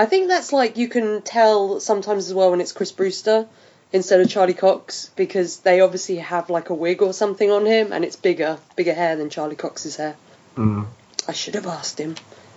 [0.00, 3.46] I think that's like you can tell sometimes as well when it's Chris Brewster
[3.92, 7.92] instead of Charlie Cox because they obviously have like a wig or something on him
[7.92, 10.16] and it's bigger, bigger hair than Charlie Cox's hair.
[10.56, 10.86] Mm.
[11.28, 12.14] I should have asked him.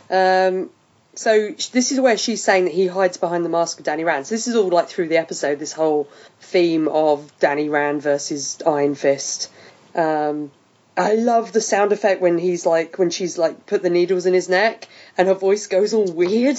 [0.10, 0.70] Um,
[1.16, 4.26] so this is where she's saying that he hides behind the mask of Danny Rand.
[4.26, 6.08] So this is all like through the episode, this whole
[6.40, 9.52] theme of Danny Rand versus Iron Fist.
[9.94, 10.50] Um,
[10.96, 14.34] I love the sound effect when he's like when she's like put the needles in
[14.34, 14.88] his neck
[15.18, 16.58] and her voice goes all weird.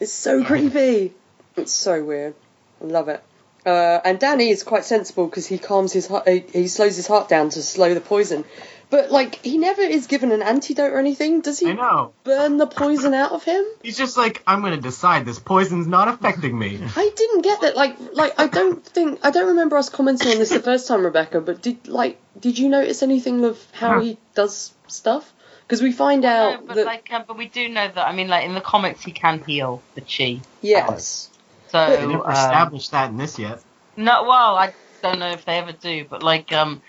[0.00, 1.12] It's so creepy.
[1.56, 2.34] It's so weird.
[2.82, 3.22] I love it.
[3.64, 6.28] Uh, and Danny is quite sensible because he calms his heart.
[6.28, 8.44] He slows his heart down to slow the poison.
[8.90, 11.40] But like, he never is given an antidote or anything.
[11.40, 11.70] Does he?
[11.70, 12.12] I know.
[12.24, 13.64] Burn the poison out of him?
[13.82, 16.80] He's just like, I'm gonna decide this poison's not affecting me.
[16.96, 17.76] I didn't get that.
[17.76, 21.04] Like, like I don't think I don't remember us commenting on this the first time,
[21.04, 21.40] Rebecca.
[21.40, 25.32] But did like, did you notice anything of how he does stuff?
[25.66, 28.06] Because we find out no, but that, like, um, but we do know that.
[28.06, 30.40] I mean, like in the comics, he can heal the chi.
[30.60, 31.30] Yes.
[31.68, 33.62] So they never um, established that in this yet.
[33.96, 36.82] No, well, I don't know if they ever do, but like, um,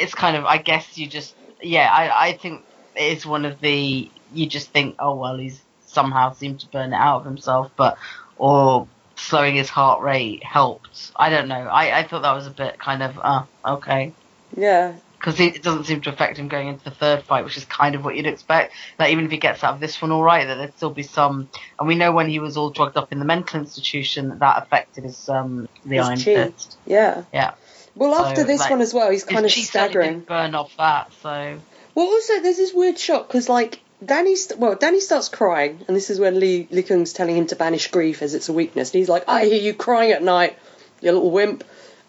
[0.00, 0.44] it's kind of.
[0.44, 2.62] I guess you just yeah, I, I think
[2.94, 6.96] it's one of the you just think, oh well, he's somehow seemed to burn it
[6.96, 7.98] out of himself, but
[8.36, 11.12] or slowing his heart rate helped.
[11.16, 11.54] I don't know.
[11.54, 14.12] I, I thought that was a bit kind of uh okay.
[14.56, 14.94] Yeah.
[15.22, 17.94] Because it doesn't seem to affect him going into the third fight, which is kind
[17.94, 18.74] of what you'd expect.
[18.98, 21.04] That even if he gets out of this one all right, that there'd still be
[21.04, 21.48] some.
[21.78, 24.62] And we know when he was all drugged up in the mental institution, that, that
[24.64, 26.76] affected his um the his Iron Fist.
[26.86, 27.22] Yeah.
[27.32, 27.54] Yeah.
[27.94, 30.20] Well, after so, this like, one as well, he's kind of staggering.
[30.20, 31.60] Burn off that, so.
[31.94, 35.96] Well, also there's this weird shot because like Danny, st- well, Danny starts crying, and
[35.96, 38.90] this is when Lee Lei Kung's telling him to banish grief as it's a weakness,
[38.92, 40.58] and he's like, "I hear you crying at night,
[41.00, 41.62] you little wimp."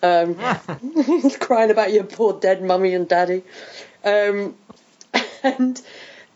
[0.03, 0.37] Um,
[1.05, 3.43] he's crying about your poor dead mummy and daddy,
[4.03, 4.55] um,
[5.43, 5.81] and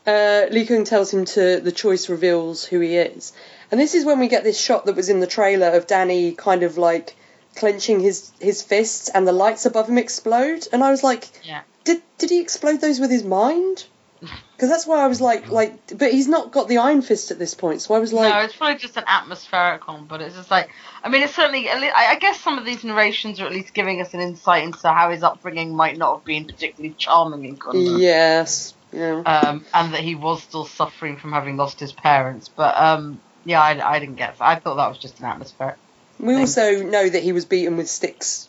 [0.06, 3.32] uh, Lei Kung tells him to the choice reveals who he is,
[3.70, 6.32] and this is when we get this shot that was in the trailer of Danny
[6.32, 7.14] kind of like
[7.56, 11.60] clenching his his fists, and the lights above him explode, and I was like, yeah.
[11.84, 13.84] did did he explode those with his mind?
[14.20, 17.38] Because that's why I was like, like, but he's not got the Iron Fist at
[17.38, 20.34] this point, so I was like, no, it's probably just an atmospheric one, but it's
[20.34, 20.70] just like,
[21.04, 24.14] I mean, it's certainly, I guess some of these narrations are at least giving us
[24.14, 28.00] an insight into how his upbringing might not have been particularly charming in Kunlun.
[28.00, 29.22] Yes, yeah.
[29.22, 33.62] Um, and that he was still suffering from having lost his parents, but um, yeah,
[33.62, 34.36] I, I didn't get.
[34.40, 35.76] I thought that was just an atmospheric.
[36.18, 36.40] We thing.
[36.40, 38.48] also know that he was beaten with sticks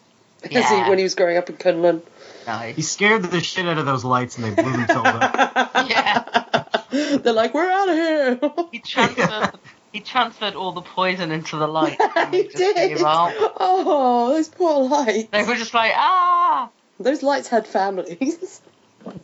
[0.50, 0.84] yeah.
[0.84, 2.02] he, when he was growing up in Kunlun.
[2.50, 2.76] Nice.
[2.76, 5.72] He scared the shit out of those lights and they blew themselves up.
[5.88, 6.64] yeah.
[6.90, 8.40] They're like, we're out of here.
[8.72, 9.60] he transferred.
[9.94, 11.98] He transferred all the poison into the light.
[12.32, 12.98] he did.
[13.02, 15.30] Oh, those poor lights.
[15.32, 16.70] They were just like, ah.
[17.00, 18.62] Those lights had families.
[19.06, 19.22] um,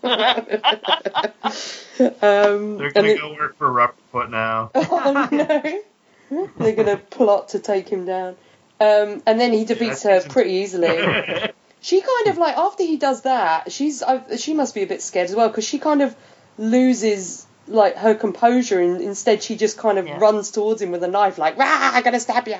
[2.77, 4.69] They're gonna go work for Rubberfoot now.
[4.75, 6.47] Oh no!
[6.57, 8.35] They're gonna plot to take him down.
[8.79, 11.51] Um, and then he defeats yeah, her pretty easily.
[11.85, 15.03] She kind of like after he does that, she's I, she must be a bit
[15.03, 16.15] scared as well because she kind of
[16.57, 20.17] loses like her composure and instead she just kind of yeah.
[20.17, 22.57] runs towards him with a knife like rah I'm gonna stab you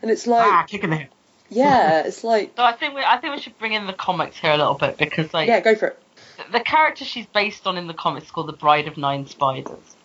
[0.00, 1.08] and it's like ah kicking the head.
[1.50, 4.38] Yeah it's like so I think we I think we should bring in the comics
[4.38, 5.98] here a little bit because like yeah go for it.
[6.50, 9.96] the character she's based on in the comics is called the Bride of Nine Spiders.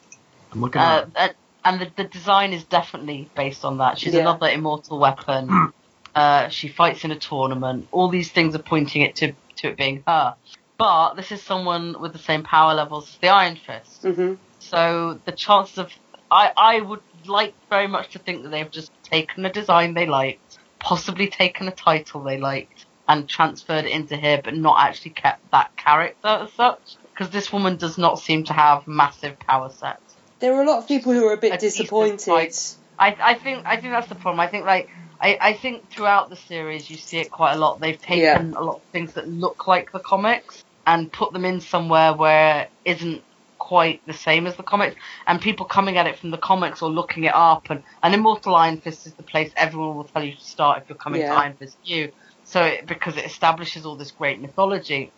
[0.52, 4.00] I'm looking uh, at and the, the design is definitely based on that.
[4.00, 4.22] She's yeah.
[4.22, 5.74] another immortal weapon
[6.18, 7.88] Uh, she fights in a tournament.
[7.92, 10.34] All these things are pointing it to, to it being her.
[10.76, 14.02] But this is someone with the same power levels as the Iron Fist.
[14.02, 14.34] Mm-hmm.
[14.58, 15.92] So the chances of.
[16.32, 20.08] I, I would like very much to think that they've just taken a design they
[20.08, 25.12] liked, possibly taken a title they liked, and transferred it into here, but not actually
[25.12, 26.98] kept that character as such.
[27.14, 30.16] Because this woman does not seem to have massive power sets.
[30.40, 32.52] There are a lot of people who are a bit a disappointed.
[32.98, 34.40] I, I think I think that's the problem.
[34.40, 34.90] I think like
[35.20, 37.80] I, I think throughout the series you see it quite a lot.
[37.80, 38.60] They've taken yeah.
[38.60, 42.68] a lot of things that look like the comics and put them in somewhere where
[42.86, 43.24] isn't
[43.58, 44.96] quite the same as the comics,
[45.26, 47.70] and people coming at it from the comics or looking it up.
[47.70, 50.90] And, and Immortal Iron Fist is the place everyone will tell you to start if
[50.90, 51.34] you're coming yeah.
[51.34, 52.12] to Iron Fist U.
[52.46, 55.12] So it, because it establishes all this great mythology,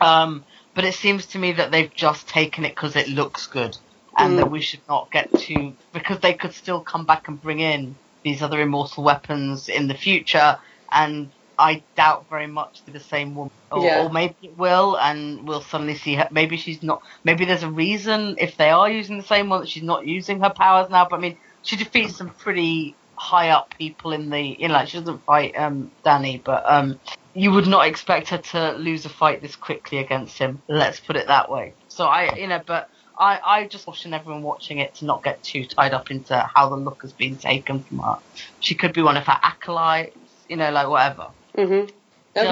[0.00, 0.44] um,
[0.74, 3.76] but it seems to me that they've just taken it because it looks good,
[4.16, 4.36] and mm.
[4.36, 7.96] that we should not get too because they could still come back and bring in
[8.26, 10.58] these other immortal weapons in the future,
[10.92, 13.52] and I doubt very much they're the same woman.
[13.70, 14.04] Or, yeah.
[14.04, 16.28] or, maybe it will, and we'll suddenly see her.
[16.32, 17.02] Maybe she's not.
[17.22, 20.40] Maybe there's a reason if they are using the same one that she's not using
[20.40, 21.06] her powers now.
[21.08, 24.40] But I mean, she defeats some pretty high up people in the.
[24.40, 26.98] You know, like she doesn't fight um, Danny, but um,
[27.32, 30.62] you would not expect her to lose a fight this quickly against him.
[30.66, 31.74] Let's put it that way.
[31.88, 35.42] So I, you know, but I, I just caution everyone watching it to not get
[35.42, 38.18] too tied up into how the look has been taken from her.
[38.60, 40.16] She could be one of her acolytes,
[40.48, 41.28] you know, like whatever.
[41.56, 41.90] Mhm.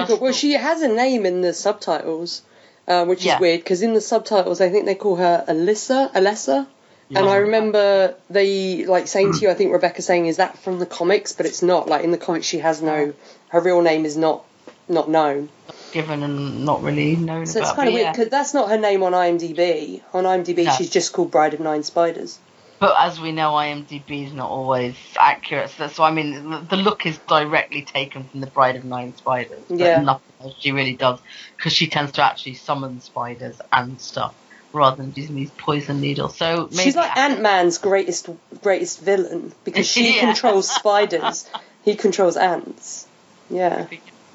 [0.07, 0.17] Cool.
[0.17, 2.41] Well, she has a name in the subtitles,
[2.87, 3.35] uh, which yeah.
[3.35, 6.67] is weird because in the subtitles I think they call her Alyssa, Alessa.
[7.09, 7.19] Yeah.
[7.19, 10.79] And I remember they like saying to you, I think Rebecca saying, "Is that from
[10.79, 11.87] the comics?" But it's not.
[11.87, 13.13] Like in the comics, she has no.
[13.49, 14.43] Her real name is not
[14.87, 15.49] not known
[15.95, 17.67] given and not really known so about.
[17.67, 20.01] So it's kind of weird because that's not her name on IMDb.
[20.13, 20.71] On IMDb, no.
[20.73, 22.37] she's just called Bride of Nine Spiders.
[22.79, 25.69] But as we know, IMDb is not always accurate.
[25.69, 29.15] So, so I mean, the, the, look is directly taken from the Bride of Nine
[29.15, 29.63] Spiders.
[29.69, 30.01] Yeah.
[30.01, 31.21] Nothing else she really does
[31.55, 34.35] because she tends to actually summon spiders and stuff
[34.73, 36.35] rather than using these poison needles.
[36.35, 38.29] So she's like Ant Man's greatest
[38.61, 40.25] greatest villain because she yeah.
[40.25, 41.49] controls spiders.
[41.85, 43.07] he controls ants.
[43.47, 43.85] Yeah.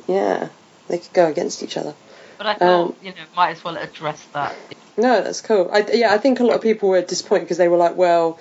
[0.07, 0.49] Yeah
[0.91, 1.95] they could go against each other.
[2.39, 4.55] But I thought, um, you know, might as well address that.
[4.97, 5.71] No, that's cool.
[5.73, 8.39] I, yeah, I think a lot of people were disappointed because they were like, well,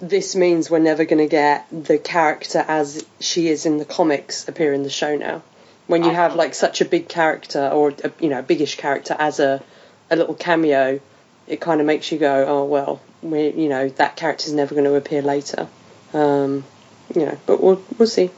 [0.00, 4.48] this means we're never going to get the character as she is in the comics
[4.48, 5.42] appear in the show now.
[5.86, 9.16] When you have like such a big character or a, you know a biggish character
[9.18, 9.60] as a
[10.08, 11.00] a little cameo,
[11.48, 14.84] it kind of makes you go, oh well, we you know that character's never going
[14.84, 15.68] to appear later.
[16.14, 16.64] Um,
[17.12, 18.30] you know, but we'll we'll see.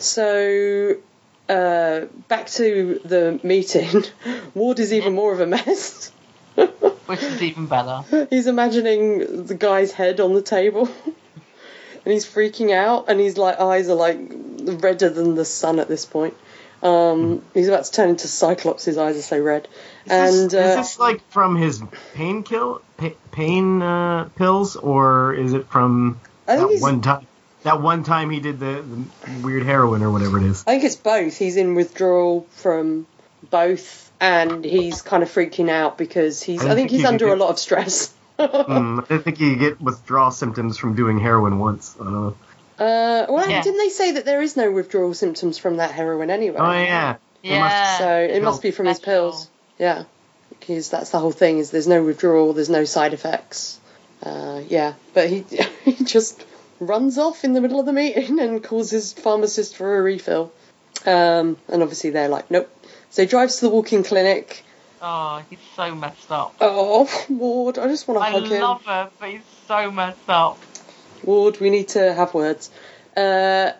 [0.00, 0.96] So
[1.48, 4.04] uh, back to the meeting,
[4.54, 6.12] Ward is even more of a mess.
[6.54, 8.26] Which is even better.
[8.28, 10.88] He's imagining the guy's head on the table.
[12.04, 15.88] and he's freaking out, and his like eyes are like redder than the sun at
[15.88, 16.34] this point.
[16.82, 18.84] Um, he's about to turn into Cyclops.
[18.84, 19.68] His eyes are so red.
[20.06, 21.82] Is and this, uh, is this like from his
[22.14, 22.82] pain kill
[23.32, 27.26] pain uh, pills, or is it from that one time?
[27.68, 30.64] That one time he did the, the weird heroin or whatever it is.
[30.66, 31.36] I think it's both.
[31.36, 33.06] He's in withdrawal from
[33.50, 36.62] both, and he's kind of freaking out because he's.
[36.62, 38.14] I, I think, think he's under get, a lot of stress.
[38.38, 41.94] mm, I think you get withdrawal symptoms from doing heroin once.
[42.00, 42.36] I don't know.
[42.78, 43.60] Uh, well, yeah.
[43.60, 46.56] didn't they say that there is no withdrawal symptoms from that heroin anyway?
[46.58, 47.98] Oh yeah, yeah.
[47.98, 49.46] so it must be from his pills.
[49.78, 50.04] Yeah,
[50.48, 51.58] because that's the whole thing.
[51.58, 53.78] Is there's no withdrawal, there's no side effects.
[54.22, 55.44] Uh, yeah, but he
[55.84, 56.42] he just
[56.80, 60.52] runs off in the middle of the meeting and calls his pharmacist for a refill.
[61.06, 62.68] Um, and obviously they're like, nope.
[63.10, 64.64] So he drives to the walking clinic.
[65.00, 66.56] Oh, he's so messed up.
[66.60, 68.52] Oh, Ward, I just want to hug him.
[68.52, 70.58] I love him, but he's so messed up.
[71.22, 72.70] Ward, we need to have words.
[73.16, 73.72] Uh,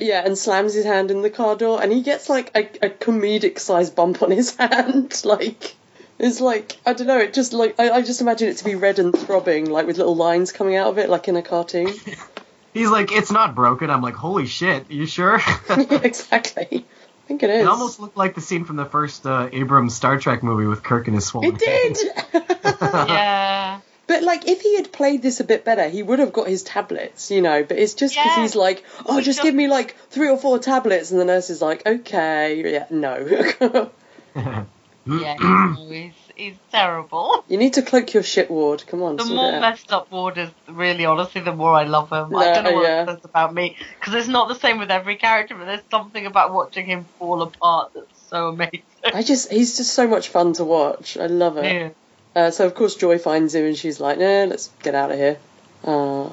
[0.00, 2.90] yeah, and slams his hand in the car door, and he gets like a, a
[2.90, 5.22] comedic sized bump on his hand.
[5.24, 5.76] like,
[6.18, 8.74] it's like, I don't know, it just like, I, I just imagine it to be
[8.74, 11.92] red and throbbing, like with little lines coming out of it, like in a cartoon.
[12.74, 13.88] He's like, it's not broken.
[13.88, 15.40] I'm like, holy shit, you sure?
[15.70, 16.84] exactly.
[17.24, 17.62] I think it is.
[17.62, 20.82] It almost looked like the scene from the first uh, Abrams Star Trek movie with
[20.82, 21.54] Kirk and his swollen.
[21.54, 21.98] It did.
[22.82, 23.80] yeah.
[24.06, 26.62] But like, if he had played this a bit better, he would have got his
[26.62, 27.62] tablets, you know.
[27.62, 28.42] But it's just because yeah.
[28.42, 31.48] he's like, "Oh, just, just give me like three or four tablets," and the nurse
[31.48, 33.16] is like, "Okay, yeah, no."
[34.36, 34.64] yeah,
[35.06, 37.44] he's, he's terrible.
[37.48, 38.84] You need to cloak your shit, Ward.
[38.86, 39.16] Come on.
[39.16, 42.30] The more messed up Ward is, really, honestly, the more I love him.
[42.30, 43.02] No, I don't know what yeah.
[43.02, 46.26] it says about me because it's not the same with every character, but there's something
[46.26, 48.82] about watching him fall apart that's so amazing.
[49.04, 51.16] I just, he's just so much fun to watch.
[51.16, 51.64] I love it.
[51.64, 51.90] Yeah.
[52.34, 55.18] Uh, so of course Joy finds him and she's like, "No, let's get out of
[55.18, 55.38] here."
[55.84, 56.30] Uh,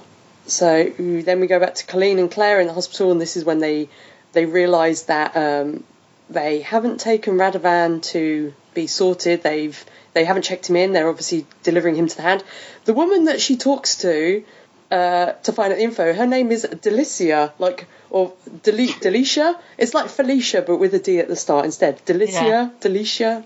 [0.47, 3.45] so then we go back to Colleen and Claire in the hospital, and this is
[3.45, 3.87] when they
[4.33, 5.83] they realise that um,
[6.29, 9.43] they haven't taken Radovan to be sorted.
[9.43, 9.83] They've
[10.13, 10.93] they haven't checked him in.
[10.93, 12.43] They're obviously delivering him to the hand.
[12.85, 14.43] The woman that she talks to
[14.91, 18.33] uh, to find out the info, her name is Delicia, like or
[18.63, 19.57] Del- Delicia.
[19.77, 22.05] It's like Felicia but with a D at the start instead.
[22.05, 22.69] Delicia, yeah.
[22.81, 23.45] Delicia.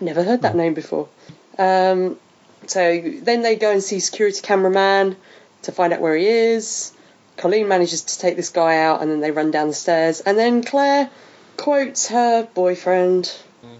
[0.00, 1.08] Never heard that name before.
[1.58, 2.18] Um,
[2.66, 5.16] so then they go and see security cameraman
[5.62, 6.92] to find out where he is.
[7.36, 10.20] Colleen manages to take this guy out, and then they run down the stairs.
[10.20, 11.10] And then Claire
[11.56, 13.34] quotes her boyfriend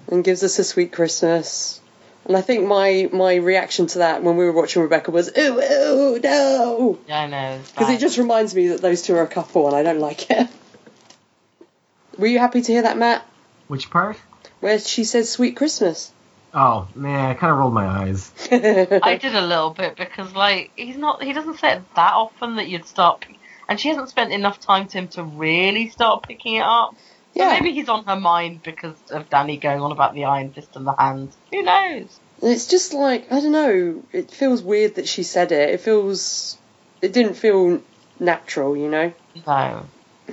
[0.08, 1.80] and gives us a sweet Christmas.
[2.24, 5.60] And I think my my reaction to that when we were watching Rebecca was, ooh,
[5.60, 6.98] ooh, no.
[7.06, 7.60] Yeah, I know.
[7.72, 10.30] Because it just reminds me that those two are a couple, and I don't like
[10.30, 10.48] it.
[12.18, 13.26] Were you happy to hear that, Matt?
[13.68, 14.16] Which part?
[14.60, 16.12] Where she says "Sweet Christmas."
[16.54, 18.32] Oh man, I kind of rolled my eyes.
[18.50, 22.56] I did a little bit because like he's not he doesn't say it that often
[22.56, 23.26] that you'd start,
[23.68, 26.96] and she hasn't spent enough time to him to really start picking it up.
[27.36, 27.58] Yeah.
[27.60, 30.86] maybe he's on her mind because of Danny going on about the Iron Fist and
[30.86, 31.30] the hand.
[31.52, 32.18] Who knows?
[32.42, 34.02] It's just like I don't know.
[34.12, 35.70] It feels weird that she said it.
[35.70, 36.58] It feels.
[37.02, 37.82] It didn't feel
[38.18, 39.12] natural, you know.
[39.46, 39.86] No.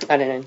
[0.08, 0.44] I don't know.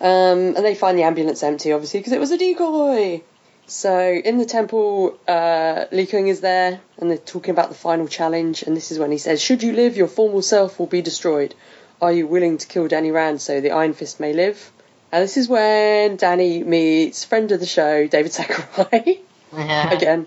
[0.00, 3.22] Um, and they find the ambulance empty, obviously, because it was a decoy.
[3.66, 8.08] So in the temple, uh, Lei Kung is there, and they're talking about the final
[8.08, 8.62] challenge.
[8.62, 11.54] And this is when he says, "Should you live, your formal self will be destroyed.
[12.00, 14.72] Are you willing to kill Danny Rand so the Iron Fist may live?"
[15.12, 19.20] And this is when Danny meets friend of the show, David Sakurai.
[19.54, 19.90] Yeah.
[19.96, 20.26] Again,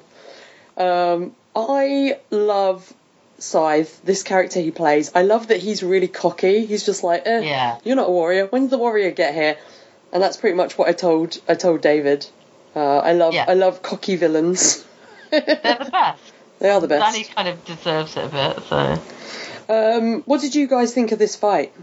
[0.77, 2.93] um, I love
[3.39, 5.11] Scythe, this character he plays.
[5.15, 6.65] I love that he's really cocky.
[6.67, 7.79] He's just like, eh, yeah.
[7.83, 8.45] "You're not a warrior.
[8.45, 9.57] When did the warrior get here?"
[10.13, 12.27] And that's pretty much what I told I told David.
[12.75, 13.45] Uh, I love yeah.
[13.47, 14.85] I love cocky villains.
[15.31, 16.21] They're the best.
[16.59, 17.13] They are the best.
[17.13, 18.63] Danny kind of deserves it a bit.
[18.69, 19.01] So,
[19.69, 21.73] um, what did you guys think of this fight?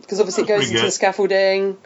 [0.00, 1.76] Because obviously it goes into the scaffolding,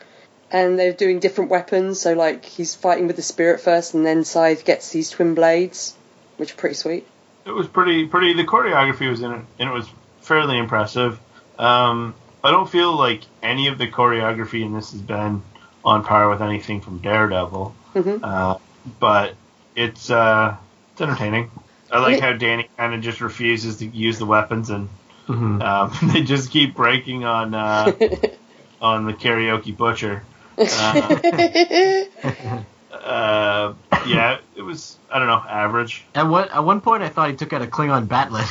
[0.53, 2.01] and they're doing different weapons.
[2.01, 5.95] So like he's fighting with the spirit first, and then Scythe gets these twin blades,
[6.37, 7.07] which are pretty sweet.
[7.45, 8.35] It was pretty pretty.
[8.35, 9.89] The choreography was in it, and it was
[10.21, 11.19] fairly impressive.
[11.59, 12.15] Um,
[12.45, 15.43] I don't feel like any of the choreography in this has been
[15.85, 17.75] on par with anything from Daredevil.
[17.95, 18.25] Mm-hmm.
[18.25, 18.59] Uh,
[19.01, 19.35] but
[19.75, 20.57] it's uh,
[20.93, 21.51] it's entertaining.
[21.91, 24.89] I like how Danny kind of just refuses to use the weapons, and
[25.27, 25.63] mm-hmm.
[25.63, 27.93] um, they just keep breaking on uh,
[28.81, 30.23] on the karaoke butcher.
[30.59, 32.05] Uh,
[32.93, 33.75] uh,
[34.07, 36.05] yeah, it was I don't know average.
[36.15, 38.51] At one at one point, I thought he took out a Klingon bat'leth.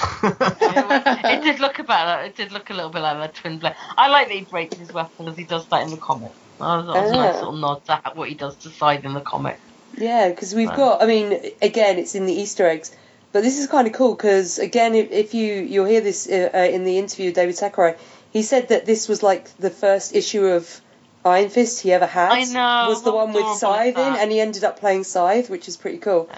[1.34, 3.76] it did look about it did look a little bit like a twin blade.
[3.98, 6.32] I like that he breaks his weapon as he does that in the comic.
[6.60, 9.60] That was, a nice little nod to what he does to Scythe in the comic.
[9.98, 11.02] Yeah, because we've got.
[11.02, 12.95] I mean, again, it's in the Easter eggs,
[13.32, 16.49] but this is kind of cool because again, if, if you you'll hear this uh,
[16.53, 17.95] uh, in the interview with David Sakurai,
[18.32, 20.82] he said that this was like the first issue of
[21.23, 22.31] Iron Fist he ever had.
[22.31, 25.68] I know, Was the one with Scythe in, and he ended up playing Scythe, which
[25.68, 26.30] is pretty cool.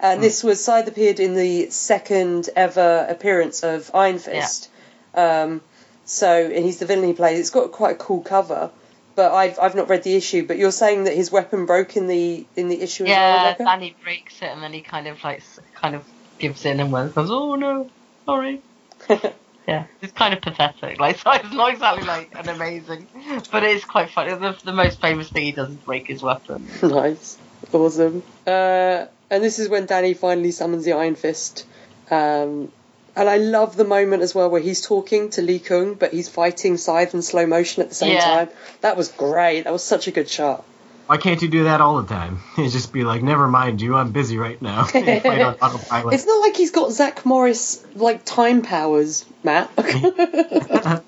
[0.00, 4.70] And this was Scythe appeared in the second ever appearance of Iron Fist.
[5.14, 5.60] Um,
[6.04, 7.38] so, and he's the villain he plays.
[7.38, 8.70] It's got quite a cool cover,
[9.16, 10.46] but I've I've not read the issue.
[10.46, 13.44] But you're saying that his weapon broke in the in the issue Yeah, as well,
[13.44, 13.64] Rebecca?
[13.64, 15.42] Danny breaks it and then he kind of like
[15.74, 16.04] kind of
[16.38, 17.90] gives in and goes, "Oh no,
[18.24, 18.62] sorry."
[19.68, 20.98] Yeah, it's kind of pathetic.
[21.00, 23.06] Like, so it's not exactly like an amazing,
[23.52, 24.32] but it's quite funny.
[24.34, 26.66] The, the most famous thing he does is break his weapon.
[26.82, 27.36] nice,
[27.72, 28.22] awesome.
[28.46, 31.66] Uh, and this is when Danny finally summons the Iron Fist.
[32.10, 32.72] Um,
[33.14, 36.30] and I love the moment as well where he's talking to Lei Kung, but he's
[36.30, 38.24] fighting Scythe in slow motion at the same Yeah.
[38.24, 38.48] time.
[38.80, 39.64] That was great.
[39.64, 40.64] That was such a good shot.
[41.08, 42.40] Why can't you do that all the time?
[42.58, 44.84] You just be like, never mind you, I'm busy right now.
[44.84, 46.14] Fight on autopilot.
[46.14, 49.74] It's not like he's got Zach Morris like time powers, Matt.
[49.76, 51.02] that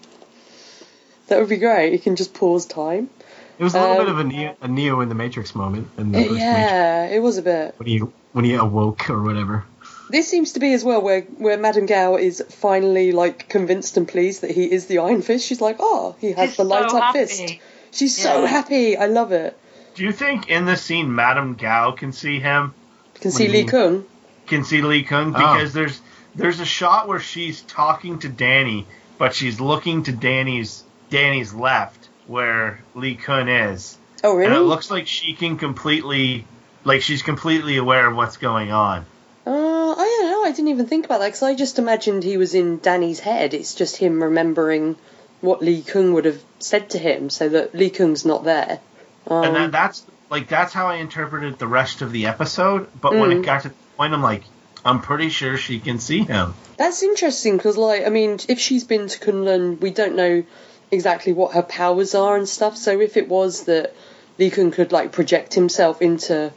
[1.28, 1.93] would be great.
[1.93, 3.10] He can just pause time.
[3.59, 5.89] It was a little Um, bit of a Neo, a Neo in the Matrix moment
[5.98, 7.74] in the first Matrix yeah, it was a bit.
[7.77, 7.98] when he
[8.32, 9.64] when he awoke or whatever.
[10.09, 14.09] This seems to be as well where where Madame Gao is finally like convinced and
[14.09, 15.47] pleased that he is the Iron Fist.
[15.47, 17.27] She's like, oh, he has She's the light so up happy.
[17.27, 17.55] fist.
[17.93, 18.97] She's so happy.
[18.97, 19.59] I love it.
[19.94, 22.74] Do you think in this scene Madame Gao can see him?
[23.14, 23.68] Can see do Lee mean?
[23.68, 24.04] Kung.
[24.46, 25.32] Can see Lei Kung Oh.
[25.38, 26.00] because there's
[26.34, 28.86] there's a shot where she's talking to Danny,
[29.18, 33.98] but she's looking to Danny's Danny's left where Lei Kung is.
[34.22, 34.46] Oh really?
[34.46, 36.46] And it looks like she can completely
[36.84, 39.04] like she's completely aware of what's going on.
[39.46, 40.44] Uh, I don't know.
[40.44, 43.54] I didn't even think about that because I just imagined he was in Danny's head.
[43.54, 44.96] It's just him remembering
[45.40, 48.78] what Lei Kung would have said to him, so that Lei Kung's not there.
[49.26, 52.88] Um, and that, that's like that's how I interpreted the rest of the episode.
[53.01, 53.40] But when Mm.
[53.40, 54.42] it got to the point, I'm like,
[54.84, 56.55] I'm pretty sure she can see him.
[56.78, 60.44] That's interesting because, like, I mean, if she's been to Kunlun, we don't know
[60.90, 62.76] exactly what her powers are and stuff.
[62.76, 63.94] So if it was that
[64.38, 66.52] Lei Kung could like project himself into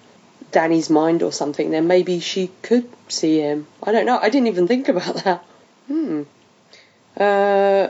[0.52, 3.68] Danny's mind or something, then maybe she could see him.
[3.84, 4.18] I don't know.
[4.18, 5.44] I didn't even think about that.
[5.88, 6.24] Hmm.
[7.18, 7.88] Uh,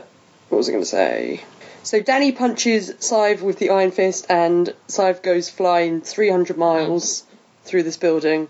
[0.48, 1.44] what was I going to say?
[1.84, 7.24] So Danny punches Scythe with the Iron Fist, and Scythe goes flying 300 miles
[7.64, 8.48] through this building.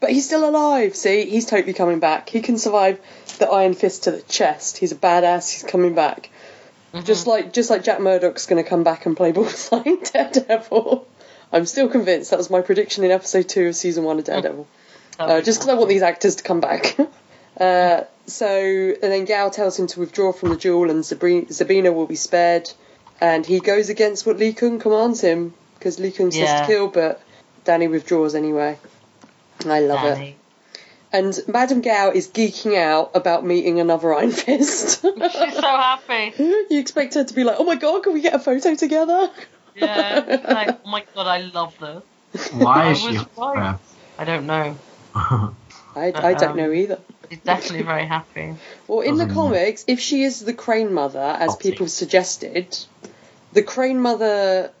[0.00, 0.94] But he's still alive.
[0.94, 2.28] See, he's totally coming back.
[2.28, 3.00] He can survive
[3.38, 4.76] the Iron Fist to the chest.
[4.76, 5.50] He's a badass.
[5.50, 6.28] He's coming back.
[7.04, 9.82] Just like just like Jack Murdoch's going to come back and play Bullseye
[10.12, 11.08] Daredevil.
[11.52, 12.30] I'm still convinced.
[12.30, 14.68] That was my prediction in episode two of season one of Daredevil.
[15.18, 16.96] Uh, just because I want these actors to come back.
[17.60, 21.92] uh, so, and then Gao tells him to withdraw from the duel, and Zabri- Zabina
[21.94, 22.70] will be spared.
[23.20, 26.60] And he goes against what Lei Kung commands him because Lei Kung says Yeah.
[26.62, 27.20] to kill, but
[27.64, 28.78] Danny withdraws anyway.
[29.66, 30.34] I love it.
[31.12, 35.00] And Madame Gao is geeking out about meeting another Iron Fist.
[35.02, 36.34] She's so happy.
[36.70, 39.30] you expect her to be like, "Oh my god, can we get a photo together?"
[39.76, 40.40] Yeah.
[40.48, 42.50] Like, oh my god, I love this.
[42.52, 43.16] Why I is she?
[43.16, 43.76] was right.
[44.18, 44.76] I don't know.
[45.14, 45.52] I,
[45.96, 46.98] I don't Um, know either.
[47.30, 48.54] She's definitely very happy.
[48.86, 52.76] Well, in the comics, if she is the Crane Mother, as I'll people suggested,
[53.52, 54.72] the Crane Mother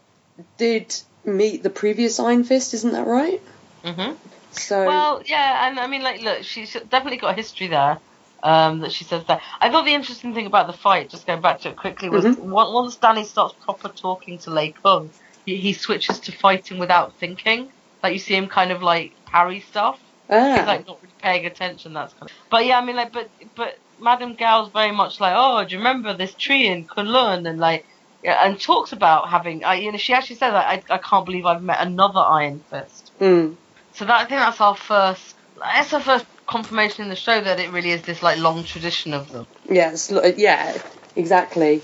[0.58, 0.94] did
[1.24, 3.40] meet the previous Iron Fist, isn't that right?
[3.84, 4.12] hmm
[4.52, 7.98] So Well, yeah, and I mean, like, look, she's definitely got a history there.
[8.42, 9.40] Um, that she says that.
[9.58, 12.26] I thought the interesting thing about the fight, just going back to it quickly, was
[12.26, 12.36] Mhm.
[12.40, 15.08] once Danny starts proper talking to Lei Kung,
[15.46, 17.70] he, he switches to fighting without thinking.
[18.02, 19.98] Like you see him kind of like parry stuff.
[20.30, 21.92] Ah, like not really paying attention.
[21.92, 22.36] That's kind of.
[22.50, 25.78] But yeah, I mean, like, but but Madame Gao's very much like, oh, do you
[25.78, 27.48] remember this tree in Kunlun?
[27.48, 27.84] And like,
[28.22, 29.64] yeah, and talks about having.
[29.64, 32.60] I, you know, she actually says, like, I I can't believe I've met another Iron
[32.70, 33.12] Fist.
[33.20, 33.56] mm,
[33.94, 35.34] So that I think that's our first.
[35.56, 39.14] That's our first confirmation in the show that it really is this like long tradition
[39.14, 39.46] of them.
[39.68, 40.76] yes, lo- yeah,
[41.16, 41.80] exactly.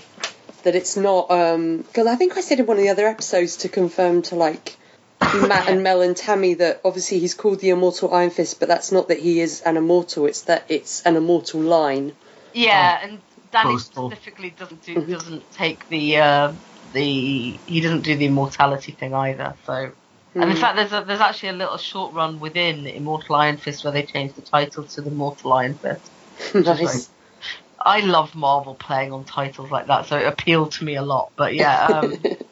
[0.63, 3.69] That it's not because I think I said in one of the other episodes to
[3.69, 4.77] confirm to like
[5.47, 8.91] Matt and Mel and Tammy that obviously he's called the Immortal Iron Fist, but that's
[8.91, 10.25] not that he is an immortal.
[10.25, 12.13] It's that it's an immortal line.
[12.53, 13.19] Yeah, and
[13.51, 14.09] Danny Postal.
[14.09, 15.09] specifically doesn't do Mhm.
[15.11, 16.53] doesn't take the uh,
[16.93, 19.55] the he doesn't do the immortality thing either.
[19.65, 19.91] So.
[20.33, 20.59] And in Mm.
[20.61, 24.03] fact, there's a, there's actually a little short run within Immortal Iron Fist where they
[24.03, 26.09] changed the title to the Mortal Iron Fist.
[26.55, 27.09] nice.
[27.83, 31.31] I love Marvel playing on titles like that, so it appealed to me a lot.
[31.35, 32.13] But yeah, um,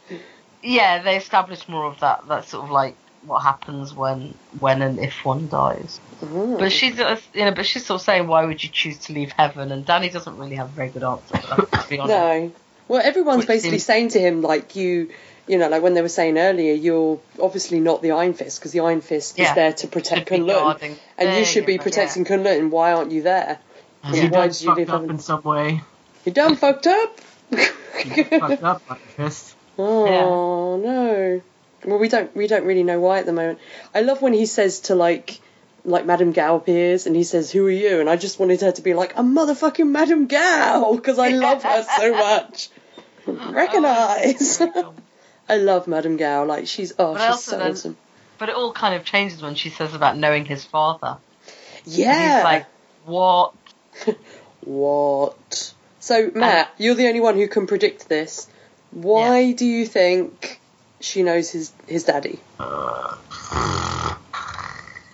[0.64, 2.27] yeah, they established more of that.
[2.27, 2.95] That sort of like
[3.26, 5.99] what happens when when and if one dies.
[6.23, 6.57] Oh.
[6.57, 9.14] But she's uh, you know, but she's sort of saying, why would you choose to
[9.14, 9.72] leave heaven?
[9.72, 11.72] And Danny doesn't really have a very good answer for that.
[11.84, 12.10] To be honest.
[12.18, 12.52] No.
[12.88, 15.10] Well, everyone's Which basically seems- saying to him, like, you,
[15.48, 18.72] you know, like when they were saying earlier, you're obviously not the Iron Fist because
[18.72, 20.81] the Iron Fist is there to protect be Kunlun.
[20.81, 22.72] And There you should be go, protecting Kunlun.
[22.72, 23.60] Why aren't you there?
[24.02, 24.22] Has Yeah.
[24.23, 25.10] he Why done did you fucked up heaven?
[25.11, 25.81] in some way?
[26.26, 27.22] You done fucked up?
[27.52, 29.56] you fucked up, Iron Fist.
[29.81, 30.91] Oh yeah.
[30.91, 31.41] no.
[31.85, 33.60] Well, we don't we don't really know why at the moment.
[33.95, 35.39] I love when he says to like
[35.85, 38.72] like Madame Gao appears and he says, "Who are you?" And I just wanted her
[38.73, 42.69] to be like, "A motherfucking Madame Gao," because I love her so much.
[43.26, 44.60] Recognize.
[44.61, 44.93] Oh,
[45.49, 46.43] I love Madame Gao.
[46.45, 47.97] Like she's oh, but she's so then, awesome.
[48.38, 51.18] But it all kind of changes when she says about knowing his father.
[51.85, 52.41] Yeah.
[52.43, 52.65] Like,
[53.06, 53.53] what?
[54.61, 55.73] what?
[55.99, 58.47] So Matt, you're the only one who can predict this.
[58.91, 59.56] Why yeah.
[59.56, 60.60] do you think
[60.99, 62.40] she knows his his daddy?
[62.60, 63.16] Uh,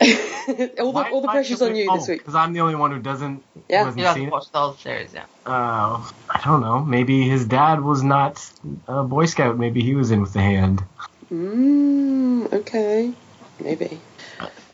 [0.79, 2.19] all the all the pressure's on you oh, this week.
[2.19, 3.43] Because I'm the only one who doesn't.
[3.69, 5.25] Yeah, you haven't watched the whole series, yeah.
[5.45, 6.79] Uh, I don't know.
[6.79, 8.43] Maybe his dad was not
[8.87, 9.57] a Boy Scout.
[9.57, 10.83] Maybe he was in with the hand.
[11.31, 13.11] Mm, okay,
[13.59, 13.99] maybe.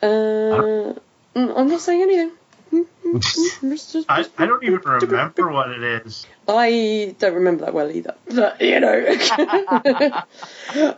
[0.01, 0.97] Uh, mm,
[1.35, 2.31] I'm not saying anything.
[4.09, 6.25] I, I don't even remember what it is.
[6.47, 8.15] I don't remember that well either.
[8.27, 9.05] But, you know.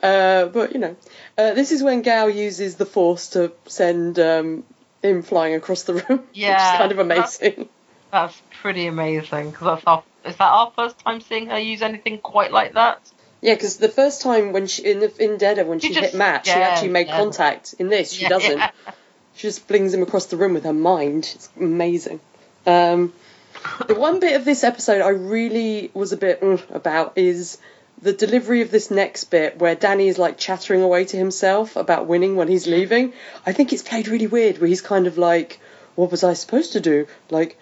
[0.03, 0.95] uh, but, you know.
[1.37, 4.63] Uh, this is when Gao uses the Force to send um,
[5.01, 6.23] him flying across the room.
[6.33, 6.53] Yeah.
[6.53, 7.69] Which is kind of amazing.
[8.11, 9.51] That's, that's pretty amazing.
[9.51, 13.01] Because that's our, is that our first time seeing her use anything quite like that?
[13.41, 16.17] Yeah, because the first time when she in in Daredevil when she, she just, hit
[16.17, 17.17] Matt, yeah, she actually made yeah.
[17.17, 17.75] contact.
[17.77, 18.61] In this, she yeah, doesn't.
[19.35, 21.31] She just flings him across the room with her mind.
[21.35, 22.19] It's amazing.
[22.65, 23.13] Um,
[23.87, 27.57] the one bit of this episode I really was a bit mm, about is
[28.01, 32.07] the delivery of this next bit where Danny is like chattering away to himself about
[32.07, 33.13] winning when he's leaving.
[33.45, 35.59] I think it's played really weird where he's kind of like,
[35.95, 37.07] what was I supposed to do?
[37.29, 37.57] Like,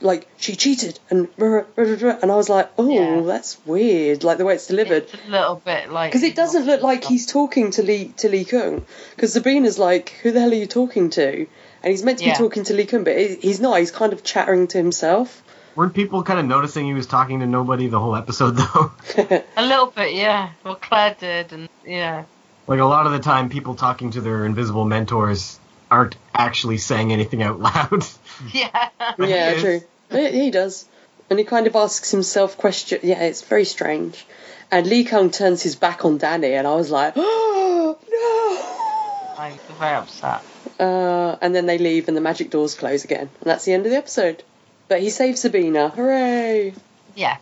[0.00, 3.20] like she cheated and and I was like, oh, yeah.
[3.22, 4.24] that's weird.
[4.24, 5.04] Like the way it's delivered.
[5.04, 8.28] It's a little bit like because it doesn't look like he's talking to Lee to
[8.28, 8.84] Lei Kung.
[9.14, 11.46] Because Sabina's like, who the hell are you talking to?
[11.82, 13.78] And he's meant to be talking to Lei Kung, but he's not.
[13.78, 15.42] He's kind of chattering to himself.
[15.76, 18.92] Weren't people kind of noticing he was talking to nobody the whole episode though?
[19.56, 20.50] a little bit, yeah.
[20.64, 22.24] Well, Claire did, and yeah.
[22.66, 25.58] Like a lot of the time, people talking to their invisible mentors
[25.90, 28.04] aren't actually saying anything out loud.
[28.54, 28.88] Yeah.
[29.18, 29.82] yeah, true.
[30.10, 30.88] He does.
[31.28, 33.04] And he kind of asks himself questions.
[33.04, 34.24] Yeah, it's very strange.
[34.70, 37.98] And Lei Kung turns his back on Danny, and I was like, oh,
[39.36, 39.42] no!
[39.44, 40.42] I'm very upset.
[40.78, 43.28] Uh, and then they leave, and the magic doors close again.
[43.40, 44.42] And that's the end of the episode.
[44.88, 45.90] But he saves Sabina.
[45.90, 46.72] Hooray!
[47.14, 47.36] Yeah.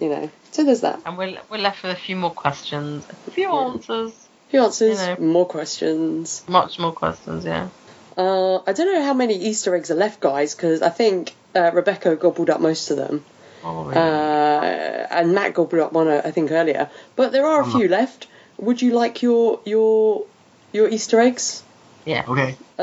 [0.00, 1.00] You know, so there's that.
[1.04, 3.54] And we're, we're left with a few more questions, a few yeah.
[3.54, 4.10] answers.
[4.10, 6.44] A few answers, you know, more questions.
[6.48, 7.68] Much more questions, yeah.
[8.16, 11.70] Uh, I don't know how many Easter eggs are left, guys, because I think uh,
[11.72, 13.24] Rebecca gobbled up most of them.
[13.64, 13.96] Oh, really?
[13.96, 16.90] uh, and Matt gobbled up one, I think, earlier.
[17.16, 18.28] But there are a few left.
[18.58, 20.26] Would you like your your
[20.72, 21.62] your Easter eggs?
[22.04, 22.24] Yeah.
[22.28, 22.56] Okay.
[22.78, 22.82] Uh,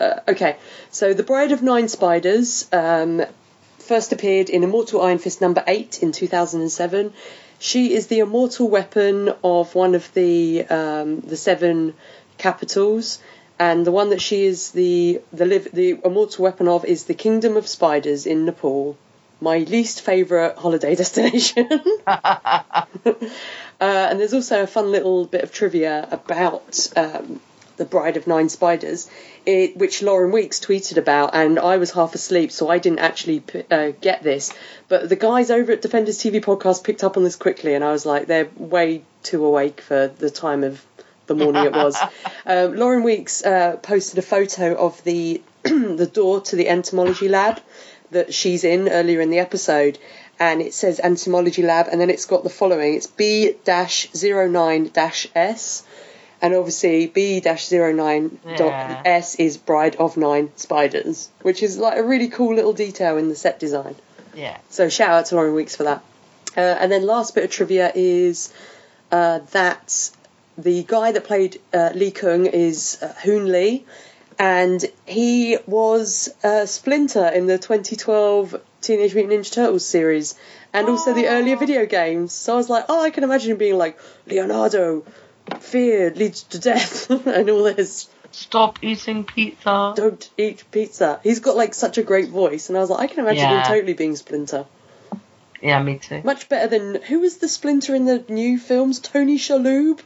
[0.00, 0.56] uh, okay.
[0.90, 3.22] So the Bride of Nine Spiders um,
[3.78, 7.12] first appeared in Immortal Iron Fist number eight in 2007.
[7.58, 11.94] She is the immortal weapon of one of the um, the seven
[12.38, 13.18] capitals,
[13.58, 17.14] and the one that she is the the live the immortal weapon of is the
[17.14, 18.96] Kingdom of Spiders in Nepal.
[19.40, 21.68] My least favourite holiday destination.
[22.06, 22.84] uh,
[23.80, 27.40] and there's also a fun little bit of trivia about um,
[27.76, 29.08] the Bride of Nine Spiders,
[29.44, 33.42] it, which Lauren Weeks tweeted about, and I was half asleep, so I didn't actually
[33.70, 34.52] uh, get this.
[34.88, 37.90] But the guys over at Defenders TV podcast picked up on this quickly, and I
[37.92, 40.84] was like, they're way too awake for the time of
[41.26, 41.96] the morning it was.
[42.46, 47.60] um, Lauren Weeks uh, posted a photo of the the door to the entomology lab
[48.10, 49.98] that she's in earlier in the episode,
[50.38, 54.90] and it says entomology lab, and then it's got the following: it's B 09
[55.34, 55.84] S.
[56.40, 59.02] And obviously, B 09 yeah.
[59.04, 63.28] S is Bride of Nine Spiders, which is like a really cool little detail in
[63.28, 63.94] the set design.
[64.34, 64.58] Yeah.
[64.68, 66.02] So shout out to Lauren Weeks for that.
[66.56, 68.52] Uh, and then last bit of trivia is
[69.12, 70.10] uh, that
[70.58, 73.84] the guy that played uh, Lei Kung is uh, Hoon Lee,
[74.38, 80.34] and he was uh, Splinter in the 2012 Teenage Mutant Ninja Turtles series,
[80.72, 82.32] and also the earlier video games.
[82.32, 85.04] So I was like, oh, I can imagine him being like Leonardo,
[85.60, 88.08] fear leads to death, and all this.
[88.30, 89.92] Stop eating pizza.
[89.94, 91.20] Don't eat pizza.
[91.22, 93.60] He's got like such a great voice, and I was like, I can imagine yeah.
[93.60, 94.66] him totally being Splinter.
[95.60, 96.22] Yeah, me too.
[96.24, 98.98] Much better than who was the Splinter in the new films?
[98.98, 100.00] Tony Shalhoub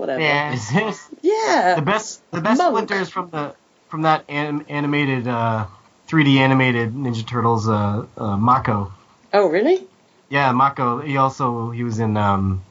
[0.00, 0.20] whatever.
[0.20, 0.52] Yeah.
[0.52, 1.08] Is this?
[1.22, 1.74] Yeah.
[1.76, 2.72] The best the best Monk.
[2.72, 3.54] Splinter is from the
[3.88, 5.66] from that anim, animated uh,
[6.08, 8.92] 3D animated Ninja Turtles uh, uh, Mako.
[9.32, 9.86] Oh really?
[10.28, 11.00] Yeah, Mako.
[11.00, 12.64] He also he was in um,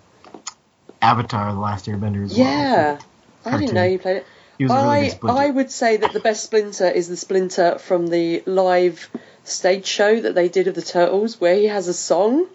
[1.01, 2.45] Avatar: The Last Airbender as yeah.
[2.45, 2.99] well.
[3.45, 3.53] Yeah.
[3.53, 4.25] I didn't know you played it.
[4.57, 8.07] He was I, really I would say that the best Splinter is the Splinter from
[8.07, 9.09] the live
[9.45, 12.45] stage show that they did of the Turtles, where he has a song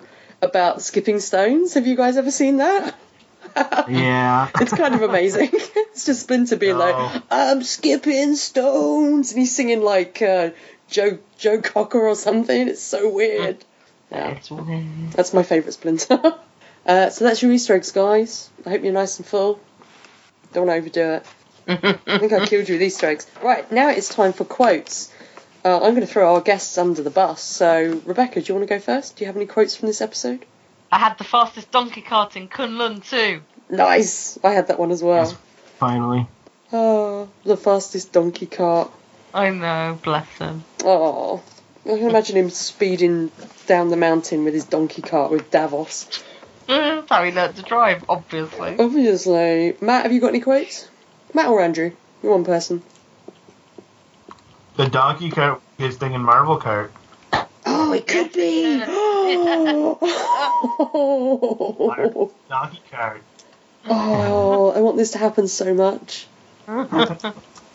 [0.42, 1.74] about skipping stones.
[1.74, 2.94] Have you guys ever seen that?
[3.88, 4.50] yeah.
[4.60, 5.50] It's kind of amazing.
[5.52, 6.80] it's just Splinter being no.
[6.80, 9.32] like, I'm skipping stones.
[9.32, 10.50] And he's singing like uh,
[10.88, 12.68] Joe, Joe Cocker or something.
[12.68, 13.64] It's so weird.
[14.10, 14.38] Yeah.
[14.50, 15.12] weird.
[15.12, 16.20] That's my favourite Splinter.
[16.86, 18.50] uh, so that's your Easter eggs, guys.
[18.66, 19.60] I hope you're nice and full.
[20.52, 21.26] Don't want to overdo it.
[21.66, 23.26] I think I killed you with Easter eggs.
[23.42, 25.10] Right, now it's time for quotes.
[25.64, 27.42] Uh, I'm going to throw our guests under the bus.
[27.42, 29.16] So, Rebecca, do you want to go first?
[29.16, 30.44] Do you have any quotes from this episode?
[30.94, 33.40] I had the fastest donkey cart in Kunlun too.
[33.68, 34.38] Nice!
[34.44, 35.24] I had that one as well.
[35.24, 35.34] Yes,
[35.80, 36.28] finally.
[36.72, 38.92] Oh, the fastest donkey cart.
[39.34, 40.62] I know, bless him.
[40.84, 41.42] Oh,
[41.84, 43.32] I can imagine him speeding
[43.66, 46.22] down the mountain with his donkey cart with Davos.
[46.68, 48.76] Mm, that's how he learned to drive, obviously.
[48.78, 49.76] Obviously.
[49.80, 50.88] Matt, have you got any quotes?
[51.34, 51.90] Matt or Andrew?
[52.22, 52.84] You're one person.
[54.76, 56.92] The donkey cart is thing in Marvel cart.
[57.66, 58.80] Oh, it could be.
[62.48, 63.22] donkey cart.
[63.86, 66.26] Oh, I want this to happen so much.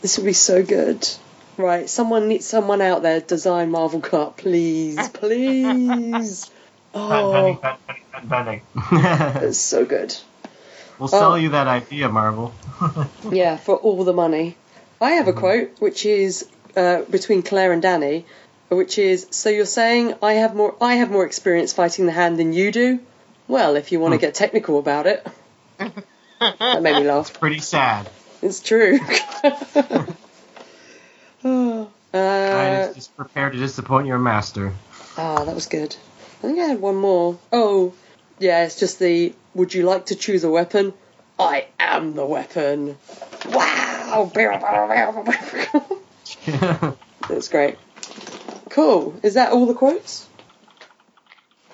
[0.02, 1.08] this would be so good.
[1.56, 6.50] Right, someone needs someone out there design Marvel Cup, please, please.
[6.92, 10.12] Oh, penny, penny, penny, it's so good.
[10.98, 11.36] We'll sell oh.
[11.36, 12.52] you that idea, Marvel.
[13.30, 14.56] yeah, for all the money.
[15.00, 15.38] I have a mm-hmm.
[15.38, 18.26] quote which is uh, between Claire and Danny,
[18.70, 22.38] which is so you're saying I have more I have more experience fighting the hand
[22.38, 23.00] than you do.
[23.48, 24.22] Well, if you want to hmm.
[24.22, 25.26] get technical about it,
[25.78, 27.28] that made me laugh.
[27.28, 28.08] It's pretty sad.
[28.42, 28.98] It's true.
[31.44, 34.72] oh, uh, just prepare to disappoint your master.
[35.16, 35.94] Ah, that was good.
[36.38, 37.38] I think I had one more.
[37.52, 37.92] Oh,
[38.38, 40.94] yeah, it's just the would you like to choose a weapon?
[41.38, 42.96] I am the weapon.
[43.46, 44.30] Wow!
[47.28, 47.76] That's great.
[48.70, 49.20] Cool.
[49.22, 50.26] Is that all the quotes?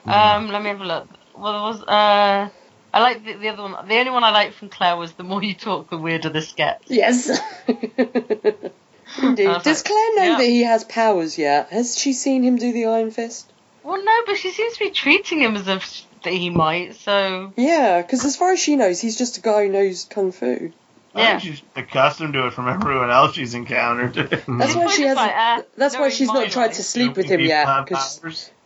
[0.05, 1.09] Um, let me have a look.
[1.37, 2.49] Well, there was uh,
[2.93, 3.89] I like the, the other one.
[3.89, 6.53] The only one I liked from Claire was the more you talk, the weirder this
[6.53, 6.91] gets.
[6.91, 7.29] Yes.
[7.69, 9.45] Indeed.
[9.45, 10.39] Does like, Claire know yeah.
[10.39, 11.69] that he has powers yet?
[11.71, 13.53] Has she seen him do the Iron Fist?
[13.83, 16.97] Well, no, but she seems to be treating him as if that he might.
[16.97, 20.33] So yeah, because as far as she knows, he's just a guy who knows kung
[20.33, 20.73] fu.
[21.17, 21.39] Yeah.
[21.39, 24.15] she's accustomed to it from everyone else she's encountered.
[24.15, 25.17] that's why she has.
[25.17, 27.67] Uh, that's why she's not tried to sleep with him yet.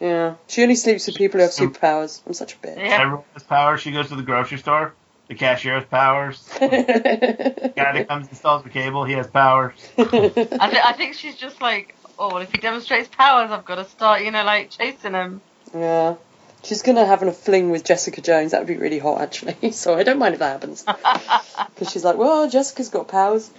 [0.01, 2.21] Yeah, she only sleeps with people who have superpowers.
[2.27, 2.77] I'm such a bitch.
[2.77, 3.01] Yeah.
[3.01, 3.81] Everyone has powers.
[3.81, 4.95] She goes to the grocery store.
[5.29, 6.45] The cashier has powers.
[6.59, 9.75] the guy that comes and installs the cable, he has powers.
[9.97, 10.53] I, th-
[10.85, 14.25] I think she's just like, oh, well, if he demonstrates powers, I've got to start,
[14.25, 15.41] you know, like chasing him.
[15.73, 16.17] Yeah.
[16.63, 18.53] She's gonna have a fling with Jessica Jones.
[18.53, 19.73] That would be really hot, actually.
[19.73, 20.83] so I don't mind if that happens,
[21.75, 23.51] because she's like, well, Jessica's got powers.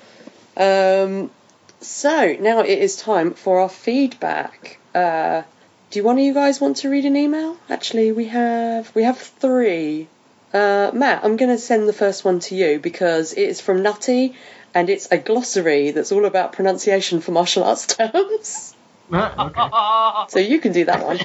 [0.56, 1.32] Um,
[1.80, 4.80] so now it is time for our feedback.
[4.94, 5.44] Uh,
[5.90, 7.58] do one of you guys want to read an email?
[7.70, 10.08] Actually, we have we have three.
[10.54, 13.84] Uh, Matt, I'm going to send the first one to you because it is from
[13.84, 14.36] Nutty,
[14.74, 18.76] and it's a glossary that's all about pronunciation for martial arts terms.
[19.12, 20.32] Uh, okay.
[20.32, 21.20] so you can do that one.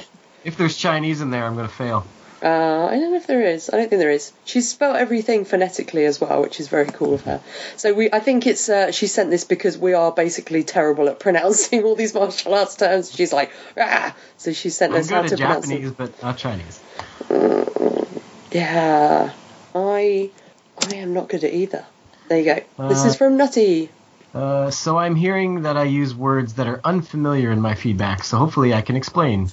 [0.46, 2.06] If there's Chinese in there, I'm going to fail.
[2.40, 3.68] Uh, I don't know if there is.
[3.68, 4.30] I don't think there is.
[4.44, 7.40] She's spelled everything phonetically as well, which is very cool of her.
[7.76, 11.18] So we, I think it's uh, she sent this because we are basically terrible at
[11.26, 13.12] pronouncing all these martial arts terms.
[13.12, 14.14] She's like, ah!
[14.36, 16.80] So she sent I'm us how to pronounce Japanese, but not Chinese.
[17.28, 19.32] Mm, yeah,
[19.74, 20.30] I,
[20.78, 21.84] I am not good at either.
[22.28, 22.60] There you go.
[22.78, 23.90] Uh, this is from Nutty.
[24.32, 28.22] Uh, so I'm hearing that I use words that are unfamiliar in my feedback.
[28.22, 29.50] So hopefully I can explain.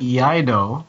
[0.00, 0.84] Iaido,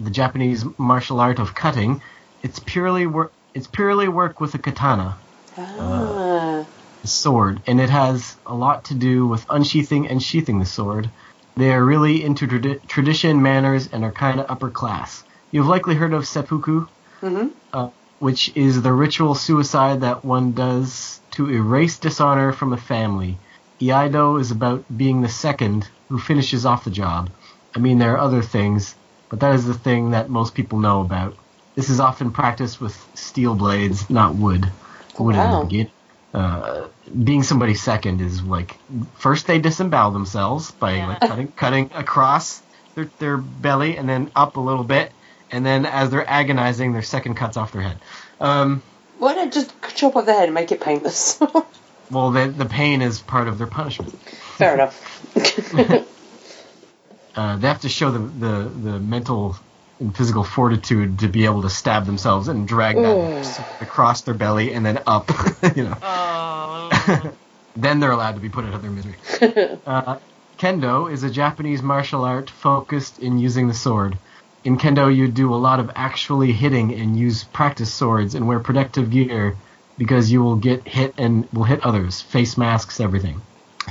[0.00, 2.02] the Japanese martial art of cutting,
[2.42, 3.32] it's purely work.
[3.54, 5.16] It's purely work with a katana,
[5.56, 6.60] ah.
[6.60, 6.64] uh,
[7.04, 11.10] sword, and it has a lot to do with unsheathing and sheathing the sword.
[11.56, 15.24] They are really into tradi- tradition, manners, and are kind of upper class.
[15.50, 16.86] You've likely heard of seppuku,
[17.20, 17.48] mm-hmm.
[17.72, 17.88] uh,
[18.20, 23.38] which is the ritual suicide that one does to erase dishonor from a family.
[23.80, 27.30] Iaido is about being the second who finishes off the job.
[27.74, 28.94] I mean, there are other things,
[29.28, 31.36] but that is the thing that most people know about.
[31.74, 34.70] This is often practiced with steel blades, not wood.
[35.18, 35.62] Wood wow.
[35.62, 35.90] in the.
[36.34, 36.88] Uh,
[37.24, 38.76] being somebody second is like
[39.14, 41.06] first they disembowel themselves by yeah.
[41.06, 42.60] like cutting, cutting across
[42.94, 45.12] their, their belly and then up a little bit,
[45.50, 47.98] and then as they're agonizing, their second cuts off their head.
[48.40, 48.82] Um,
[49.18, 51.40] Why not just chop off the head and make it painless?
[52.10, 54.18] well, the the pain is part of their punishment.
[54.56, 56.04] Fair enough.
[57.38, 59.54] uh, they have to show the, the, the mental
[60.00, 64.72] and physical fortitude to be able to stab themselves and drag that across their belly
[64.72, 65.30] and then up.
[65.76, 65.96] you know.
[66.02, 67.32] Oh.
[67.76, 69.14] then they're allowed to be put out of their misery.
[69.86, 70.18] uh,
[70.58, 74.18] kendo is a Japanese martial art focused in using the sword.
[74.64, 78.58] in kendo you do a lot of actually hitting and use practice swords and wear
[78.58, 79.56] protective gear
[79.96, 83.40] because you will get hit and will hit others face masks everything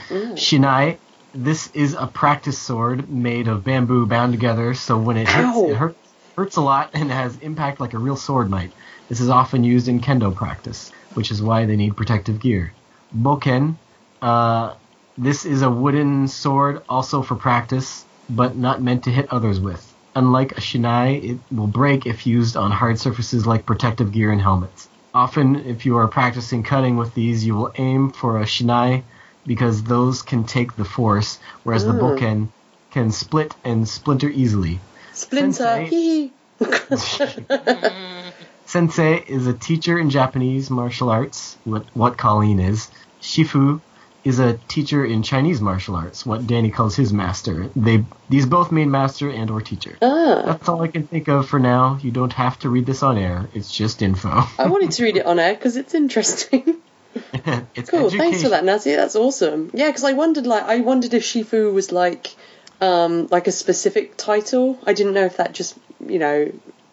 [0.10, 0.34] mm.
[0.34, 0.98] shinai
[1.34, 5.70] this is a practice sword made of bamboo bound together so when it hits Ow.
[5.70, 8.72] it hurts, hurts a lot and has impact like a real sword might
[9.10, 12.74] this is often used in kendo practice which is why they need protective gear
[13.16, 13.76] bokken
[14.22, 14.74] uh,
[15.18, 19.94] this is a wooden sword also for practice but not meant to hit others with
[20.18, 24.42] Unlike a shinai, it will break if used on hard surfaces like protective gear and
[24.42, 24.90] helmets.
[25.14, 29.04] Often, if you are practicing cutting with these, you will aim for a shinai
[29.48, 31.94] because those can take the force, whereas Ooh.
[31.94, 32.50] the bokken
[32.92, 34.80] can split and splinter easily.
[35.14, 35.88] Splinter.
[35.90, 36.32] Sensei,
[38.66, 42.90] Sensei is a teacher in Japanese martial arts, what, what Colleen is.
[43.22, 43.82] Shifu
[44.24, 47.70] is a teacher in Chinese martial arts, what Danny calls his master.
[47.76, 49.98] They these both mean master and or teacher.
[50.02, 50.44] Ah.
[50.46, 51.98] That's all I can think of for now.
[52.02, 53.48] You don't have to read this on air.
[53.54, 54.44] It's just info.
[54.60, 56.78] I wanted to read it on air because it's interesting.
[57.76, 58.08] it's cool.
[58.08, 58.20] Education.
[58.20, 58.96] Thanks for that, Natty.
[58.96, 59.72] That's awesome.
[59.74, 62.36] Yeah, because I wondered like I wondered if Shifu was like
[62.82, 64.80] um, like a specific title.
[64.86, 66.52] I didn't know if that just you know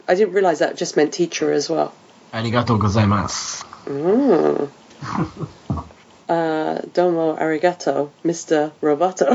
[0.09, 1.95] I didn't realize that just meant teacher as well.
[2.33, 3.65] Arigatou gozaimasu.
[3.85, 4.69] Mm.
[6.29, 8.73] uh, domo arigato, Mr.
[8.83, 9.29] Roboto.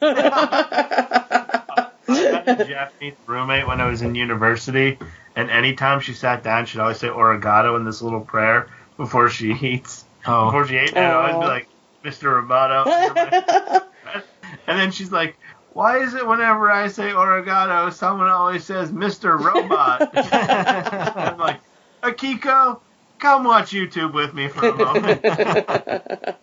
[0.00, 1.92] I
[2.46, 4.98] had a Japanese roommate when I was in university,
[5.36, 9.52] and anytime she sat down, she'd always say "arigato" in this little prayer before she
[9.52, 10.04] eats.
[10.26, 10.46] Oh.
[10.46, 11.68] Before she ate, and I'd always be like,
[12.04, 12.42] "Mr.
[12.42, 13.84] Roboto,"
[14.66, 15.36] and then she's like,
[15.72, 19.38] "Why is it whenever I say "arigato," someone always says "Mr.
[19.38, 20.10] Robot"?
[21.16, 21.60] I'm like,
[22.02, 22.80] Akiko,
[23.18, 25.20] come watch YouTube with me for a moment.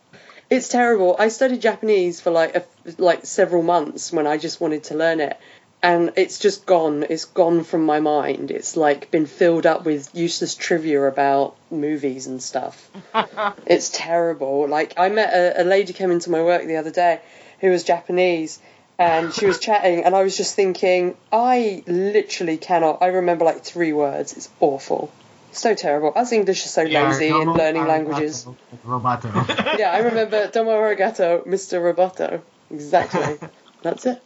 [0.50, 1.16] it's terrible.
[1.18, 2.66] I studied Japanese for like a,
[2.98, 5.38] like several months when I just wanted to learn it,
[5.86, 7.06] and it's just gone.
[7.08, 8.50] It's gone from my mind.
[8.50, 12.90] It's like been filled up with useless trivia about movies and stuff.
[13.68, 14.68] it's terrible.
[14.68, 17.22] Like I met a, a lady came into my work the other day
[17.62, 18.60] who was Japanese
[18.98, 23.64] and she was chatting and I was just thinking I literally cannot I remember like
[23.64, 25.12] three words it's awful
[25.52, 26.12] so terrible.
[26.16, 28.46] Us English are so yeah, lazy in learning languages.
[28.86, 29.78] Roboto.
[29.80, 31.80] yeah, I remember Domo Arigato, Mr.
[31.80, 32.42] Roboto.
[32.70, 33.48] Exactly.
[33.82, 34.22] That's it.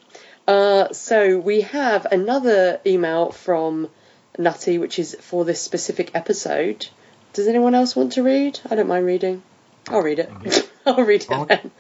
[0.48, 3.90] Uh, so we have another email from
[4.38, 6.88] Nutty, which is for this specific episode.
[7.34, 8.60] Does anyone else want to read?
[8.70, 9.44] I don't mind reading.
[9.88, 10.70] I'll read it.
[10.86, 11.72] I'll read it then.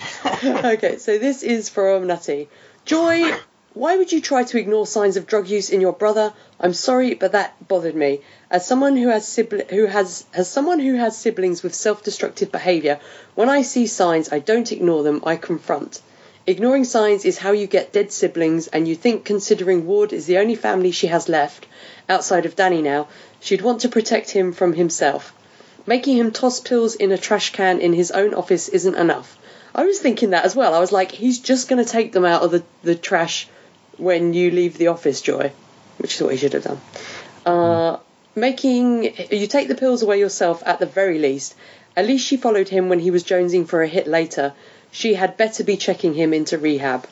[0.65, 2.49] okay, so this is from Nutty.
[2.85, 3.37] Joy
[3.75, 6.33] why would you try to ignore signs of drug use in your brother?
[6.59, 8.21] I'm sorry, but that bothered me.
[8.49, 12.99] As someone who has sibli- who has as someone who has siblings with self-destructive behavior,
[13.35, 16.01] when I see signs, I don't ignore them, I confront.
[16.49, 20.39] Ignoring signs is how you get dead siblings, and you think considering Ward is the
[20.39, 21.67] only family she has left,
[22.09, 23.07] outside of Danny now,
[23.39, 25.31] she'd want to protect him from himself.
[25.85, 29.37] Making him toss pills in a trash can in his own office isn't enough.
[29.75, 30.73] I was thinking that as well.
[30.73, 33.47] I was like, he's just going to take them out of the, the trash
[33.97, 35.51] when you leave the office, Joy,
[35.99, 36.81] which is what he should have done.
[37.45, 37.97] Uh,
[38.33, 41.53] making you take the pills away yourself at the very least.
[41.95, 44.53] At least she followed him when he was jonesing for a hit later.
[44.91, 47.07] She had better be checking him into rehab.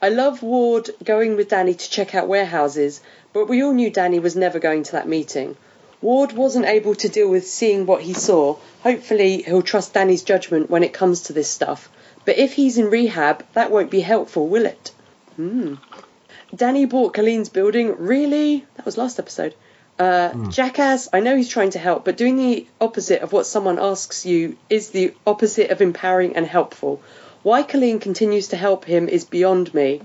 [0.00, 3.00] I love Ward going with Danny to check out warehouses,
[3.32, 5.56] but we all knew Danny was never going to that meeting.
[6.02, 8.56] Ward wasn't able to deal with seeing what he saw.
[8.82, 11.88] Hopefully, he'll trust Danny's judgment when it comes to this stuff.
[12.26, 14.92] But if he's in rehab, that won't be helpful, will it?
[15.36, 15.76] Hmm.
[16.54, 17.96] Danny bought Colleen's building.
[17.98, 18.66] Really?
[18.76, 19.54] That was last episode.
[19.98, 20.52] Uh, mm.
[20.52, 24.26] Jackass, I know he's trying to help, but doing the opposite of what someone asks
[24.26, 27.00] you is the opposite of empowering and helpful.
[27.42, 30.00] Why Colleen continues to help him is beyond me.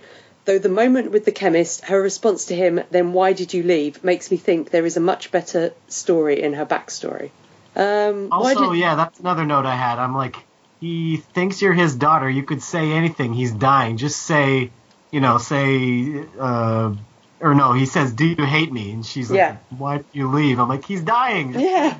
[0.46, 4.04] Though the moment with the chemist, her response to him, then why did you leave,
[4.04, 7.30] makes me think there is a much better story in her backstory.
[7.76, 8.80] Um, also, did...
[8.80, 10.00] yeah, that's another note I had.
[10.00, 10.36] I'm like,
[10.80, 12.30] he thinks you're his daughter.
[12.30, 13.34] You could say anything.
[13.34, 13.98] He's dying.
[13.98, 14.72] Just say,
[15.12, 16.94] you know, say, uh,
[17.40, 19.58] or no, he says, "Do you hate me?" And she's like, yeah.
[19.78, 21.98] "Why did you leave?" I'm like, "He's dying." Yeah.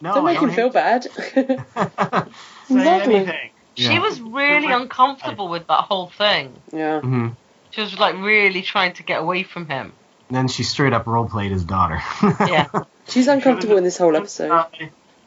[0.00, 1.04] No, don't make don't him feel bad.
[1.12, 3.50] say anything.
[3.74, 4.00] She yeah.
[4.00, 6.54] was really uncomfortable with that whole thing.
[6.72, 7.00] Yeah.
[7.00, 7.28] Mm-hmm.
[7.70, 9.92] She was like really trying to get away from him.
[10.28, 12.00] And then she straight up role played his daughter.
[12.22, 12.68] yeah.
[13.08, 14.66] She's uncomfortable in this whole episode.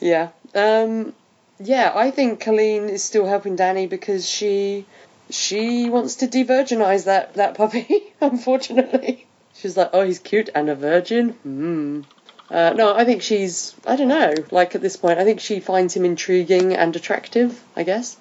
[0.00, 0.28] yeah.
[0.54, 1.14] Um,
[1.58, 4.86] yeah, I think Colleen is still helping Danny because she
[5.30, 8.12] she wants to de-virginize that that puppy.
[8.20, 11.30] unfortunately, she's like, oh, he's cute and a virgin.
[11.30, 12.02] Hmm.
[12.48, 14.34] Uh, no, I think she's I don't know.
[14.50, 17.60] Like at this point, I think she finds him intriguing and attractive.
[17.74, 18.16] I guess.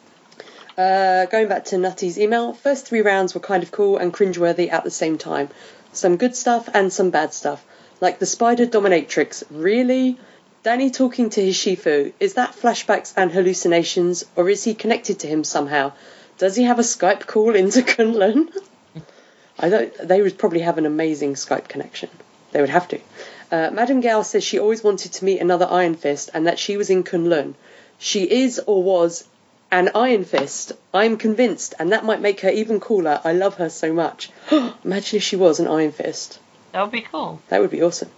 [0.78, 4.72] Uh, going back to Nutty's email, first three rounds were kind of cool and cringeworthy
[4.72, 5.50] at the same time.
[5.94, 7.66] Some good stuff and some bad stuff.
[8.02, 9.44] Like the spider dominatrix.
[9.50, 10.18] Really?
[10.66, 12.12] Danny talking to his Shifu.
[12.20, 15.92] Is that flashbacks and hallucinations, or is he connected to him somehow?
[16.40, 18.50] Does he have a Skype call into Kunlun?
[19.60, 19.96] I don't.
[19.96, 22.10] They would probably have an amazing Skype connection.
[22.52, 23.00] They would have to.
[23.52, 26.78] Uh, Madame Gao says she always wanted to meet another Iron Fist and that she
[26.78, 27.54] was in Kunlun.
[28.00, 29.24] She is or was
[29.70, 30.72] an Iron Fist.
[30.92, 33.22] I'm convinced, and that might make her even cooler.
[33.24, 34.32] I love her so much.
[34.84, 36.40] Imagine if she was an Iron Fist.
[36.72, 37.40] That would be cool.
[37.50, 38.10] That would be awesome.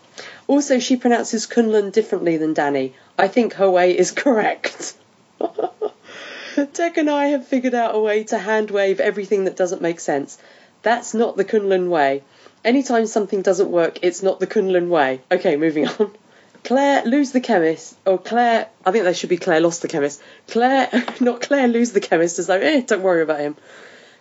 [0.48, 2.94] Also, she pronounces Kunlun differently than Danny.
[3.18, 4.95] I think her way is correct.
[6.73, 9.99] Tech and I have figured out a way to hand wave everything that doesn't make
[9.99, 10.38] sense.
[10.81, 12.23] That's not the Kunlun way.
[12.65, 15.22] Anytime something doesn't work, it's not the Kunlun way.
[15.31, 16.11] Okay, moving on.
[16.64, 20.22] Claire lose the chemist, or Claire, I think they should be Claire lost the chemist.
[20.48, 20.89] Claire,
[21.19, 23.56] not Claire lose the chemist, as though, eh, don't worry about him.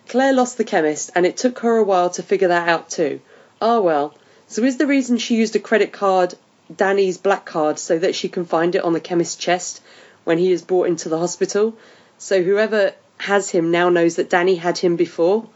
[0.07, 3.19] Claire lost the chemist, and it took her a while to figure that out too.
[3.61, 4.13] Ah well.
[4.47, 6.33] So is the reason she used a credit card,
[6.73, 9.81] Danny's black card, so that she can find it on the chemist's chest
[10.23, 11.77] when he is brought into the hospital?
[12.17, 15.47] So whoever has him now knows that Danny had him before.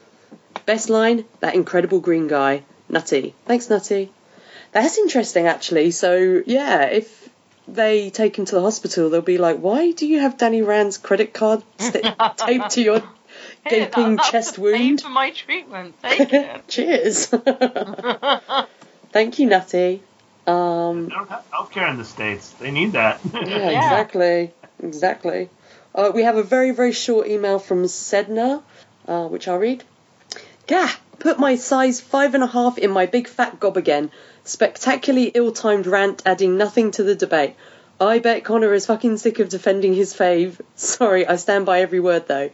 [0.66, 2.64] Best line, that incredible green guy.
[2.90, 3.34] Nutty.
[3.46, 4.12] Thanks, Nutty.
[4.72, 5.92] That's interesting, actually.
[5.92, 7.30] So, yeah, if
[7.68, 10.98] they take him to the hospital, they'll be like, why do you have Danny Rand's
[10.98, 12.06] credit card st-
[12.38, 13.04] taped to your
[13.68, 15.02] gaping that, chest wound?
[15.02, 15.96] for my treatment.
[16.02, 16.68] Take it.
[16.68, 17.26] Cheers.
[19.12, 20.02] Thank you, Nutty.
[20.48, 22.50] Um, they don't have healthcare in the States.
[22.52, 23.20] They need that.
[23.34, 24.52] yeah, exactly.
[24.82, 25.50] Exactly.
[25.94, 28.64] Uh, we have a very, very short email from Sedna,
[29.08, 29.84] uh, which I'll read.
[30.68, 30.90] Gah!
[31.20, 34.10] Put my size five and a half in my big fat gob again.
[34.44, 37.56] Spectacularly ill timed rant adding nothing to the debate.
[38.00, 40.60] I bet Connor is fucking sick of defending his fave.
[40.76, 42.50] Sorry, I stand by every word though.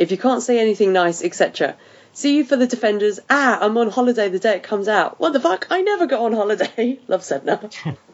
[0.00, 1.76] If you can't say anything nice, etc.
[2.14, 3.20] See you for the defenders.
[3.28, 5.20] Ah, I'm on holiday the day it comes out.
[5.20, 5.66] What the fuck?
[5.68, 6.98] I never go on holiday.
[7.06, 7.60] Love Sedna.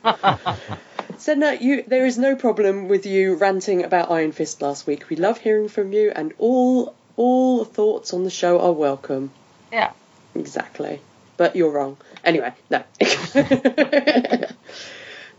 [1.17, 5.09] Sedna, you there is no problem with you ranting about Iron Fist last week.
[5.09, 9.31] We love hearing from you, and all all thoughts on the show are welcome.
[9.71, 9.93] Yeah.
[10.35, 11.01] Exactly.
[11.37, 11.99] But you're wrong.
[12.25, 12.83] Anyway, no.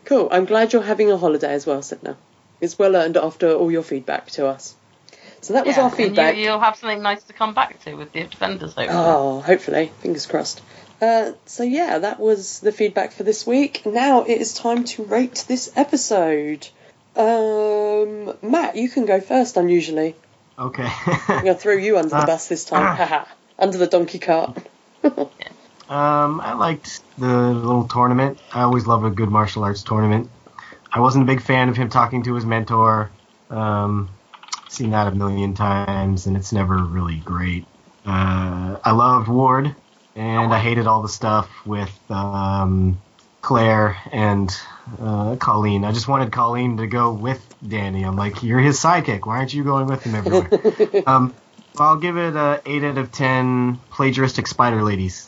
[0.05, 0.29] cool.
[0.31, 2.15] I'm glad you're having a holiday as well, Sedna.
[2.61, 4.75] It's well earned after all your feedback to us.
[5.41, 6.35] So that was yeah, our feedback.
[6.37, 8.73] You, will have something nice to come back to with the defenders.
[8.73, 8.87] Hopefully.
[8.89, 9.91] Oh, hopefully.
[9.99, 10.61] Fingers crossed.
[11.01, 13.85] Uh, so yeah, that was the feedback for this week.
[13.85, 16.67] Now it is time to rate this episode.
[17.15, 19.57] Um, Matt, you can go first.
[19.57, 20.15] Unusually.
[20.57, 20.87] Okay.
[21.05, 22.95] I'm gonna throw you under the uh, bus this time.
[22.95, 23.25] Haha.
[23.59, 24.57] under the donkey cart.
[25.03, 25.29] um,
[25.89, 28.39] I liked the little tournament.
[28.51, 30.29] I always love a good martial arts tournament.
[30.91, 33.11] I wasn't a big fan of him talking to his mentor.
[33.49, 34.09] Um,
[34.69, 37.65] seen that a million times, and it's never really great.
[38.05, 39.75] Uh, I loved Ward,
[40.15, 42.99] and I hated all the stuff with um,
[43.41, 44.55] Claire and
[45.01, 45.83] uh, Colleen.
[45.83, 48.03] I just wanted Colleen to go with Danny.
[48.03, 49.25] I'm like, you're his sidekick.
[49.25, 51.03] Why aren't you going with him everywhere?
[51.07, 51.33] um,
[51.77, 53.79] I'll give it a eight out of ten.
[53.91, 55.27] Plagiaristic spider ladies.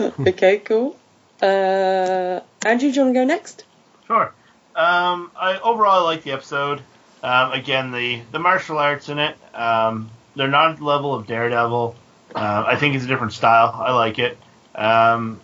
[0.00, 0.96] okay, cool.
[1.42, 3.64] Uh, Andrew, do you want to go next?
[4.06, 4.32] Sure.
[4.78, 6.80] Um, I overall I like the episode.
[7.22, 11.26] Um, again, the the martial arts in it, um, they're not at the level of
[11.26, 11.96] Daredevil.
[12.34, 13.74] Uh, I think it's a different style.
[13.74, 14.38] I like it.
[14.74, 15.40] Um,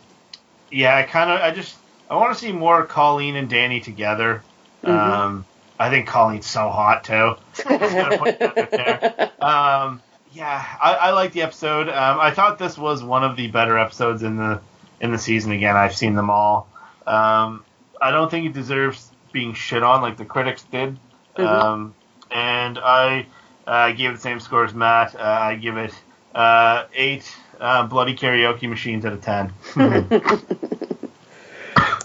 [0.70, 1.76] yeah, I kind of, I just,
[2.08, 4.42] I want to see more Colleen and Danny together.
[4.82, 4.90] Mm-hmm.
[4.92, 5.46] Um,
[5.78, 7.34] I think Colleen's so hot too.
[9.44, 10.00] um,
[10.32, 11.88] yeah, I, I like the episode.
[11.88, 14.60] Um, I thought this was one of the better episodes in the
[15.00, 15.50] in the season.
[15.52, 16.68] Again, I've seen them all.
[17.06, 17.64] Um,
[18.00, 20.96] I don't think it deserves being shit on like the critics did.
[21.36, 21.44] Mm-hmm.
[21.44, 21.94] Um,
[22.30, 23.26] and I
[23.66, 25.14] uh, gave it the same score as Matt.
[25.14, 25.92] Uh, I give it
[26.34, 27.30] uh, eight
[27.60, 29.52] uh, bloody karaoke machines out of ten.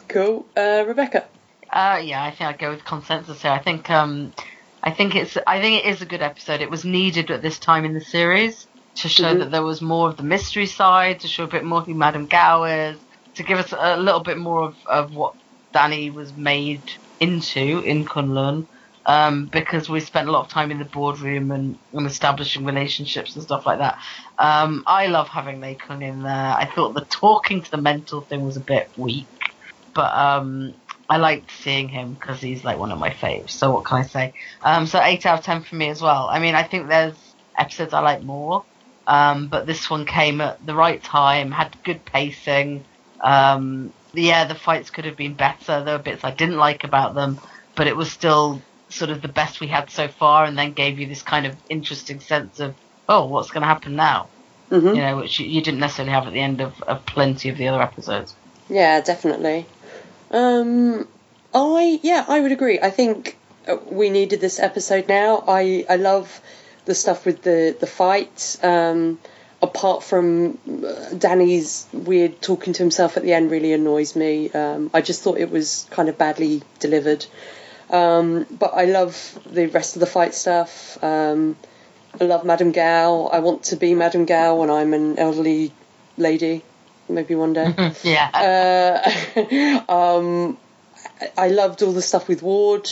[0.10, 1.26] cool, uh, Rebecca.
[1.72, 3.52] Uh, yeah, I think I'd go with consensus here.
[3.52, 4.34] I think um,
[4.84, 6.62] I think it's I think it is a good episode.
[6.62, 9.40] It was needed at this time in the series to show mm-hmm.
[9.40, 12.26] that there was more of the mystery side, to show a bit more who Madame
[12.26, 12.98] Gao is,
[13.36, 15.36] to give us a little bit more of, of what
[15.72, 16.82] Danny was made
[17.20, 18.68] into in Kunlun
[19.06, 23.36] um, because we spent a lot of time in the boardroom and, and establishing relationships
[23.36, 23.98] and stuff like that.
[24.38, 26.32] Um, I love having Lei Kung in there.
[26.32, 29.28] I thought the talking to the mental thing was a bit weak,
[29.96, 30.76] but um,
[31.10, 33.52] I liked seeing him because he's like one of my faves.
[33.52, 34.34] So what can I say?
[34.62, 36.30] Um, so eight out of ten for me as well.
[36.30, 38.66] I mean, I think there's episodes I like more,
[39.08, 42.86] um, but this one came at the right time, had good pacing.
[43.24, 45.84] Um, yeah, the fights could have been better.
[45.84, 47.40] There were bits I didn't like about them,
[47.76, 51.00] but it was still sort of the best we had so far, and then gave
[51.00, 52.76] you this kind of interesting sense of
[53.10, 54.30] oh, what's going to happen now?
[54.70, 54.88] Mm-hmm.
[54.88, 57.68] You know, which you didn't necessarily have at the end of, of plenty of the
[57.68, 58.36] other episodes.
[58.70, 59.66] Yeah, definitely.
[60.30, 61.08] Um,
[61.54, 62.80] I yeah, I would agree.
[62.80, 63.36] I think
[63.68, 65.44] uh, we needed this episode now.
[65.48, 66.40] I I love
[66.86, 68.58] the stuff with the the fight.
[68.62, 69.20] Um,
[69.62, 74.50] apart from uh, Danny's weird talking to himself at the end, really annoys me.
[74.52, 77.26] Um, I just thought it was kind of badly delivered.
[77.90, 81.02] Um, but I love the rest of the fight stuff.
[81.04, 81.58] Um,
[82.20, 83.28] I love Madame Gao.
[83.28, 85.72] I want to be Madame Gao when I'm an elderly
[86.18, 86.64] lady,
[87.08, 87.94] maybe one day.
[88.04, 89.02] yeah.
[89.38, 90.58] Uh, um,
[91.38, 92.90] I loved all the stuff with Ward.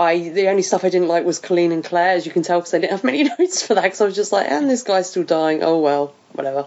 [0.00, 2.60] I the only stuff I didn't like was Colleen and Claire, as you can tell,
[2.60, 3.84] because I didn't have many notes for that.
[3.84, 5.62] Because I was just like, and this guy's still dying.
[5.62, 6.66] Oh well, whatever.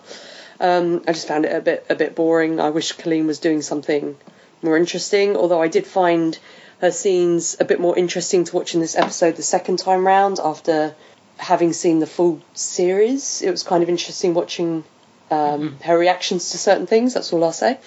[0.60, 2.60] Um, I just found it a bit a bit boring.
[2.60, 4.16] I wish Colleen was doing something
[4.62, 5.36] more interesting.
[5.36, 6.38] Although I did find
[6.80, 10.40] her scenes a bit more interesting to watch in this episode the second time round
[10.44, 10.96] after
[11.38, 13.42] having seen the full series.
[13.42, 14.84] It was kind of interesting watching
[15.32, 15.84] um, mm-hmm.
[15.84, 17.14] her reactions to certain things.
[17.14, 17.80] That's all I'll say.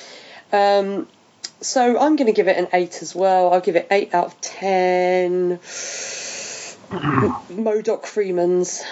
[0.53, 1.07] Um,
[1.61, 3.53] so I'm going to give it an 8 as well.
[3.53, 5.59] I'll give it 8 out of 10.
[6.91, 8.83] Modok Freemans.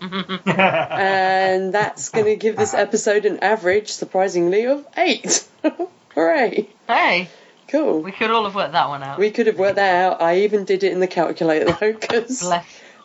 [0.00, 5.48] and that's going to give this episode an average, surprisingly, of 8.
[6.14, 6.68] Hooray!
[6.86, 7.28] Hey!
[7.68, 8.02] Cool.
[8.02, 9.18] We could all have worked that one out.
[9.18, 10.22] We could have worked that out.
[10.22, 12.44] I even did it in the calculator though, because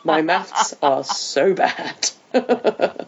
[0.04, 2.10] my maths are so bad.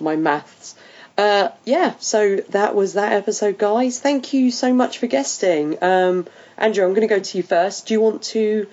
[0.00, 0.74] my maths.
[1.16, 4.00] Uh, yeah, so that was that episode, guys.
[4.00, 5.82] Thank you so much for guesting.
[5.82, 6.26] Um,
[6.56, 7.86] Andrew, I'm going to go to you first.
[7.86, 8.66] Do you want to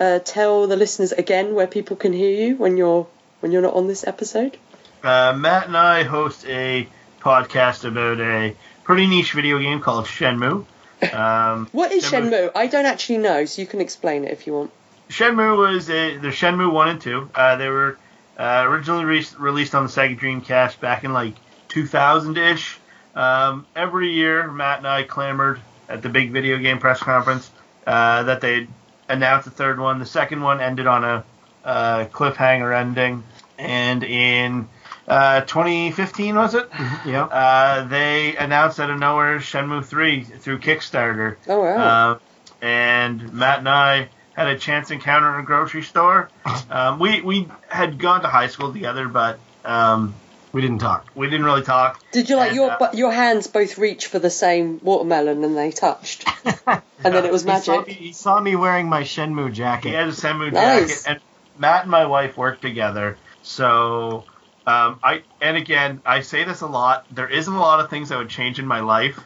[0.00, 3.06] uh, tell the listeners again where people can hear you when you're
[3.40, 4.56] when you're not on this episode?
[5.02, 6.88] Uh, Matt and I host a
[7.20, 10.64] podcast about a pretty niche video game called Shenmue.
[11.12, 12.30] Um, what is Shenmue?
[12.30, 12.50] Shenmue?
[12.54, 14.70] I don't actually know, so you can explain it if you want.
[15.10, 17.30] Shenmue was a, the Shenmue one and two.
[17.34, 17.98] Uh, they were
[18.38, 21.34] uh, originally re- released on the Sega Dreamcast back in like
[21.74, 22.78] 2000 ish.
[23.16, 27.50] Um, every year, Matt and I clamored at the big video game press conference
[27.86, 28.68] uh, that they
[29.08, 29.98] announced the third one.
[29.98, 31.24] The second one ended on a
[31.64, 33.24] uh, cliffhanger ending,
[33.58, 34.68] and in
[35.08, 36.70] uh, 2015 was it?
[36.70, 37.24] Mm-hmm, yeah.
[37.24, 41.36] Uh, they announced out of nowhere Shenmue 3 through Kickstarter.
[41.48, 42.12] Oh wow!
[42.12, 42.18] Uh,
[42.62, 46.30] and Matt and I had a chance encounter in a grocery store.
[46.70, 50.14] Um, we we had gone to high school together, but um,
[50.54, 51.10] we didn't talk.
[51.16, 52.00] We didn't really talk.
[52.12, 55.56] Did you like and, your uh, your hands both reach for the same watermelon and
[55.56, 56.26] they touched,
[56.66, 57.64] and then it was magic?
[57.64, 59.88] He saw, me, he saw me wearing my Shenmue jacket.
[59.88, 61.02] He had a Shenmue nice.
[61.02, 61.20] jacket, and
[61.58, 64.24] Matt and my wife worked together, so.
[64.66, 67.04] Um, I and again, I say this a lot.
[67.10, 69.20] There isn't a lot of things I would change in my life.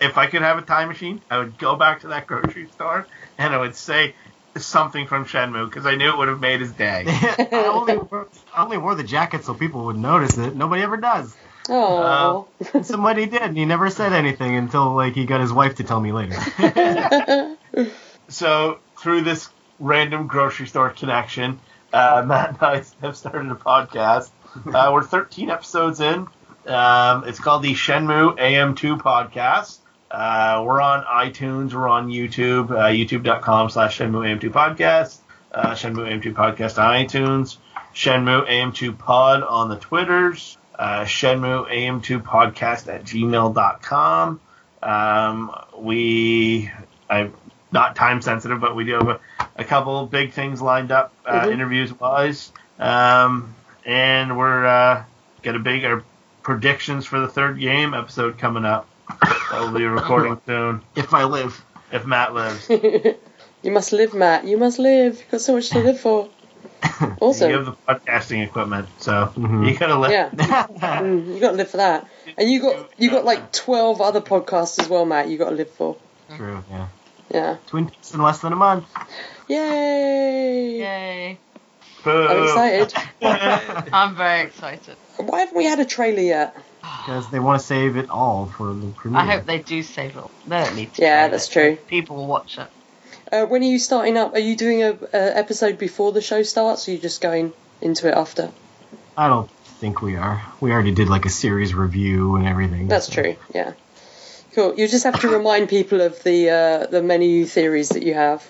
[0.00, 3.06] If I could have a time machine, I would go back to that grocery store
[3.38, 4.16] and I would say,
[4.56, 7.04] something from Shenmue because I knew it would have made his day.
[7.08, 10.54] I, only wore, I only wore the jacket so people would notice it.
[10.54, 11.34] Nobody ever does.
[11.68, 12.48] Oh.
[12.72, 15.84] Uh, somebody did, and he never said anything until like he got his wife to
[15.84, 16.36] tell me later.
[18.28, 19.48] so through this
[19.78, 21.60] random grocery store connection,
[21.92, 24.30] uh, Matt and I have started a podcast.
[24.66, 26.26] Uh, we're 13 episodes in.
[26.66, 29.78] Um, it's called the Shenmue AM2 podcast.
[30.12, 31.72] Uh, we're on iTunes.
[31.72, 32.70] We're on YouTube.
[32.70, 35.18] Uh, YouTube.com slash Shenmue AM2 podcast.
[35.50, 37.56] Uh, Shenmue AM2 podcast on iTunes.
[37.94, 40.58] Shenmue AM2 pod on the Twitters.
[40.78, 44.40] Uh, Shenmue AM2 podcast at gmail.com.
[44.82, 46.70] Um, we,
[47.08, 47.32] I'm
[47.70, 49.20] not time sensitive, but we do have a,
[49.56, 51.52] a couple big things lined up, uh, mm-hmm.
[51.52, 52.52] interviews wise.
[52.78, 53.54] Um,
[53.86, 55.04] and we're, uh,
[55.42, 56.04] got a big, our
[56.42, 58.86] predictions for the third game episode coming up.
[59.50, 60.82] I'll be recording soon.
[60.96, 61.64] If I live.
[61.90, 62.68] If Matt lives.
[63.62, 64.44] you must live, Matt.
[64.44, 65.18] You must live.
[65.18, 66.28] You've got so much to live for.
[67.20, 69.64] Also, you have the podcasting equipment, so mm-hmm.
[69.64, 70.10] you gotta live.
[70.10, 72.08] Yeah, mm, you gotta live for that.
[72.36, 75.28] And you got you got like twelve other podcasts as well, Matt.
[75.28, 75.96] You got to live for.
[76.36, 76.62] True.
[76.70, 76.88] Yeah.
[77.30, 77.56] Yeah.
[77.66, 78.86] Twin Peaks in less than a month.
[79.48, 80.78] Yay!
[80.78, 81.38] Yay!
[82.04, 82.94] I'm excited.
[83.92, 84.96] I'm very excited.
[85.16, 86.56] Why haven't we had a trailer yet?
[86.82, 89.20] Because they want to save it all for the premiere.
[89.20, 90.24] I hope they do save it.
[90.46, 91.02] They don't need to.
[91.02, 91.52] Yeah, that's it.
[91.52, 91.76] true.
[91.86, 92.68] People will watch it.
[93.30, 94.34] Uh, when are you starting up?
[94.34, 97.52] Are you doing a, a, episode before the show starts, or are you just going
[97.80, 98.50] into it after?
[99.16, 100.42] I don't think we are.
[100.60, 102.88] We already did like a series review and everything.
[102.88, 103.22] That's so.
[103.22, 103.36] true.
[103.54, 103.72] Yeah.
[104.54, 104.74] Cool.
[104.76, 108.48] You just have to remind people of the uh, the menu theories that you have.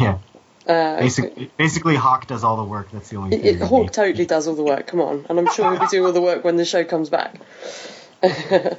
[0.00, 0.18] Yeah.
[0.66, 2.90] Uh, basically, basically, Hawk does all the work.
[2.90, 3.36] That's the only.
[3.36, 4.86] It, Hawk totally does all the work.
[4.86, 7.10] Come on, and I'm sure he'll be doing all the work when the show comes
[7.10, 7.36] back.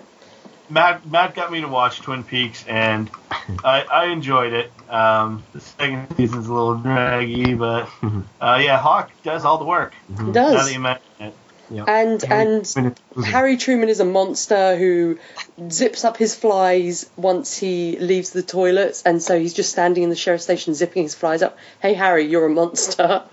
[0.69, 3.09] Matt Matt got me to watch Twin Peaks, and
[3.63, 4.71] I, I enjoyed it.
[4.89, 7.89] Um, the second season's a little draggy, but
[8.41, 9.93] uh, yeah, Hawk does all the work.
[10.25, 10.75] He does.
[11.71, 11.87] Yep.
[11.87, 15.17] And and Harry Truman is a monster who
[15.69, 20.09] zips up his flies once he leaves the toilets, and so he's just standing in
[20.09, 21.57] the sheriff station zipping his flies up.
[21.81, 23.23] Hey Harry, you're a monster.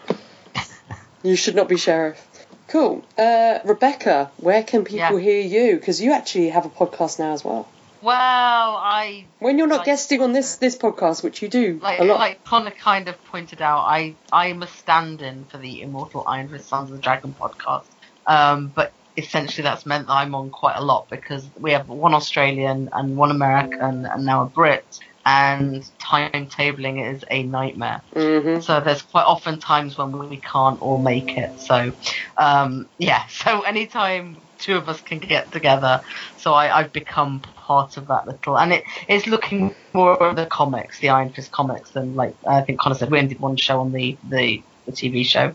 [1.23, 2.27] you should not be sheriff.
[2.69, 3.05] Cool.
[3.19, 5.25] Uh, Rebecca, where can people yeah.
[5.25, 5.77] hear you?
[5.77, 7.69] Because you actually have a podcast now as well.
[8.01, 9.27] Well, I.
[9.39, 12.19] When you're not like, guesting on this this podcast, which you do like, a lot.
[12.19, 16.69] Like Connor kind of pointed out, I I'm a stand-in for the Immortal Iron Fist
[16.69, 17.85] Sons of the Dragon podcast.
[18.27, 22.15] Um, but essentially that's meant that I'm on quite a lot because we have one
[22.15, 28.01] Australian and one American and now a Brit and timetabling is a nightmare.
[28.15, 28.61] Mm-hmm.
[28.61, 31.61] So there's quite often times when we can't all make it.
[31.61, 31.93] So
[32.37, 36.03] um, yeah, so anytime two of us can get together,
[36.39, 40.47] so I, have become part of that little, and it is looking more at the
[40.47, 43.81] comics, the Iron Fist comics, than like I think Connor said we ended one show
[43.81, 45.55] on the the, the TV show.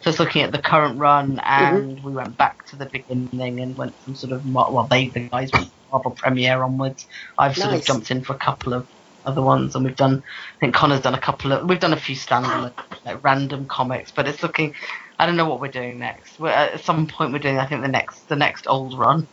[0.00, 1.40] So it's looking at the current run, mm-hmm.
[1.40, 2.06] and mm-hmm.
[2.06, 5.50] we went back to the beginning and went from sort of well, they the guys
[5.52, 7.06] went Marvel Premiere onwards.
[7.38, 7.62] I've nice.
[7.62, 8.86] sort of jumped in for a couple of
[9.24, 10.22] other ones, and we've done.
[10.56, 11.68] I think Connor's done a couple of.
[11.68, 12.72] We've done a few standalone,
[13.04, 14.74] like random comics, but it's looking.
[15.18, 16.40] I don't know what we're doing next.
[16.40, 17.58] We're, at some point, we're doing.
[17.58, 19.26] I think the next the next old run.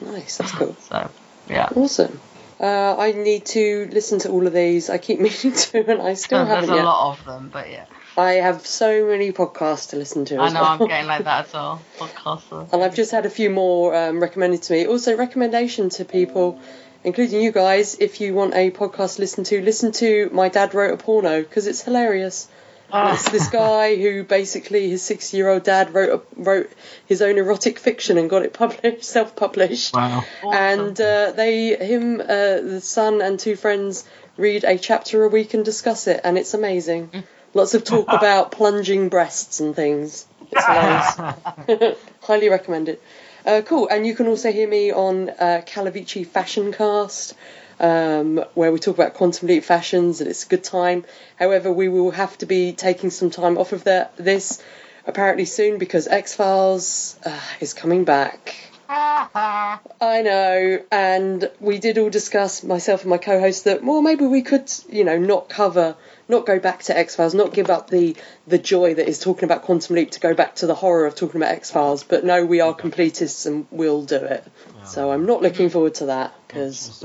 [0.00, 0.74] Nice, that's cool.
[0.80, 1.10] So,
[1.48, 1.68] yeah.
[1.74, 2.20] Awesome.
[2.60, 4.90] Uh, I need to listen to all of these.
[4.90, 7.86] I keep meaning to, and I still haven't There's a lot of them, but yeah.
[8.16, 10.38] I have so many podcasts to listen to.
[10.38, 10.82] I know well.
[10.82, 11.80] I'm getting like that as well.
[11.98, 12.72] Podcasts.
[12.72, 14.86] And I've just had a few more um, recommended to me.
[14.86, 16.60] Also, recommendation to people,
[17.04, 20.74] including you guys, if you want a podcast to listen to, listen to My Dad
[20.74, 22.48] Wrote a Porno because it's hilarious.
[22.94, 23.14] Oh.
[23.14, 26.70] It's this guy who basically his six-year-old dad wrote a, wrote
[27.06, 29.94] his own erotic fiction and got it published, self-published.
[29.94, 30.24] Wow!
[30.44, 30.52] Awesome.
[30.52, 34.04] And uh, they, him, uh, the son, and two friends
[34.36, 37.24] read a chapter a week and discuss it, and it's amazing.
[37.54, 40.26] Lots of talk about plunging breasts and things.
[40.50, 41.96] It's nice.
[42.22, 43.02] Highly recommend it.
[43.44, 43.88] Uh, cool.
[43.88, 47.34] And you can also hear me on uh, Calavicci Fashion Cast,
[47.80, 51.04] um, where we talk about quantum leap fashions, and it's a good time.
[51.36, 54.62] However, we will have to be taking some time off of the, this
[55.06, 58.54] apparently soon because X Files uh, is coming back.
[58.94, 64.42] I know, and we did all discuss myself and my co-host that well maybe we
[64.42, 65.96] could you know not cover
[66.28, 68.16] not go back to X Files, not give up the
[68.46, 71.14] the joy that is talking about Quantum Leap to go back to the horror of
[71.14, 72.04] talking about X Files.
[72.04, 74.44] But no, we are completists and we'll do it.
[74.84, 77.04] So I'm not looking forward to that because.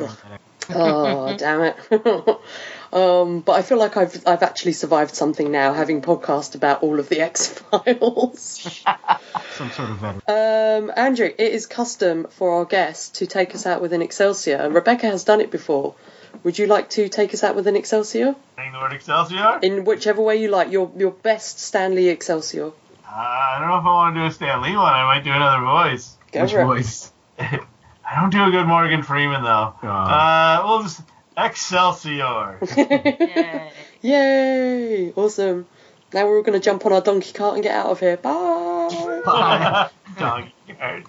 [0.70, 1.76] oh damn it!
[2.94, 7.00] um, but I feel like I've I've actually survived something now, having podcast about all
[7.00, 8.84] of the X Files.
[9.52, 10.04] Some sort of.
[10.04, 14.70] Um, Andrew, it is custom for our guests to take us out with an Excelsior.
[14.70, 15.96] Rebecca has done it before.
[16.44, 18.36] Would you like to take us out with an Excelsior?
[18.56, 19.60] Saying the word Excelsior?
[19.62, 20.72] In whichever way you like.
[20.72, 22.68] Your your best Stan Lee Excelsior.
[22.68, 22.72] Uh,
[23.10, 24.86] I don't know if I want to do a Stan Lee one.
[24.86, 26.16] I might do another voice.
[26.32, 27.12] Go Which voice?
[27.40, 29.74] I don't do a good Morgan Freeman though.
[29.84, 29.88] Oh.
[29.88, 31.02] Uh, we'll just
[31.38, 32.58] Excelsior.
[32.78, 33.72] Yay.
[34.02, 35.12] Yay!
[35.14, 35.68] Awesome.
[36.14, 38.18] Now we're all going to jump on our donkey cart and get out of here.
[38.18, 39.22] Bye.
[39.26, 39.90] Bye.
[40.18, 41.04] donkey cart.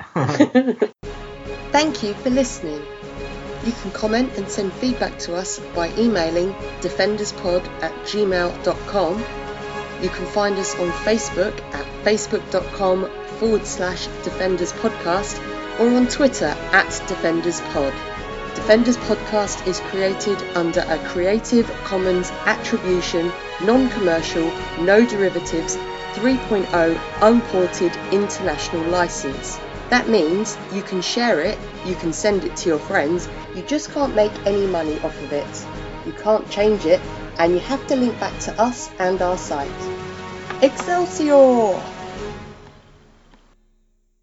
[1.70, 2.82] Thank you for listening.
[3.68, 9.18] You can comment and send feedback to us by emailing defenderspod at gmail.com.
[10.02, 15.38] You can find us on Facebook at facebook.com forward slash Defenders Podcast
[15.78, 17.92] or on Twitter at Defenders Pod.
[18.54, 23.30] Defenders Podcast is created under a Creative Commons Attribution,
[23.64, 24.50] Non Commercial,
[24.80, 25.76] No Derivatives
[26.14, 29.60] 3.0 Unported International License.
[29.90, 33.90] That means you can share it, you can send it to your friends, you just
[33.92, 35.66] can't make any money off of it.
[36.04, 37.00] You can't change it,
[37.38, 39.70] and you have to link back to us and our site.
[40.62, 41.97] Excelsior!